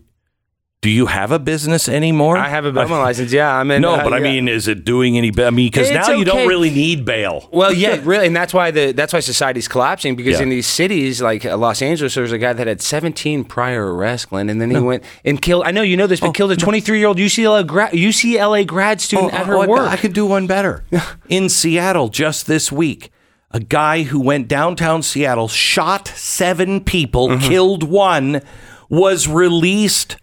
[0.82, 2.38] do you have a business anymore?
[2.38, 3.32] I have a bail bond license.
[3.32, 3.84] Yeah, I'm in.
[3.84, 5.32] No, uh, but I mean, is it doing any?
[5.38, 7.48] I mean, because It's now you don't really need bail.
[7.52, 10.44] Well, yeah, really, and that's why the that's why society's collapsing because Yeah.
[10.44, 13.94] in these cities like uh, Los Angeles, there was a guy that had 17 prior
[13.94, 15.66] arrests, Glenn, and then he went and killed.
[15.68, 19.02] I know you know this, but killed a 23 year old UCLA gra- UCLA grad
[19.02, 19.82] student at her oh, work.
[19.82, 20.84] I could do one better.
[21.30, 23.12] In Seattle, just this week,
[23.52, 27.48] a guy who went downtown Seattle, shot seven people, Mm-hmm.
[27.48, 28.42] killed one,
[28.90, 30.18] was released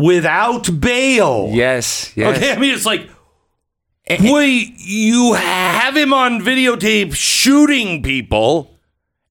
[0.00, 1.50] without bail.
[1.52, 2.36] yes, yes.
[2.36, 3.08] Okay, I mean, it's like,
[4.06, 8.69] eh, eh, wait, you have him on videotape shooting people,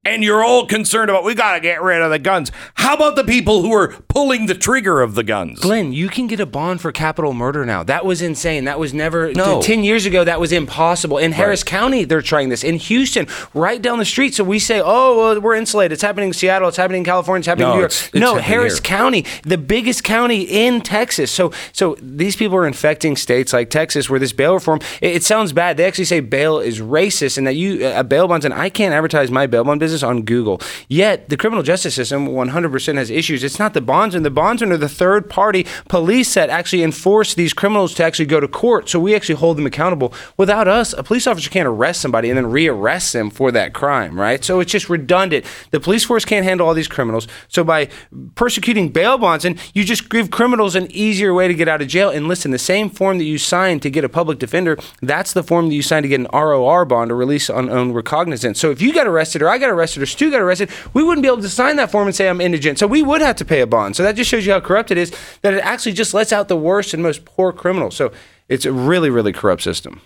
[0.09, 2.51] and you're all concerned about we got to get rid of the guns.
[2.75, 5.59] How about the people who are pulling the trigger of the guns?
[5.59, 7.83] Glenn, you can get a bond for capital murder now.
[7.83, 8.65] That was insane.
[8.65, 9.61] That was never No.
[9.61, 10.23] ten years ago.
[10.23, 11.17] That was impossible.
[11.17, 12.63] In Harris County, they're trying this.
[12.63, 14.33] In Houston, right down the street.
[14.35, 15.93] So we say, oh, well, we're insulated.
[15.93, 16.67] It's happening in Seattle.
[16.67, 17.39] It's happening in California.
[17.39, 17.91] It's happening No, in New York.
[17.91, 18.81] it's- it's no, Harris here.
[18.83, 21.31] County, the biggest county in Texas.
[21.31, 24.79] So, so these people are infecting states like Texas, where this bail reform.
[25.01, 25.77] It, it sounds bad.
[25.77, 28.45] They actually say bail is racist, and that you uh, bail bonds.
[28.45, 30.61] And I can't advertise my bail bond business on Google.
[30.87, 33.43] Yet the criminal justice system 100% has issues.
[33.43, 34.23] It's not the bondsman.
[34.23, 38.39] The bondsman are the third party police that actually enforce these criminals to actually go
[38.39, 38.89] to court.
[38.89, 40.13] So we actually hold them accountable.
[40.37, 44.19] Without us, a police officer can't arrest somebody and then rearrest them for that crime,
[44.19, 44.43] right?
[44.43, 45.45] So it's just redundant.
[45.71, 47.27] The police force can't handle all these criminals.
[47.47, 47.89] So by
[48.35, 52.09] persecuting bail bondsmen, you just give criminals an easier way to get out of jail.
[52.09, 55.43] And listen, the same form that you signed to get a public defender, that's the
[55.43, 58.59] form that you signed to get an ROR bond or release on own recognizance.
[58.59, 61.23] So if you got arrested or I got arrested or Stu got arrested, we wouldn't
[61.23, 62.79] be able to sign that form and say I'm indigent.
[62.79, 63.95] So we would have to pay a bond.
[63.95, 66.47] So that just shows you how corrupt it is that it actually just lets out
[66.47, 67.95] the worst and most poor criminals.
[67.95, 68.11] So
[68.47, 70.01] it's a really, really corrupt system.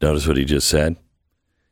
[0.00, 0.96] Notice what he just said.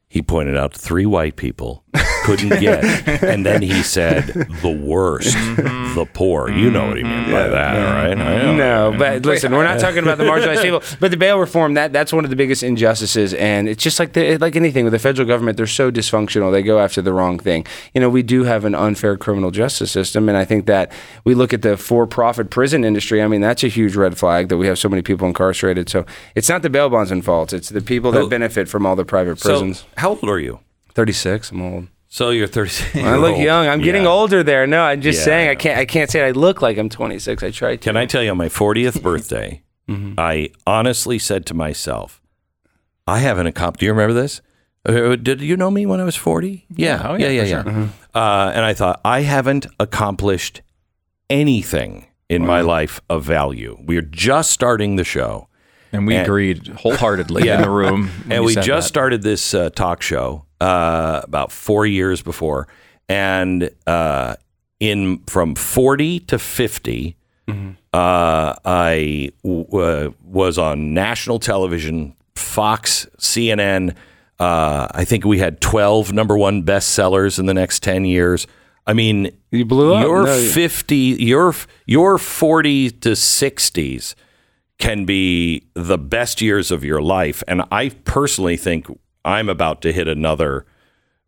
[0.09, 1.85] He pointed out three white people
[2.29, 2.85] couldn't get,
[3.23, 5.95] and then he said the worst, mm-hmm.
[5.95, 6.51] the poor.
[6.51, 7.53] You know what he meant by mm-hmm.
[7.53, 8.19] that, right?
[8.19, 8.57] I mm-hmm.
[8.57, 8.91] know.
[8.91, 10.83] No, but listen, we're not talking about the marginalized people.
[11.01, 14.13] But the bail reform that that's one of the biggest injustices, and it's just like
[14.13, 15.57] the, like anything with the federal government.
[15.57, 17.67] They're so dysfunctional; they go after the wrong thing.
[17.95, 20.93] You know, we do have an unfair criminal justice system, and I think that
[21.25, 23.23] we look at the for-profit prison industry.
[23.23, 25.89] I mean, that's a huge red flag that we have so many people incarcerated.
[25.89, 29.05] So it's not the bail bondsman's fault; it's the people that benefit from all the
[29.05, 29.87] private So, prisons.
[29.97, 30.61] how old are you?
[30.95, 31.53] Thirty-six.
[31.53, 31.89] I'm old.
[32.09, 32.97] So you're 36.
[33.05, 33.67] I look young.
[33.69, 34.67] I'm getting older there.
[34.67, 35.49] No, I'm just Yeah, saying.
[35.49, 35.79] I I can't.
[35.79, 37.43] I can't say I look like I'm 26.
[37.43, 37.85] I tried to.
[37.89, 42.21] Can I tell you, on my 40th birthday, I honestly said to myself,
[43.07, 43.81] I haven't accomplished.
[43.81, 44.41] Do you remember this?
[44.87, 46.67] Uh, Did you know me when I was 40?
[46.71, 47.03] Yeah.
[47.05, 47.89] oh, yeah, yeah, yeah, for yeah.
[48.15, 50.63] Uh, and I thought, I haven't accomplished
[51.29, 53.77] anything in my life of value.
[53.81, 55.49] We're just starting the show.
[55.93, 57.57] And we And- agreed wholeheartedly Yeah.
[57.57, 58.11] in the room.
[58.31, 58.83] and we just that.
[58.83, 62.69] started this uh, talk show uh, about four years before,
[63.09, 64.37] and uh,
[64.81, 67.15] in from forty to 50
[67.49, 67.71] Mm-hmm.
[67.95, 73.97] uh, I w- uh, was on national television, Fox, CNN.
[74.39, 78.47] Uh, I think we had twelve number one bestsellers in the next ten years.
[78.87, 80.03] I mean, You blew up.
[80.05, 81.55] your No, 50 your
[81.87, 84.15] your 40 to 60s
[84.79, 88.87] can be the best years of your life and i personally think
[89.25, 90.65] i'm about to hit another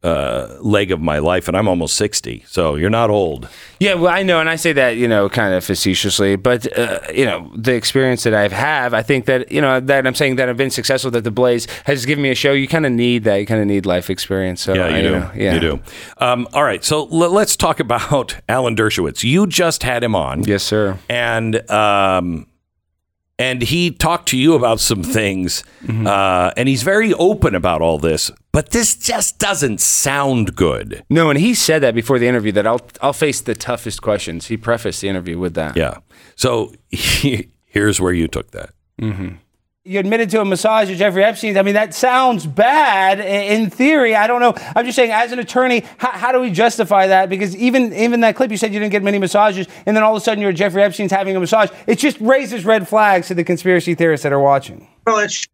[0.03, 3.47] uh, leg of my life and i'm almost 60 so you're not old
[3.81, 7.01] Yeah, well, I know, and I say that you know kind of facetiously, but uh,
[7.15, 10.37] you know the experience that I've have, I think that you know that I'm saying
[10.37, 11.11] that I've been successful.
[11.11, 12.53] That the Blaze has given me a show.
[12.53, 13.37] You kind of need that.
[13.37, 14.61] You kind of need life experience.
[14.63, 15.81] So yeah you I, do know, yeah, you do
[16.19, 20.45] um, all right so l- let's talk about alan dershowitz you just had him on
[20.45, 20.99] Yes, sir.
[21.11, 22.47] and um,
[23.41, 26.07] and he talked to you about some things, Mm-hmm.
[26.07, 28.31] uh, and he's very open about all this.
[28.53, 31.03] But this just doesn't sound good.
[31.09, 34.47] No, and he said that before the interview that I'll I'll face the toughest questions.
[34.49, 35.77] He prefaced the interview with that.
[35.77, 35.99] Yeah.
[36.37, 38.71] So here's where you took that.
[39.85, 41.57] You admitted to a massage at Jeffrey Epstein.
[41.57, 44.15] I mean, that sounds bad in theory.
[44.15, 44.53] I don't know.
[44.77, 47.31] I'm just saying, as an attorney, how, how do we justify that?
[47.31, 50.15] Because even even that clip, you said you didn't get many massages, and then all
[50.15, 51.71] of a sudden you're Jeffrey Epstein's having a massage.
[51.87, 54.87] It just raises red flags to the conspiracy theorists that are watching.
[55.07, 55.49] Well, it's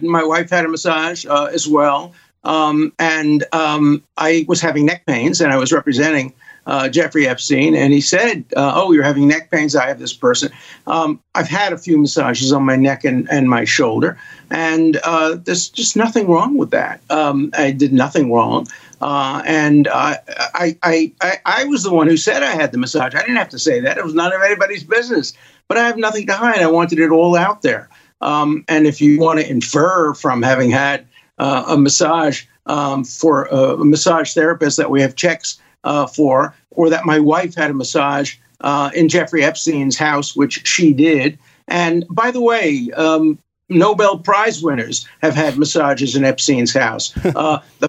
[0.00, 2.12] my wife had a massage uh, as well,
[2.44, 6.34] um, and um, I was having neck pains, and I was representing
[6.66, 9.74] uh, Jeffrey Epstein, and he said, uh, "Oh, you're having neck pains.
[9.74, 10.50] I have this person.
[10.86, 14.18] Um, I've had a few massages on my neck and, and my shoulder,
[14.50, 17.00] and uh, there's just nothing wrong with that.
[17.10, 18.66] Um, I did nothing wrong."
[19.00, 20.16] Uh, and uh,
[20.54, 23.14] I, I, I, I was the one who said I had the massage.
[23.14, 23.96] I didn't have to say that.
[23.96, 25.32] It was none of anybody's business.
[25.68, 26.60] But I have nothing to hide.
[26.60, 27.88] I wanted it all out there.
[28.20, 31.06] Um, and if you want to infer from having had
[31.38, 36.54] uh, a massage um, for a, a massage therapist that we have checks uh, for,
[36.70, 41.38] or that my wife had a massage uh, in Jeffrey Epstein's house, which she did.
[41.68, 43.38] And by the way, um,
[43.68, 47.12] Nobel Prize winners have had massages in Epstein's house.
[47.36, 47.88] Uh, the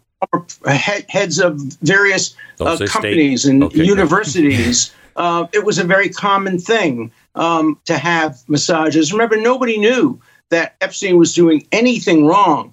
[0.72, 2.94] he- heads of various uh, say state.
[2.94, 4.94] companies and Okay, universities.
[5.16, 9.12] uh, it was a very common thing um, to have massages.
[9.12, 12.72] Remember, nobody knew that Epstein was doing anything wrong.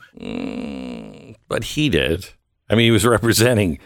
[1.49, 2.29] But he did.
[2.69, 3.79] I mean, he was representing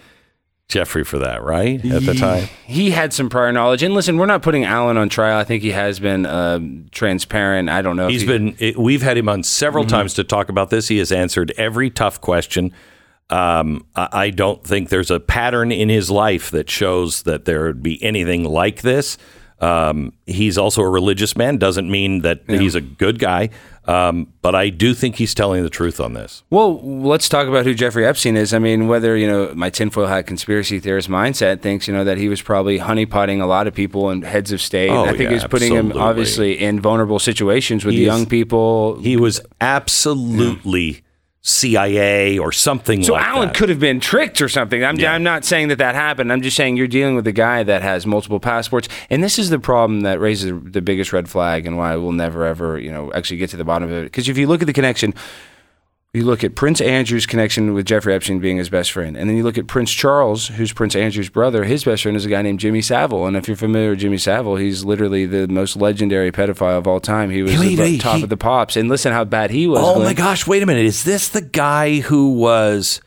[0.72, 1.84] Jeffrey for that, right?
[1.84, 2.48] At the time.
[2.66, 3.82] He had some prior knowledge.
[3.82, 5.38] And listen, we're not putting Alan on trial.
[5.38, 7.68] I think he has been um, transparent.
[7.68, 8.06] I don't know.
[8.06, 9.90] if He's he- been, it, we've had him on several Mm-hmm.
[9.96, 10.88] times to talk about this.
[10.88, 12.72] He has answered every tough question.
[13.30, 17.64] Um, I I don't think there's a pattern in his life that shows that there
[17.64, 19.16] would be anything like this.
[19.60, 21.56] Um, he's also a religious man.
[21.56, 23.50] Doesn't mean that he's a good guy,
[23.86, 26.42] um, but I do think he's telling the truth on this.
[26.50, 28.54] Well, let's talk about who Jeffrey Epstein is.
[28.54, 32.18] I mean, whether you know my tinfoil hat conspiracy theorist mindset thinks you know that
[32.18, 34.90] he was probably honeypotting a lot of people and heads of state.
[34.90, 38.06] Oh, I think yeah, he was putting him obviously in vulnerable situations with He is-
[38.06, 39.00] young people.
[39.00, 41.02] He was absolutely
[41.44, 43.56] CIA or something So like Alan that.
[43.56, 44.84] could have been tricked or something.
[44.84, 45.12] I'm, Yeah.
[45.12, 46.32] I'm not saying that that happened.
[46.32, 49.50] I'm just saying you're dealing with a guy that has multiple passports, and this is
[49.50, 53.12] the problem that raises the biggest red flag, and why we'll never ever, you know,
[53.12, 54.04] actually get to the bottom of it.
[54.04, 55.14] Because if you look at the connection,
[56.14, 59.36] you look at Prince Andrew's connection with Jeffrey Epstein being his best friend, and then
[59.36, 61.64] you look at Prince Charles, who's Prince Andrew's brother.
[61.64, 64.18] His best friend is a guy named Jimmy Savile, and if you're familiar with Jimmy
[64.18, 67.30] Savile, he's literally the most legendary pedophile of all time.
[67.30, 69.66] He was Wait, the wait, top he- of the pops, and listen how bad he
[69.66, 69.80] was.
[69.82, 70.04] Oh Glenn.
[70.08, 70.46] my gosh!
[70.46, 70.84] Wait a minute.
[70.84, 73.00] Is this the guy who was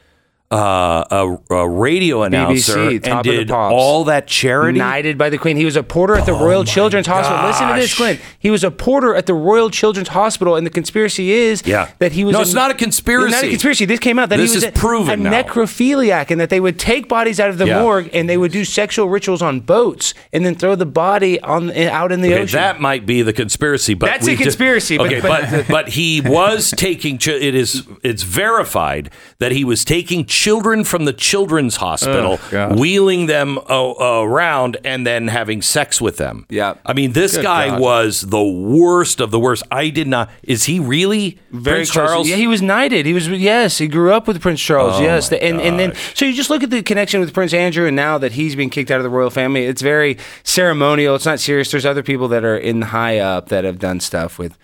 [0.52, 1.04] uh,
[1.50, 4.78] a, a radio announcer BBC, and top of the did all that charity?
[4.78, 5.58] Knighted by the Queen.
[5.58, 7.48] He was a porter at the Oh Royal Children's Hospital.
[7.48, 7.98] Listen to this, gosh.
[7.98, 8.20] Glenn.
[8.38, 11.90] He was a porter at the Royal Children's Hospital, and the conspiracy is Yeah.
[11.98, 12.34] that he was.
[12.34, 13.32] No, it's not a conspiracy.
[13.32, 13.86] Not a conspiracy.
[13.86, 15.42] This came out that This he was is a, proven a now.
[15.44, 17.82] necrophiliac, and that they would take bodies out of the Yeah.
[17.82, 21.72] morgue and they would do sexual rituals on boats and then throw the body on
[21.72, 22.60] out in the Okay, ocean.
[22.60, 26.22] that might be the conspiracy, but That's a conspiracy, but- okay, but- but but he
[26.22, 27.16] was taking.
[27.26, 29.10] It is it's verified
[29.40, 35.08] that he was taking children from the children's hospital, Oh, wheeling them uh, around, and
[35.08, 36.46] then having sex with them.
[36.50, 36.74] Yeah.
[36.86, 37.80] I mean, this Good guy God.
[37.80, 39.64] was the worst of the worst.
[39.72, 40.30] I did not.
[40.44, 42.10] Is he really Very Prince close.
[42.10, 42.30] Charles?
[42.30, 43.06] Yeah, he was knighted.
[43.06, 44.96] He was yes, he grew up with Prince Charles.
[45.00, 47.88] Oh, yes, and and then so you just look at the connection with Prince Andrew,
[47.88, 51.16] and now that he's been kicked out of the royal family, it's very ceremonial.
[51.16, 51.72] It's not serious.
[51.72, 54.58] There's other people that are in high up that have done stuff with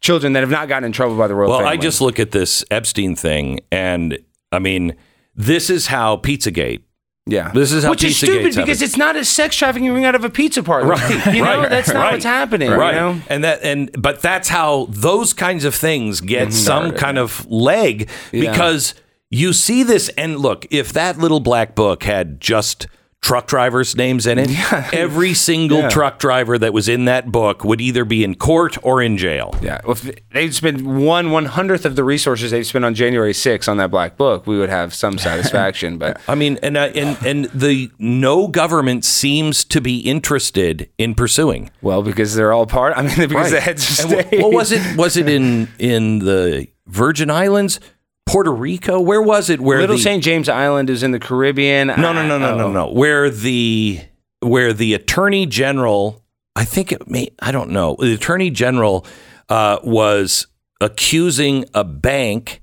[0.00, 1.70] children that have not gotten in trouble by the royal Well, family.
[1.70, 4.18] Well, I just look at this Epstein thing, and
[4.52, 4.94] I mean,
[5.38, 6.82] this is how Pizzagate.
[7.30, 8.82] Yeah, This is how which is stupid because happened.
[8.82, 10.88] it's not a sex trafficking ring out of a pizza parlor.
[10.88, 12.70] Right, You know, right, that's not right, what's happening.
[12.70, 13.20] Right, You know?
[13.28, 16.52] and that and but that's how those kinds of things get Mhm.
[16.52, 16.98] some Started.
[16.98, 18.50] kind of leg Yeah.
[18.50, 18.94] because
[19.30, 22.86] you see this and look if that little black book had just
[23.20, 24.48] truck drivers names in it
[24.94, 25.88] every single Yeah.
[25.88, 29.54] truck driver that was in that book would either be in court or in jail
[29.60, 33.32] Yeah, well, if they'd spend one one hundredth of the resources they've spent on January
[33.32, 35.98] 6th on that black book, we would have some satisfaction.
[35.98, 41.14] But I mean, and uh, and and the no government seems to be interested in
[41.14, 41.70] pursuing.
[41.82, 42.96] well, because they're all part.
[42.96, 44.40] I mean, because the heads of And state.
[44.40, 44.96] wh- What was it?
[44.96, 47.80] Was it in in the Virgin Islands,
[48.28, 49.00] Puerto Rico?
[49.00, 49.60] Where was it?
[49.60, 50.22] Where Little the, St.
[50.22, 51.88] James Island is in the Caribbean.
[51.88, 52.72] No, no, no, no, no, Oh.
[52.72, 52.92] no.
[52.92, 54.00] Where the
[54.40, 56.22] where the Attorney General,
[56.54, 57.96] I think it may, I don't know.
[57.98, 59.04] The Attorney General
[59.48, 60.46] uh, was
[60.80, 62.62] accusing a bank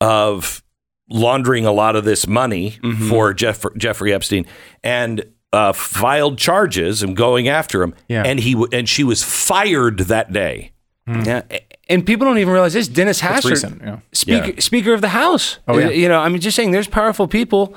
[0.00, 0.62] of
[1.08, 3.08] laundering a lot of this money Mm-hmm.
[3.08, 4.44] for Jeff, Jeffrey Epstein
[4.84, 7.94] and uh, filed charges and going after him.
[8.08, 8.22] Yeah.
[8.26, 10.72] And he and she was fired that day.
[11.06, 11.40] Yeah,
[11.88, 12.88] and people don't even realize this.
[12.88, 13.98] Dennis Hastert, recent, yeah.
[14.12, 14.60] Speaker, Yeah.
[14.60, 15.58] Speaker of the House.
[15.66, 15.88] Oh, yeah.
[15.88, 17.74] You know, I mean, just saying, there's powerful people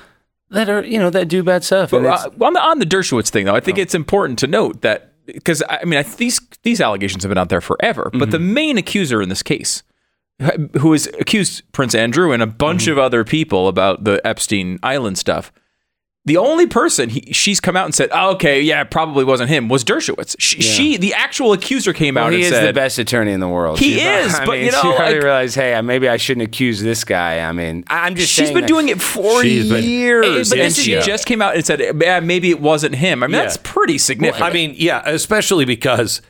[0.50, 1.92] that are, you know, that do bad stuff.
[1.92, 4.82] But uh, on the on the Dershowitz thing, though, I think it's important to note
[4.82, 8.40] that because I mean I, these these allegations have been out there forever, but the
[8.40, 9.84] main accuser in this case,
[10.80, 15.18] who has accused Prince Andrew and a bunch of other people about the Epstein Island
[15.18, 15.52] stuff.
[16.26, 19.50] The only person he, she's come out and said, oh, "Okay, yeah, it probably wasn't
[19.50, 20.36] him," was Dershowitz.
[20.38, 23.32] She, she the actual accuser, came well, out he and is said, the best attorney
[23.32, 23.80] in the world.
[23.80, 26.46] He She's- is, I but, mean, you know, she like- realized, hey, maybe I shouldn't
[26.48, 27.40] accuse this guy.
[27.40, 30.92] I mean, I'm just She's been doing it for She's been- years, but then she
[31.02, 33.42] just came out and said, "Yeah, maybe it wasn't him." I mean, Yeah.
[33.42, 34.48] that's pretty significant.
[34.48, 36.22] I mean, yeah, especially because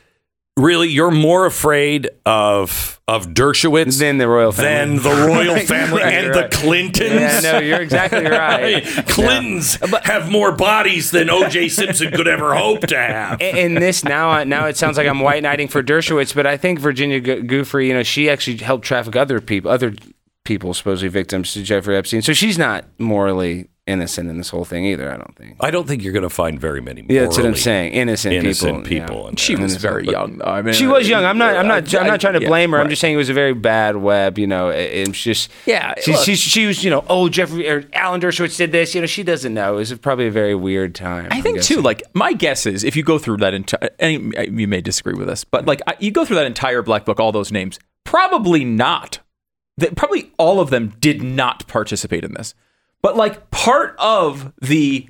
[0.56, 6.02] really you're more afraid of of Dershowitz Than the royal family, than the royal family
[6.02, 6.50] right, and right.
[6.50, 7.12] the Clintons.
[7.12, 8.84] Yeah, no, you're exactly right.
[9.08, 11.68] Clintons have more bodies than O.J.
[11.70, 13.40] Simpson could ever hope to have.
[13.40, 16.56] in in this now now it sounds like I'm white knighting for Dershowitz, but I
[16.56, 19.94] think Virginia Go- Goofrey, you know, she actually helped traffic other people, other
[20.44, 22.22] people supposedly victims to Jeffrey Epstein.
[22.22, 25.12] So she's not morally innocent in this whole thing either.
[25.12, 25.56] I don't think.
[25.60, 27.04] I don't think you're going to find very many.
[27.08, 27.92] Yeah, that's what I'm saying.
[27.92, 29.06] Innocent, innocent people.
[29.06, 29.22] people.
[29.22, 29.28] yeah.
[29.30, 29.62] in she there.
[29.64, 30.38] was very young.
[30.38, 30.44] Though.
[30.44, 31.24] I mean, She was young.
[31.24, 31.56] I'm not.
[31.56, 31.94] I'm uh, not.
[31.94, 32.78] I'm not trying to yeah, blame her.
[32.78, 32.90] I'm right.
[32.90, 34.38] just saying it was a very bad web.
[34.38, 35.50] You know, it- it's just.
[35.66, 36.24] Yeah, She, look.
[36.24, 36.84] she, she was.
[36.84, 37.04] You know.
[37.08, 38.94] Oh, Jeffrey or Alan Dershowitz did this.
[38.94, 39.74] You know, she doesn't know.
[39.74, 41.28] It was probably a very weird time.
[41.30, 41.80] I I'm think too.
[41.80, 45.26] Like my guess is, if you go through that entire, and you may disagree with
[45.26, 49.18] this, but like you go through that entire black book, all those names, probably not.
[49.78, 52.54] That probably all of them did not participate in this.
[53.02, 55.08] But like part of the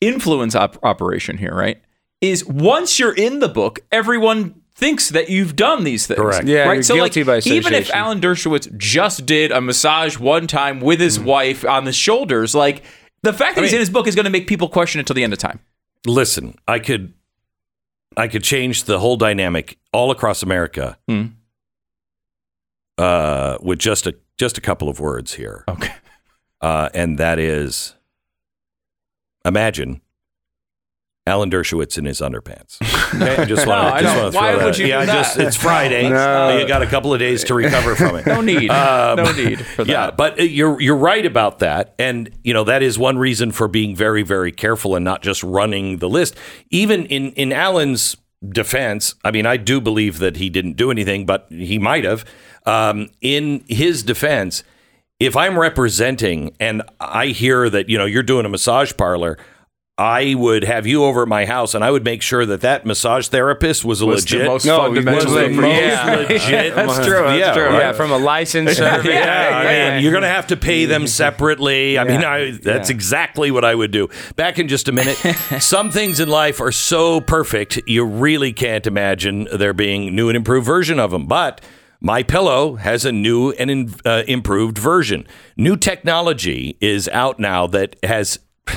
[0.00, 1.80] influence op- operation here, right,
[2.20, 6.18] is once you're in the book, everyone thinks that you've done these things.
[6.20, 6.46] Correct.
[6.46, 6.74] Yeah, right.
[6.74, 7.90] you're so guilty like, by even if.
[7.90, 12.82] Alan Dershowitz just did a massage one time with his wife on the shoulders, like
[13.22, 15.00] the fact that I he's mean- in his book is going to make people question
[15.00, 15.60] it till the end of time.
[16.06, 17.12] Listen, I could,
[18.16, 21.26] I could change the whole dynamic all across America, Hmm.
[22.98, 25.92] uh, with just a just a couple of words here, Okay.
[26.62, 27.94] Uh, and that is,
[29.44, 30.00] imagine.
[31.24, 32.78] Alan Dershowitz in his underpants.
[33.14, 34.32] Okay, I just No, want I to just don't.
[34.32, 34.64] throw Why that.
[34.64, 35.46] would you yeah, do just that?
[35.46, 36.08] it's Friday.
[36.08, 36.58] No.
[36.58, 38.26] You got a couple of days to recover from it.
[38.26, 38.68] No need.
[38.70, 39.88] Um, no need for that.
[39.92, 43.52] Yeah, but uh, you're you're right about that, and you know that is one reason
[43.52, 46.34] for being very very careful and not just running the list.
[46.70, 48.16] Even in in Alan's
[48.48, 52.24] defense, I mean, I do believe that he didn't do anything, but he might have.
[52.66, 54.64] Um, in his defense,
[55.26, 59.38] if I'm representing and I hear that you know you're doing a massage parlor.
[59.98, 62.86] I would have you over at my house, and I would make sure that that
[62.86, 65.32] massage therapist was a Was the legit, most No, fundamental.
[65.34, 66.16] was the most Yeah.
[66.16, 66.74] legit.
[66.74, 67.22] That's true.
[67.22, 67.64] That's yeah, true.
[67.66, 67.78] right.
[67.78, 68.78] Yeah, from a license.
[68.80, 71.98] yeah, I mean, you're going to have to pay them separately.
[71.98, 72.96] I mean, I, that's Yeah.
[72.96, 74.08] exactly what I would do.
[74.34, 75.18] Back in just a minute.
[75.60, 80.36] Some things in life are so perfect, you really can't imagine there being new and
[80.36, 81.26] improved version of them.
[81.26, 81.60] But
[82.02, 85.26] my pillow has a new and in, uh, improved version.
[85.56, 88.40] New technology is out now that has.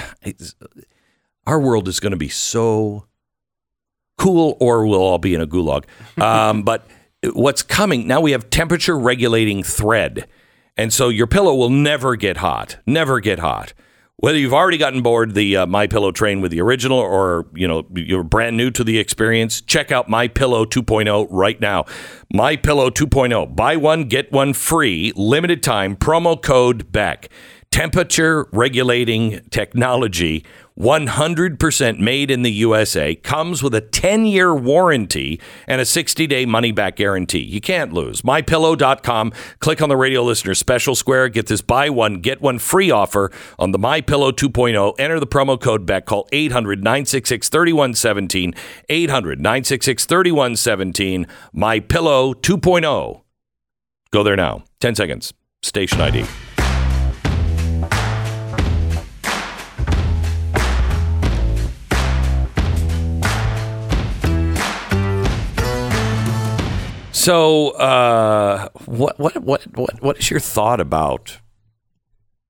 [1.48, 3.06] our world is going to be so
[4.18, 5.86] cool, or we'll all be in a gulag.
[6.22, 6.88] Um, but
[7.34, 8.22] what's coming now?
[8.22, 10.28] We have temperature regulating thread,
[10.78, 12.78] and so your pillow will never get hot.
[12.86, 13.74] Never get hot.
[14.18, 17.68] Whether you've already gotten bored the uh, My Pillow train with the original, or you
[17.68, 21.84] know you're brand new to the experience, check out My Pillow 2.0 right now.
[22.34, 27.30] My Pillow 2.0, buy one get one free, limited time promo code Beck.
[27.76, 30.46] Temperature regulating technology,
[30.80, 36.46] 100% made in the USA, comes with a 10 year warranty and a 60 day
[36.46, 37.44] money back guarantee.
[37.44, 38.22] You can't lose.
[38.22, 39.34] MyPillow.com.
[39.60, 41.28] Click on the radio listener special square.
[41.28, 43.30] Get this buy one, get one free offer
[43.60, 44.96] on the MyPillow 2.0.
[44.98, 46.06] Enter the promo code Beck.
[46.06, 48.54] Call 800 966 3117.
[48.88, 51.28] 800 966 3117.
[51.54, 53.22] MyPillow 2.0.
[54.12, 54.64] Go there now.
[54.80, 55.34] 10 seconds.
[55.62, 56.26] Station ID.
[67.26, 71.40] So, uh, what, what, what, what, what is your thought about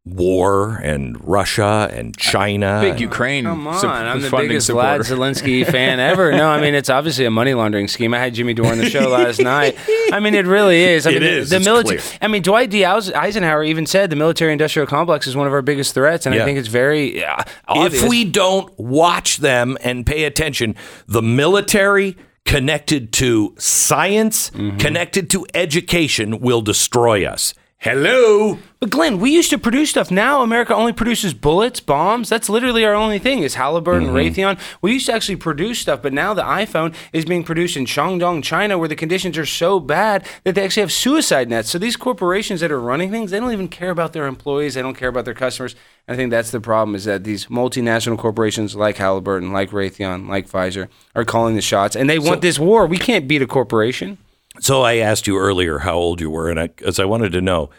[0.04, 2.80] war and Russia and China?
[2.82, 3.46] Big Ukraine.
[3.46, 5.02] Come on, I'm the funding biggest supporter.
[5.02, 6.34] Vlad Zelensky fan ever.
[6.34, 8.14] No, I mean it's obviously a money laundering scheme.
[8.14, 9.78] I had Jimmy Dore on the show last night.
[10.12, 11.08] I mean it really is.
[11.08, 11.50] I It mean, is.
[11.52, 12.02] The It's military.
[12.22, 12.84] I mean Dwight D.
[12.84, 16.42] Eisenhower even said the military-industrial complex is one of our biggest threats, and Yeah.
[16.42, 18.04] I think it's very uh, obvious.
[18.04, 20.76] If we don't watch them and pay attention,
[21.08, 24.78] the military connected to science, Mm-hmm.
[24.78, 27.54] connected to education will destroy us.
[27.86, 28.58] Hello.
[28.80, 30.10] But Glenn, we used to produce stuff.
[30.10, 32.30] Now America only produces bullets, bombs.
[32.30, 34.16] That's literally our only thing is Halliburton, Mm-hmm.
[34.16, 34.60] Raytheon.
[34.82, 38.44] We used to actually produce stuff, but now the iPhone is being produced in Shandong,
[38.44, 41.70] China, where the conditions are so bad that they actually have suicide nets.
[41.70, 44.74] So these corporations that are running things, they don't even care about their employees.
[44.74, 45.76] They don't care about their customers.
[46.08, 50.50] I think that's the problem is that these multinational corporations like Halliburton, like Raytheon, like
[50.50, 52.88] Pfizer are calling the shots, and they want this war.
[52.88, 54.18] We can't beat a corporation.
[54.60, 57.42] So I asked you earlier how old you were, and I, as I wanted to
[57.42, 57.70] know,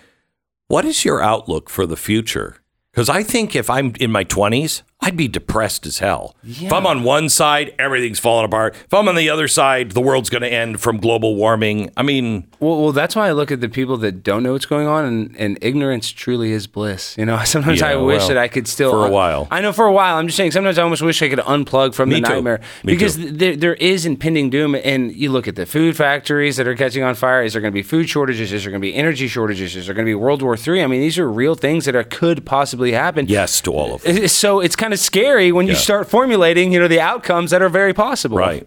[0.68, 2.62] what is your outlook for the future?
[2.92, 6.34] Because I think if I'm in my 20s, I'd be depressed as hell.
[6.42, 8.74] If I'm on one side, everything's falling apart.
[8.74, 11.90] If I'm on the other side, the world's going to end from global warming.
[11.96, 14.66] I mean, Well, well, that's why I look at the people that don't know what's
[14.66, 17.16] going on, and, and ignorance truly is bliss.
[17.18, 19.46] You know, sometimes Yeah, I wish well, that I could still for a while.
[19.50, 20.16] I know for a while.
[20.16, 20.50] I'm just saying.
[20.52, 22.34] Sometimes I almost wish I could unplug from Me the too.
[22.34, 24.74] nightmare Me because there there is impending doom.
[24.74, 27.42] And you look at the food factories that are catching on fire.
[27.44, 28.50] Is there going to be food shortages?
[28.50, 29.76] Is there going to be energy shortages?
[29.76, 30.82] Is there going to be World War III?
[30.82, 33.26] I mean, these are real things that are, could possibly happen.
[33.28, 34.26] yes to all of them.
[34.28, 35.78] So it's kind of scary when you Yeah.
[35.78, 38.36] start formulating, you know, the outcomes that are very possible.
[38.38, 38.66] Right.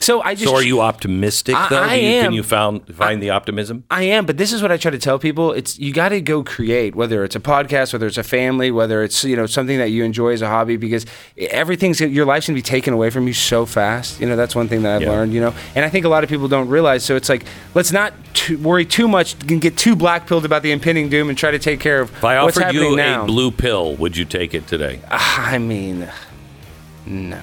[0.00, 1.82] So I just So are you optimistic, I- though?
[1.82, 2.24] I you, am.
[2.26, 3.82] Can you found, find the optimism?
[3.90, 5.52] I am, but this is what I try to tell people.
[5.52, 9.02] It's you got to go create, whether it's a podcast, whether it's a family, whether
[9.02, 11.04] it's you know something that you enjoy as a hobby, because
[11.36, 14.20] everything's your life's gonna be taken away from you so fast.
[14.20, 15.10] You know that's one thing that I've Yeah.
[15.10, 15.32] learned.
[15.34, 17.04] You know, and I think a lot of people don't realize.
[17.04, 17.44] So it's like
[17.74, 21.28] let's not too, worry too much and get too black pilled about the impending doom
[21.28, 23.24] and try to take care of If I offered you now.
[23.24, 25.00] a blue pill, would you take it today?
[25.10, 26.06] Ah, I mean,
[27.04, 27.40] no,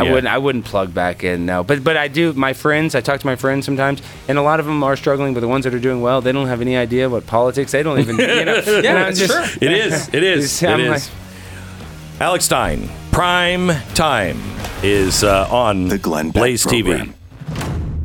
[0.00, 0.08] I wouldn't.
[0.08, 0.12] I Yeah.
[0.14, 0.34] wouldn't.
[0.34, 1.46] I wouldn't plug back in.
[1.46, 2.32] No, but but I do.
[2.32, 5.34] My friends, I talk to my friends sometimes, and a lot of them are struggling.
[5.34, 7.72] But the ones that are doing well, they don't have any idea what politics.
[7.72, 8.16] They don't even.
[8.18, 9.58] You know, Yeah, I'm it's just- true.
[9.68, 10.08] It is.
[10.12, 10.62] It is.
[10.62, 10.88] It I'm is.
[11.08, 14.38] like- Alex Stein, prime time
[14.82, 17.12] is uh, on The Glenn Blaze TV.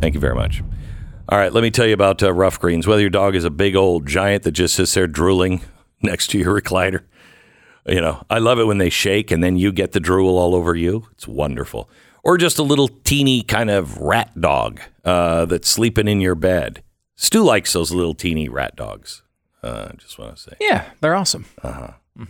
[0.02, 0.64] Thank you very much.
[1.28, 2.86] All right, let me tell you about uh, Ruff Greens.
[2.88, 5.62] Whether your dog is a big old giant that just sits there drooling
[6.02, 7.02] next to your recliner,
[7.88, 10.56] you know, I love it when they shake and then you get the drool all
[10.56, 11.07] over you.
[11.12, 11.90] It's wonderful.
[12.24, 16.82] Or just a little teeny kind of rat dog uh, that's sleeping in your bed.
[17.16, 19.22] Stu likes those little teeny rat dogs.
[19.62, 20.53] Uh, just want to say.
[20.60, 21.45] Yeah, they're awesome.
[21.64, 22.24] Uh huh.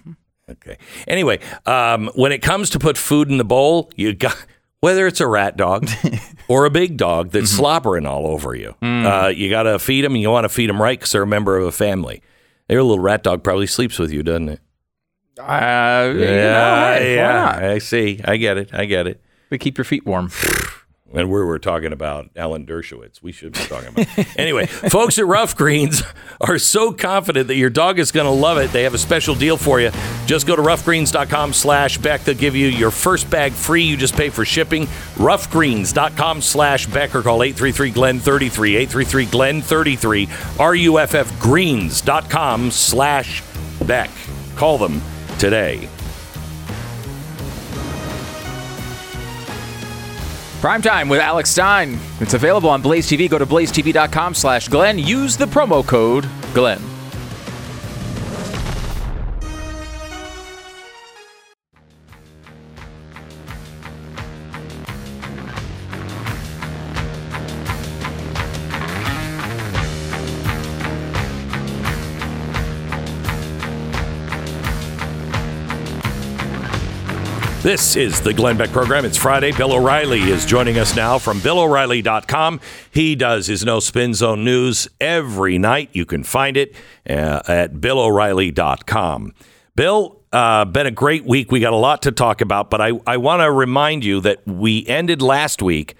[0.50, 0.78] Okay.
[1.08, 4.36] Anyway, um, when it comes to put food in the bowl, you got
[4.80, 5.88] whether it's a rat dog
[6.48, 10.14] or a big dog that's slobbering all over you, uh, you got to feed them.
[10.14, 12.22] And you want to feed them right because they're a member of a family.
[12.68, 14.60] Their little rat dog probably sleeps with you, doesn't it?
[15.38, 17.72] Uh, you know, yeah, hey, yeah.
[17.74, 18.22] I see.
[18.24, 18.74] I get it.
[18.74, 19.22] I get it.
[19.50, 20.32] But keep your feet warm.
[21.14, 23.22] And we were talking about Alan Dershowitz.
[23.22, 24.08] We should be talking about.
[24.38, 26.04] anyway, folks at Ruff Greens
[26.42, 28.74] are so confident that your dog is going to love it.
[28.74, 29.92] They have a special deal for you.
[30.26, 32.26] Just go to ruffgreens.com slash Beck.
[32.26, 33.84] They'll give you your first bag free.
[33.84, 34.88] You just pay for shipping.
[35.16, 38.88] Ruffgreens.com slash Beck or call 833-GLEN-33.
[38.88, 40.28] 833-GLEN-33.
[40.58, 43.42] RUFFgreens.com slash
[43.86, 44.10] Beck.
[44.58, 45.02] Call them
[45.40, 45.90] today.
[50.62, 52.00] Prime time with Alex Stein.
[52.20, 53.30] It's available on Blaze TV.
[53.30, 54.98] Go to blazetv.com slash Glenn.
[54.98, 56.95] Use the promo code Glenn.
[77.66, 79.06] This is the Glenn Beck program.
[79.06, 79.52] It's Friday.
[79.52, 82.60] Bill O'Reilly is joining us now from BillO'Reilly.com.
[82.92, 85.90] He does his No Spin Zone news every night.
[85.92, 86.76] You can find it
[87.10, 89.34] uh, at BillO'Reilly.com.
[89.76, 91.52] Bill, uh, been a great week.
[91.52, 94.46] We got a lot to talk about, but I, I want to remind you that
[94.46, 95.96] we ended last week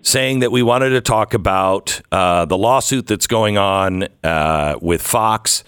[0.00, 5.02] saying that we wanted to talk about uh, the lawsuit that's going on uh, with
[5.02, 5.62] Fox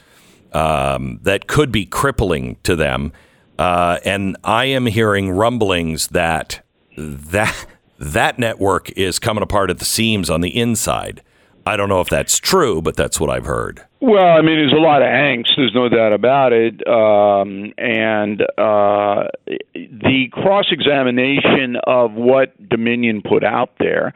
[0.54, 3.12] um, that could be crippling to them.
[3.58, 6.64] Uh, and I am hearing rumblings that
[6.96, 7.66] that
[7.98, 11.22] that network is coming apart at the seams on the inside.
[11.66, 13.82] I don't know if that's true, but that's what I've heard.
[14.00, 15.56] Well, I mean, there's a lot of angst.
[15.56, 16.86] There's no doubt about it.
[16.86, 19.28] Um, and uh,
[19.74, 24.12] the cross examination of what Dominion put out there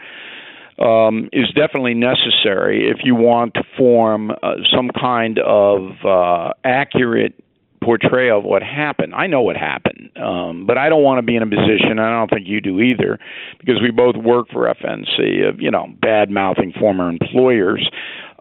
[0.78, 7.35] um, is definitely necessary if you want to form uh, some kind of uh, accurate
[7.81, 9.15] portrayal of what happened.
[9.15, 12.01] I know what happened, um, but I don't want to be in a position, and
[12.01, 13.19] I don't think you do either,
[13.59, 17.89] because we both work for FNC, of you know, bad mouthing former employers.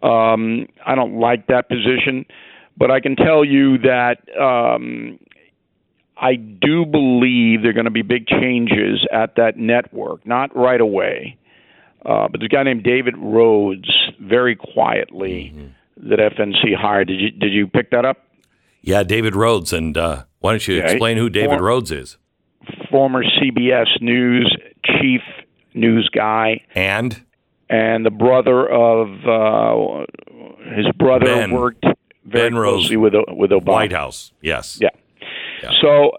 [0.04, 2.26] Um, I don't like that position,
[2.78, 5.20] but I can tell you that um,
[6.20, 10.82] I do believe there are going to be big changes at that network, not right
[10.82, 11.38] away.
[12.06, 13.90] Uh, but there's a guy named David Rhodes,
[14.22, 15.52] very quietly,
[15.98, 17.08] that FNC hired.
[17.08, 18.27] Did you did you pick that up?
[18.88, 19.74] Yeah, David Rhodes.
[19.74, 22.18] And uh, why don't you Yeah, explain who David for- Rhodes is?
[22.90, 24.56] Former CBS News
[25.02, 25.22] chief
[25.74, 27.22] news guy, And
[27.70, 30.06] and the brother of uh,
[30.74, 31.52] his brother Ben.
[31.52, 31.84] worked
[32.26, 32.90] very Ben Rhodes.
[32.90, 33.66] with with Obama.
[33.66, 34.32] White House.
[34.42, 34.80] Yes.
[34.82, 34.90] Yeah.
[35.82, 36.12] So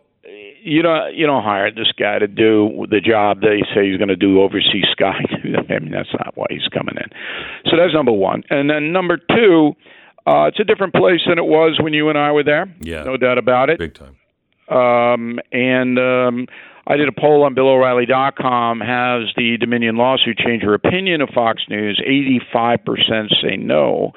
[0.62, 4.08] you don't you don't hire this guy to do the job they say he's going
[4.08, 5.14] to do overseas Sky.
[5.32, 7.08] I mean that's not why he's coming in.
[7.70, 9.74] So that's number one, and then number two,
[10.28, 12.66] uh, it's a different place than it was when you and I were there.
[12.80, 13.02] Yeah.
[13.04, 13.78] no doubt about it.
[13.78, 14.16] Big time.
[14.68, 16.46] Um, and um,
[16.86, 18.80] I did a poll on BillO'Reilly.com.
[18.80, 22.00] Has the Dominion lawsuit changed your opinion of Fox News?
[22.06, 24.12] 85% say no,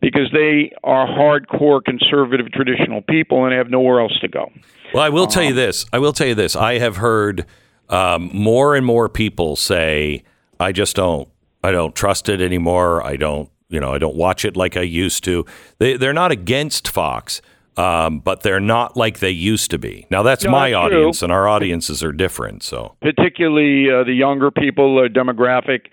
[0.00, 4.50] because they are hardcore conservative traditional people and they have nowhere else to go.
[4.92, 5.50] Well, I will tell Uh-huh.
[5.50, 5.86] you this.
[5.92, 6.54] I will tell you this.
[6.56, 7.46] I have heard
[7.88, 10.22] um, more and more people say,
[10.60, 11.28] "I just don't.
[11.64, 13.02] I don't trust it anymore.
[13.02, 13.48] I don't.
[13.70, 15.44] You know, I don't watch it like I used to."
[15.78, 17.42] They, they're not against Fox,
[17.76, 20.06] um, but they're not like they used to be.
[20.10, 20.98] Now, that's No, my that's true.
[21.00, 22.62] audience, and our audiences are different.
[22.62, 25.86] So, Particularly uh, the younger people, uh, demographic.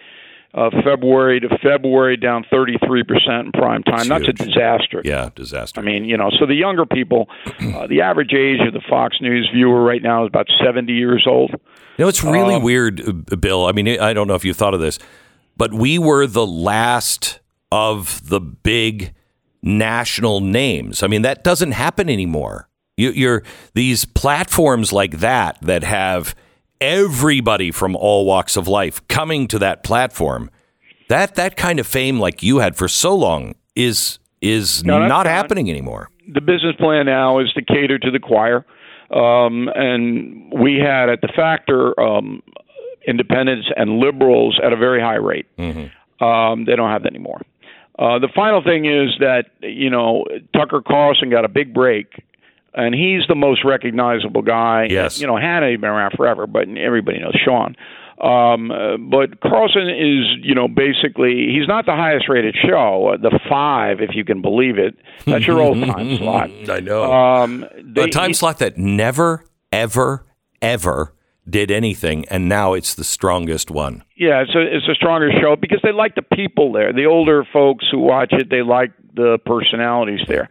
[0.53, 4.07] Uh, February to February, down 33% in prime time.
[4.07, 5.01] That's a disaster.
[5.03, 5.81] yeah, disaster.
[5.81, 7.27] I mean, you know, so the younger people,
[7.59, 11.25] uh, the average age of the Fox News viewer right now is about 70 years
[11.27, 11.49] old.
[11.51, 13.65] You know, it's really Um, weird, uh, Bill.
[13.65, 14.97] I mean, I don't know if you thought of this,
[15.57, 17.41] but we were the last
[17.71, 19.13] of the big
[19.61, 21.01] national names.
[21.03, 22.69] I mean, that doesn't happen anymore.
[22.97, 23.43] You, you're
[23.73, 26.35] these platforms like that that have
[26.79, 30.49] everybody from all walks of life coming to that platform.
[31.09, 35.25] That that kind of fame, like you had for so long, is is No, not
[35.25, 36.09] happening anymore.
[36.27, 38.65] the business plan now is to cater to the choir.
[39.11, 42.41] Um, and we had at the factor, um,
[43.07, 45.45] independents and liberals at a very high rate.
[45.59, 47.41] Um, they don't have that anymore.
[47.97, 52.07] Uh, the final thing is that you know Tucker Carlson got a big break,
[52.73, 54.87] and he's the most recognizable guy.
[54.89, 55.19] Yes.
[55.19, 57.75] you know Hannity been around forever, but everybody knows Sean.
[58.21, 63.17] Um, uh, but Carlson is, you know, basically he's not the highest rated show, uh,
[63.17, 64.95] the five, if you can believe it.
[65.25, 66.49] That's your old time slot.
[66.69, 67.11] I know.
[67.11, 69.43] Um, a they- time slot that never,
[69.73, 70.25] ever,
[70.61, 71.13] ever
[71.49, 74.03] did anything, and now it's the strongest one.
[74.15, 76.91] Yeah, it's a it's a stronger show because they like the people there.
[76.93, 80.49] The older folks who watch it, they like the personalities there.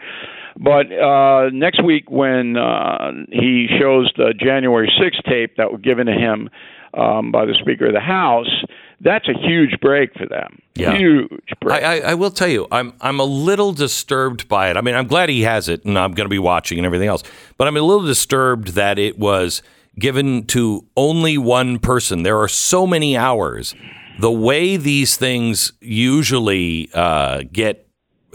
[0.56, 6.06] But uh, next week, when uh, he shows the January 6th tape that was given
[6.06, 6.48] to him
[6.94, 8.64] um, by the Speaker of the House,
[9.00, 10.60] that's a huge break for them.
[10.76, 10.96] Yeah.
[10.96, 11.28] Huge
[11.60, 11.82] break.
[11.82, 14.76] I, I, I will tell you, I'm I'm a little disturbed by it.
[14.76, 17.08] I mean, I'm glad he has it, and I'm going to be watching and everything
[17.08, 17.24] else.
[17.58, 19.60] But I'm a little disturbed that it was
[19.98, 22.22] given to only one person.
[22.22, 23.74] There are so many hours.
[24.20, 27.84] The way these things usually uh, get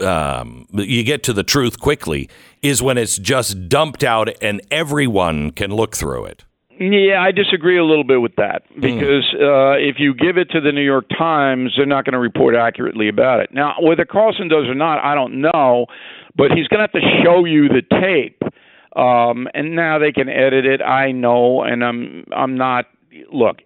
[0.00, 2.28] um, you get to the truth quickly
[2.62, 6.44] is when it's just dumped out and everyone can look through it.
[6.78, 10.62] Yeah, I disagree a little bit with that because uh, if you give it to
[10.62, 13.50] the New York Times, they're not going to report accurately about it.
[13.52, 15.84] Now, whether Carlson does or not, I don't know,
[16.36, 18.39] but he's going to have to show you the tape.
[18.96, 20.82] Um, and now they can edit it.
[20.82, 22.86] I know, and I'm I'm not.
[23.32, 23.58] Look,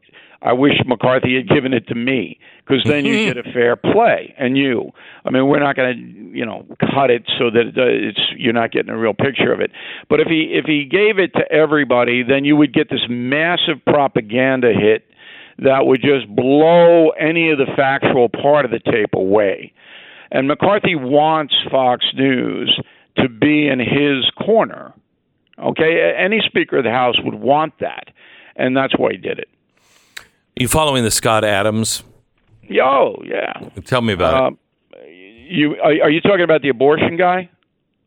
[0.44, 4.34] I wish McCarthy had given it to me because then you get a fair play.
[4.36, 4.90] And you,
[5.24, 8.52] I mean, we're not going to, you know, cut it so that uh, it's you're
[8.52, 9.70] not getting a real picture of it.
[10.10, 13.82] But if he if he gave it to everybody, then you would get this massive
[13.86, 15.04] propaganda hit
[15.58, 19.72] that would just blow any of the factual part of the tape away.
[20.30, 22.78] And McCarthy wants Fox News
[23.16, 24.92] to be in his corner.
[25.58, 28.08] Okay, any Speaker of the House would want that,
[28.56, 29.48] and that's why he did it.
[30.18, 30.24] Are
[30.62, 32.02] You following the Scott Adams?
[32.62, 33.52] Yo, yeah.
[33.84, 34.42] Tell me about it.
[34.42, 34.58] Um,
[35.46, 37.50] you are, are you talking about the abortion guy?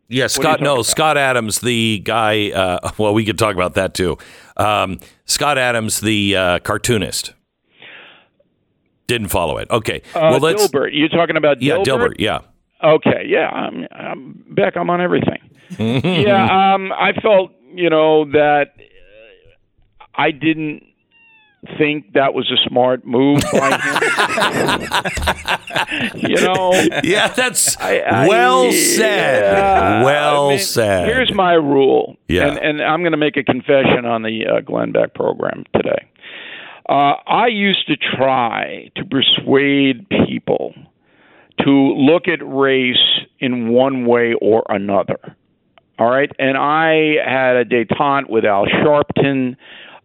[0.10, 0.62] Yeah, What Scott.
[0.62, 2.52] No, talking Scott Adams, the guy.
[2.52, 4.18] Uh, well, we could talk about that too.
[4.58, 7.34] Um, Scott Adams, the uh, cartoonist.
[9.08, 9.70] Didn't follow it.
[9.72, 10.02] Okay.
[10.14, 10.68] Uh, well, let's.
[10.68, 10.90] Dilbert.
[10.92, 11.86] You're talking about Yeah, Dilbert?
[11.86, 12.16] Dilbert.
[12.20, 12.40] Yeah.
[12.84, 14.78] Okay, yeah, I'm, I'm Beck.
[14.78, 15.40] I'm on everything.
[15.80, 20.84] yeah, um, I felt you know that uh, I didn't
[21.78, 24.82] think that was a smart move by him.
[26.30, 26.72] you know.
[27.04, 29.44] Yeah, that's I- well said.
[29.44, 31.08] yeah, well I mean, said.
[31.08, 32.16] Here's my rule.
[32.28, 32.48] Yeah.
[32.48, 36.08] And, and I'm going to make a confession on the uh, Glenn Beck program today.
[36.88, 40.74] Uh, I used to try to persuade people
[41.60, 45.36] to look at race in one way or another.
[46.00, 46.32] All right.
[46.38, 49.56] And I had a detente with Al Sharpton.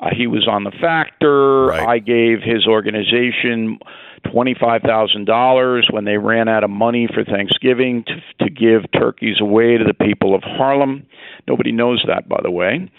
[0.01, 1.73] Uh, he was on the factor.
[1.73, 3.79] I gave his organization
[4.27, 9.85] $25,000 when they ran out of money for Thanksgiving to, to give turkeys away to
[9.85, 11.07] the people of Harlem.
[11.47, 12.91] Nobody knows that, by the way.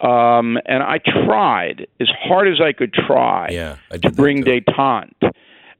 [0.00, 3.48] Um, and I tried as hard as I could try
[4.02, 5.30] to bring detente.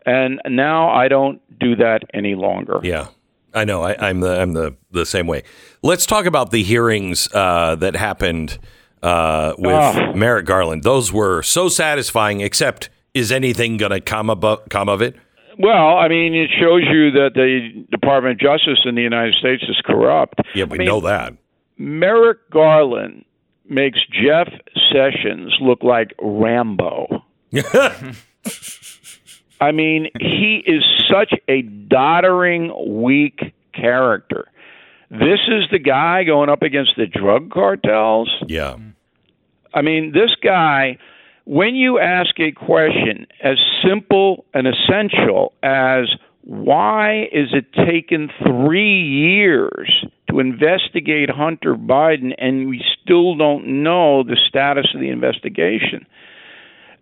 [0.06, 2.80] And now I don't do that any longer.
[2.82, 3.08] Yeah,
[3.54, 3.82] I know.
[3.82, 5.42] I, I'm the I'm the the same way.
[5.82, 8.58] Let's talk about the hearings uh, that happened
[9.02, 10.12] uh, with Ah.
[10.14, 10.82] Merrick Garland.
[10.82, 12.40] Those were so satisfying.
[12.40, 15.14] Except, is anything going to come about come of it?
[15.58, 19.62] Well, I mean, it shows you that the Department of Justice in the United States
[19.68, 20.40] is corrupt.
[20.54, 21.34] Yeah, we I mean, know that.
[21.78, 23.24] Merrick Garland
[23.68, 24.48] makes Jeff
[24.92, 27.22] Sessions look like Rambo.
[29.60, 34.48] I mean, he is such a doddering, weak character.
[35.10, 38.30] This is the guy going up against the drug cartels.
[38.46, 38.76] Yeah.
[39.72, 40.98] I mean, this guy,
[41.44, 46.08] when you ask a question as simple and essential as
[46.42, 54.22] why is it taken three years to investigate Hunter Biden and we still don't know
[54.22, 56.06] the status of the investigation?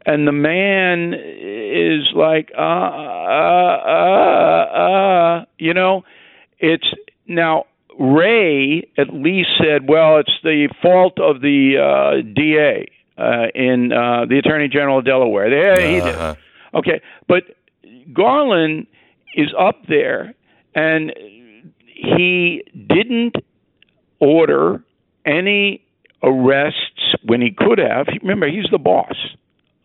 [0.04, 6.04] And the man is like, uh, uh, uh, uh, you know,
[6.58, 6.88] it's
[7.26, 7.66] now
[7.98, 14.26] Wray at least said, well, it's the fault of the uh, DA uh, in uh,
[14.28, 15.48] the Attorney General of Delaware.
[15.48, 16.14] Yeah, he did.
[16.14, 16.34] Uh-huh.
[16.74, 17.44] Okay, but
[18.12, 18.86] Garland
[19.34, 20.34] is up there,
[20.74, 21.12] and
[21.86, 23.36] he didn't
[24.18, 24.82] order
[25.26, 25.84] any
[26.22, 28.06] arrests when he could have.
[28.22, 29.16] Remember, he's the boss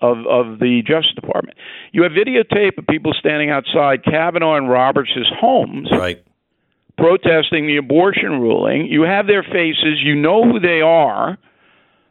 [0.01, 1.57] of of the Justice Department.
[1.91, 6.23] You have videotape of people standing outside Kavanaugh and Roberts' homes, right,
[6.97, 8.87] protesting the abortion ruling.
[8.87, 9.99] You have their faces.
[10.01, 11.37] You know who they are.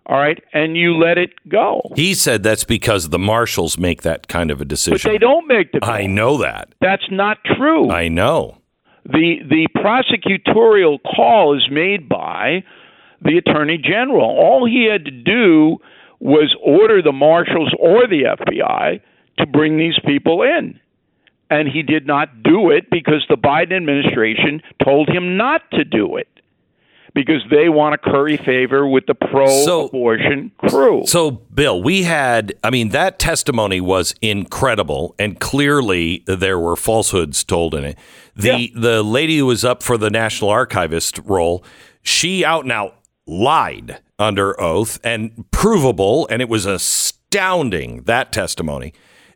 [0.08, 1.82] All right, and you let it go.
[1.96, 5.00] He said that's because the marshals make that kind of a decision.
[5.02, 6.68] But they don't make the I know that.
[6.80, 7.90] That's not true.
[7.90, 8.58] I know.
[9.04, 12.62] The the prosecutorial call is made by
[13.22, 14.24] the attorney general.
[14.24, 15.78] All he had to do
[16.20, 19.01] was order the marshals or the FBI
[19.38, 20.78] to bring these people in.
[21.48, 26.16] And he did not do it because the Biden administration told him not to do
[26.16, 26.28] it.
[27.14, 31.05] Because they want to curry favor with the pro abortion crew.
[31.06, 37.43] So, Bill, we had, I mean, that testimony was incredible, and clearly there were falsehoods
[37.43, 37.98] told in it.
[38.34, 41.64] The the lady who was up for the National Archivist role,
[42.02, 48.93] she out and out lied under oath and provable, and it was astounding that testimony.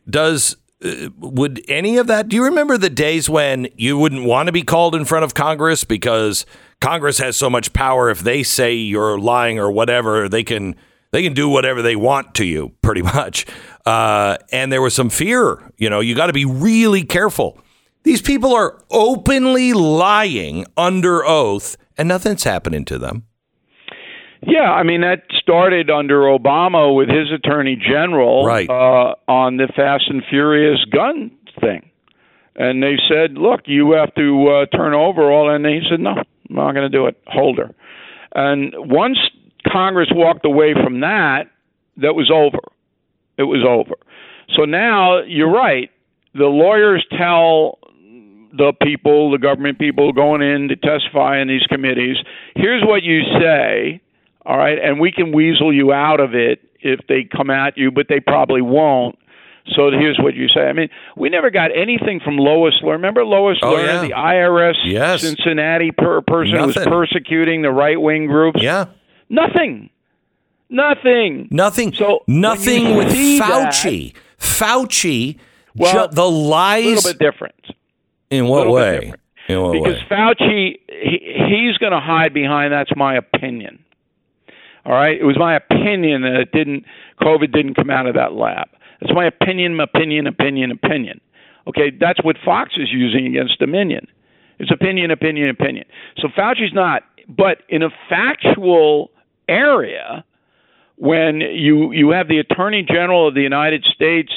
[0.09, 2.27] Does uh, would any of that?
[2.27, 5.33] Do you remember the days when you wouldn't want to be called in front of
[5.33, 6.45] Congress because
[6.79, 8.09] Congress has so much power?
[8.09, 10.75] If they say you're lying or whatever, they can
[11.11, 13.45] they can do whatever they want to you, pretty much.
[13.85, 15.71] Uh, and there was some fear.
[15.77, 17.59] You know, you got to be really careful.
[18.03, 23.27] These people are openly lying under oath, and nothing's happening to them.
[24.41, 28.69] Yeah, I mean that started under Obama with his attorney general Right.
[28.69, 31.89] uh, on the Fast and Furious gun thing,
[32.55, 36.11] and they said, "Look, you have to uh, turn over all," and he said, "No,
[36.11, 37.17] I'm not going to do it.
[37.27, 37.69] Holder."
[38.33, 39.17] And once
[39.67, 41.47] Congress walked away from that,
[41.97, 42.59] that was over.
[43.37, 43.95] It was over.
[44.55, 45.91] So now you're right.
[46.33, 47.77] The lawyers tell
[48.53, 52.17] the people, the government people going in to testify in these committees,
[52.55, 54.01] here's what you say,
[54.45, 57.91] all right, and we can weasel you out of it if they come at you,
[57.91, 59.17] but they probably won't.
[59.75, 60.61] So here's what you say.
[60.61, 62.93] I mean, we never got anything from Lois Lerner.
[62.93, 64.01] Remember Lois Oh, Lerner, yeah.
[64.01, 65.21] the IRS Yes.
[65.21, 68.61] Cincinnati per- person who was persecuting the right wing groups?
[68.63, 68.85] Yeah.
[69.29, 69.91] Nothing.
[70.69, 71.47] Nothing.
[71.51, 71.93] Nothing.
[71.93, 74.13] So Nothing with see that- Fauci.
[74.39, 75.37] Fauci,
[75.75, 76.83] Well, ju- the lies.
[76.85, 77.55] a little bit different.
[78.31, 79.13] In what way?
[79.47, 80.05] In what because way?
[80.09, 81.19] Fauci, he,
[81.49, 83.83] he's going to hide behind that's my opinion.
[84.85, 86.85] All right, it was my opinion that it didn't
[87.21, 88.67] COVID didn't come out of that lab.
[88.99, 91.21] That's my opinion, opinion, opinion, opinion.
[91.67, 94.07] Okay, that's what Fox is using against Dominion.
[94.59, 95.85] It's opinion, opinion, opinion.
[96.17, 99.11] So Fauci's not, but in a factual
[99.47, 100.23] area,
[100.97, 104.33] when you you have the Attorney General of the United States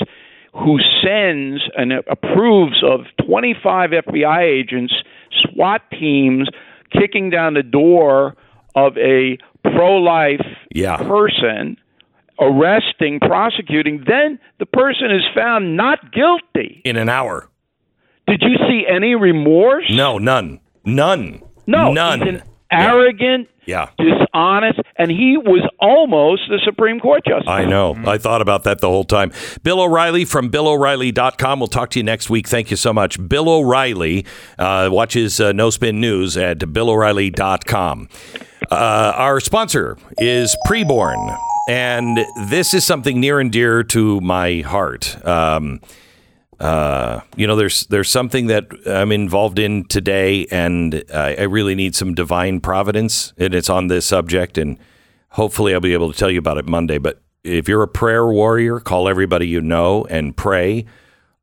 [0.54, 4.94] who sends and approves of 25 FBI agents,
[5.42, 6.48] SWAT teams
[6.92, 8.36] kicking down the door
[8.76, 10.96] of a pro-life Yeah.
[10.96, 11.76] person,
[12.40, 16.80] arresting, prosecuting, then the person is found not guilty.
[16.84, 17.48] In an hour.
[18.26, 19.84] Did you see any remorse?
[19.90, 20.60] No, none.
[20.84, 21.42] None.
[21.66, 22.42] No, None.
[22.70, 23.88] He's an arrogant, Yeah.
[23.98, 27.48] dishonest, and he was almost the Supreme Court justice.
[27.48, 27.96] I know.
[28.06, 29.32] I thought about that the whole time.
[29.62, 31.60] Bill O'Reilly from BillO'Reilly.com.
[31.60, 32.46] We'll talk to you next week.
[32.48, 33.16] Thank you so much.
[33.28, 34.26] Bill O'Reilly
[34.58, 38.08] uh, watches uh, No Spin News at BillO'Reilly.com.
[38.70, 41.36] Uh, our sponsor is Preborn,
[41.68, 42.18] and
[42.48, 45.16] this is something near and dear to my heart.
[45.26, 45.80] Um,
[46.60, 51.74] uh, you know, there's there's something that I'm involved in today, and I, I really
[51.74, 54.78] need some divine providence, and it's on this subject, and
[55.30, 56.98] hopefully I'll be able to tell you about it Monday.
[56.98, 60.86] But if you're a prayer warrior, call everybody you know and pray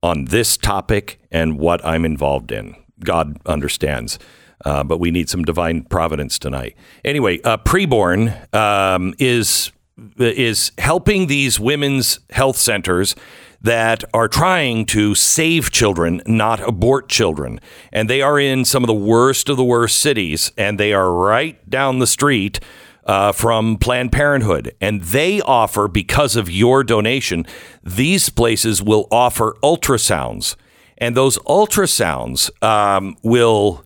[0.01, 2.75] on this topic and what I'm involved in.
[3.03, 4.17] God understands.
[4.63, 6.75] Uh, but we need some divine providence tonight.
[7.03, 9.71] Anyway, uh, preborn um, is
[10.17, 13.15] is helping these women's health centers
[13.61, 17.59] that are trying to save children, not abort children.
[17.91, 21.11] And they are in some of the worst of the worst cities, and they are
[21.11, 22.59] right down the street
[23.05, 24.75] uh, from Planned Parenthood.
[24.81, 27.45] And they offer, because of your donation,
[27.83, 30.55] these places will offer ultrasounds.
[30.97, 33.85] And those ultrasounds um, will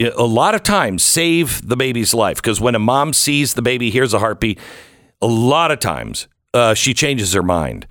[0.00, 3.90] a lot of times save the baby's life because when a mom sees the baby,
[3.90, 4.58] hears a heartbeat,
[5.20, 7.86] a lot of times uh, she changes her mind.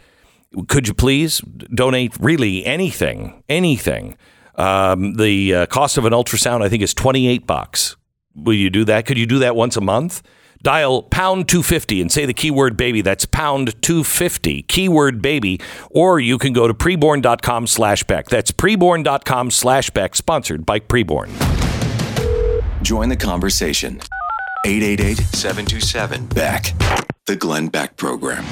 [0.67, 1.39] Could you please
[1.73, 4.17] donate really anything, anything?
[4.55, 7.95] Um, the uh, cost of an ultrasound, I think, is 28 bucks.
[8.35, 9.05] Will you do that?
[9.05, 10.21] Could you do that once a month?
[10.61, 13.01] Dial pound 250 and say the keyword baby.
[13.01, 15.59] That's pound 250, keyword baby.
[15.91, 18.27] Or you can go to preborn.com slash Beck.
[18.27, 21.31] That's preborn.com slash Beck, sponsored by Preborn.
[22.81, 23.99] Join the conversation.
[24.65, 26.73] 888 727 Beck.
[27.25, 28.45] The Glenn Beck Program.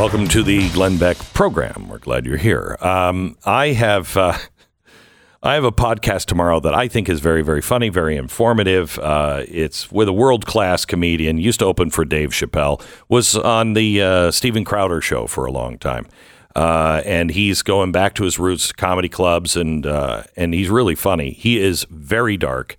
[0.00, 1.88] Welcome to the Glenn Beck program.
[1.90, 2.78] We're glad you're here.
[2.80, 4.38] Um, I have uh,
[5.42, 8.98] I have a podcast tomorrow that I think is very very funny, very informative.
[8.98, 11.36] Uh, it's with a world class comedian.
[11.36, 12.82] Used to open for Dave Chappelle.
[13.10, 16.06] Was on the uh, Steven Crowder show for a long time.
[16.56, 20.94] Uh, and he's going back to his roots, comedy clubs, and uh, and he's really
[20.94, 21.32] funny.
[21.32, 22.78] He is very dark,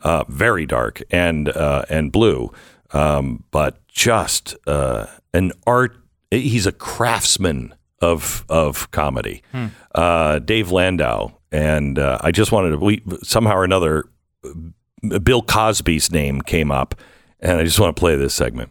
[0.00, 2.50] uh, very dark, and and blue,
[2.92, 5.98] um, but just an art.
[6.32, 9.42] He's a craftsman of of comedy.
[9.52, 9.66] Hmm.
[9.94, 12.78] Uh, Dave Landau, and uh, I just wanted to.
[12.78, 14.04] We somehow or another,
[14.44, 16.94] uh, Bill Cosby's name came up,
[17.40, 18.70] and I just want to play this segment.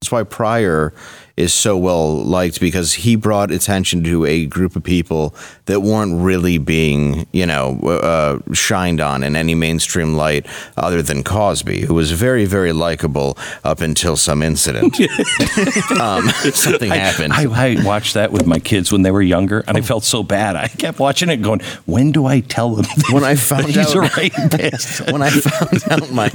[0.00, 0.94] That's why Pryor
[1.36, 5.34] is so well liked because he brought attention to a group of people
[5.66, 10.46] that weren't really being, you know, uh, shined on in any mainstream light
[10.76, 14.98] other than Cosby, who was very, very likable up until some incident.
[16.00, 17.32] um, something happened.
[17.32, 20.22] I, I watched that with my kids when they were younger, and I felt so
[20.22, 20.56] bad.
[20.56, 25.22] I kept watching it, going, "When do I tell them?" when I found out when
[25.22, 26.30] I found out my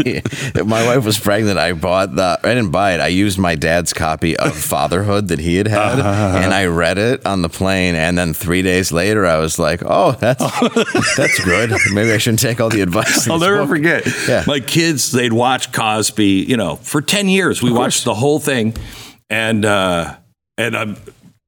[0.64, 3.00] my wife was pregnant, I bought the I didn't buy it.
[3.00, 4.56] I used my dad's copy of
[4.90, 6.38] Fatherhood that he had had, Uh-huh.
[6.44, 7.96] and I read it on the plane.
[7.96, 10.42] And then three days later, I was like, "Oh, that's
[11.18, 11.72] that's good.
[11.92, 14.06] Maybe I shouldn't take all the advice." I'll never book." forget.
[14.28, 14.44] Yeah.
[14.46, 17.62] My kids, they'd watch Cosby, you know, for 10 years.
[17.64, 18.76] We watched the whole thing.
[19.30, 20.18] And, uh,
[20.58, 20.98] and I'm,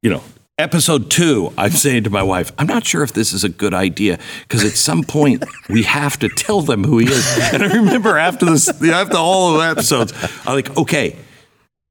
[0.01, 0.23] you know,
[0.57, 3.75] episode two, I'm saying to my wife, I'm not sure if this is a good
[3.75, 7.37] idea because at some point we have to tell them who he is.
[7.53, 10.11] And I remember after this, after all of the episodes,
[10.47, 11.15] I'm like, okay,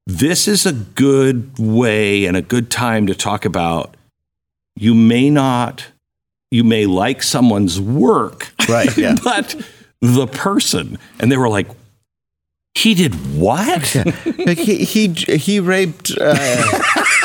[0.07, 3.95] this is a good way and a good time to talk about
[4.75, 5.87] you may not
[6.49, 9.15] you may like someone's work Right, yeah.
[9.23, 9.55] but
[10.01, 11.67] the person and they were like
[12.73, 13.95] he did what
[14.37, 16.11] like he he he raped.
[16.19, 16.35] Uh,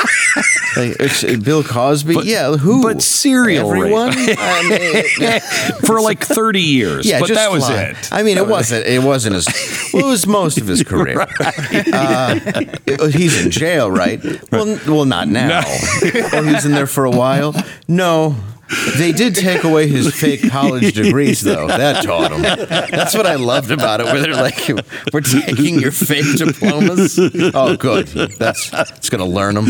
[0.77, 2.55] like, it's, uh, Bill Cosby, yeah.
[2.57, 2.83] Who?
[2.83, 3.83] but serial rape.
[3.83, 4.09] everyone.
[4.15, 5.39] I mean,
[5.85, 7.81] for like 30 years Yeah, but that was fly.
[7.83, 8.85] it I mean, it wasn't.
[8.85, 9.47] It wasn't his.
[9.93, 11.21] Well, it was most of his career.
[11.21, 12.39] Uh,
[12.85, 14.21] it- he's in jail, right?
[14.51, 15.63] Well, well, not now.
[16.31, 17.53] well, he's in there for a while.
[17.87, 18.35] No.
[18.97, 21.67] They did take away his fake college degrees, though.
[21.67, 22.41] That taught him.
[22.41, 24.05] That's what I loved about it.
[24.05, 24.67] Where they're like,
[25.11, 27.19] "We're taking your fake diplomas."
[27.53, 28.07] Oh, good.
[28.07, 29.65] That's it's going to learn them.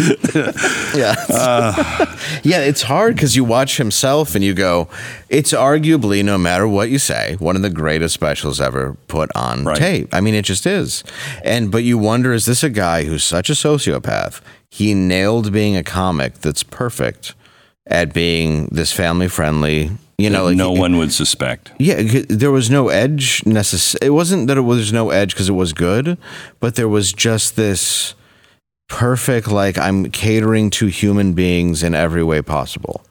[0.95, 2.15] Yeah, uh.
[2.43, 2.59] yeah.
[2.61, 4.87] It's hard because you watch himself and you go,
[5.27, 9.65] "It's arguably, no matter what you say, one of the greatest specials ever put on
[9.65, 9.77] Right.
[9.77, 11.03] tape." I mean, it just is.
[11.43, 14.39] And but you wonder, is this a guy who's such a sociopath?
[14.69, 17.33] He nailed being a comic that's perfect
[17.87, 19.91] at being this family friendly.
[20.17, 24.47] You know, like no one would suspect yeah, there was no edge necess It wasn't
[24.47, 26.17] that it was no edge because it was good,
[26.59, 28.13] but there was just this
[28.87, 33.03] perfect, like, I'm catering to human beings in every way possible.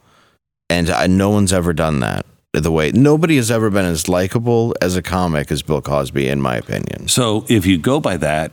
[0.70, 2.92] And I, no one's ever done that the way.
[2.92, 7.08] Nobody has ever been as likable as a comic as Bill Cosby, in my opinion.
[7.08, 8.52] so if you go by that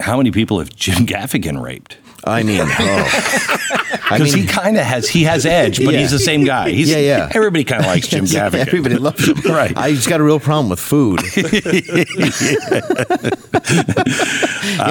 [0.00, 1.96] how many people have jim gaffigan raped
[2.26, 2.66] I mean, oh.
[4.08, 6.00] I because mean, he kind of has he has edge but Yeah.
[6.00, 7.28] he's the same guy he's, Yeah, yeah.
[7.34, 9.36] everybody kind of likes jim gaffigan everybody loves him.
[9.52, 9.76] Right.
[9.76, 11.20] I just got a real problem with food.
[11.34, 11.42] yeah,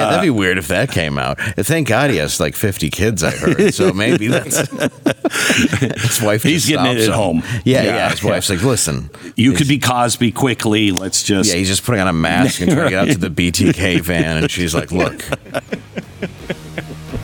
[0.10, 1.40] that'd be weird if that came out.
[1.40, 3.74] Thank God he has like 50 kids, I heard.
[3.74, 4.58] So maybe that's
[6.02, 6.44] his wife.
[6.44, 7.14] He's getting it at him.
[7.14, 7.44] home.
[7.64, 7.96] Yeah, yeah.
[7.96, 9.10] Yeah, His wife's like, listen.
[9.36, 10.92] You could be Cosby quickly.
[10.92, 11.50] Let's just.
[11.50, 14.02] Yeah, he's just putting on a mask and trying to get out to the BTK
[14.02, 15.22] van, and she's like, "Look,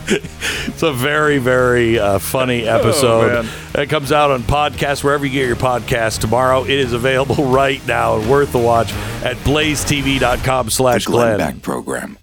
[0.08, 3.48] It's a very, very uh, funny episode.
[3.74, 6.64] it comes out on podcast wherever you get your podcast tomorrow.
[6.64, 8.92] It is available right now and worth the watch
[9.22, 11.54] at blazetv.com slash Glenn Glenn.
[11.54, 12.18] Beck program.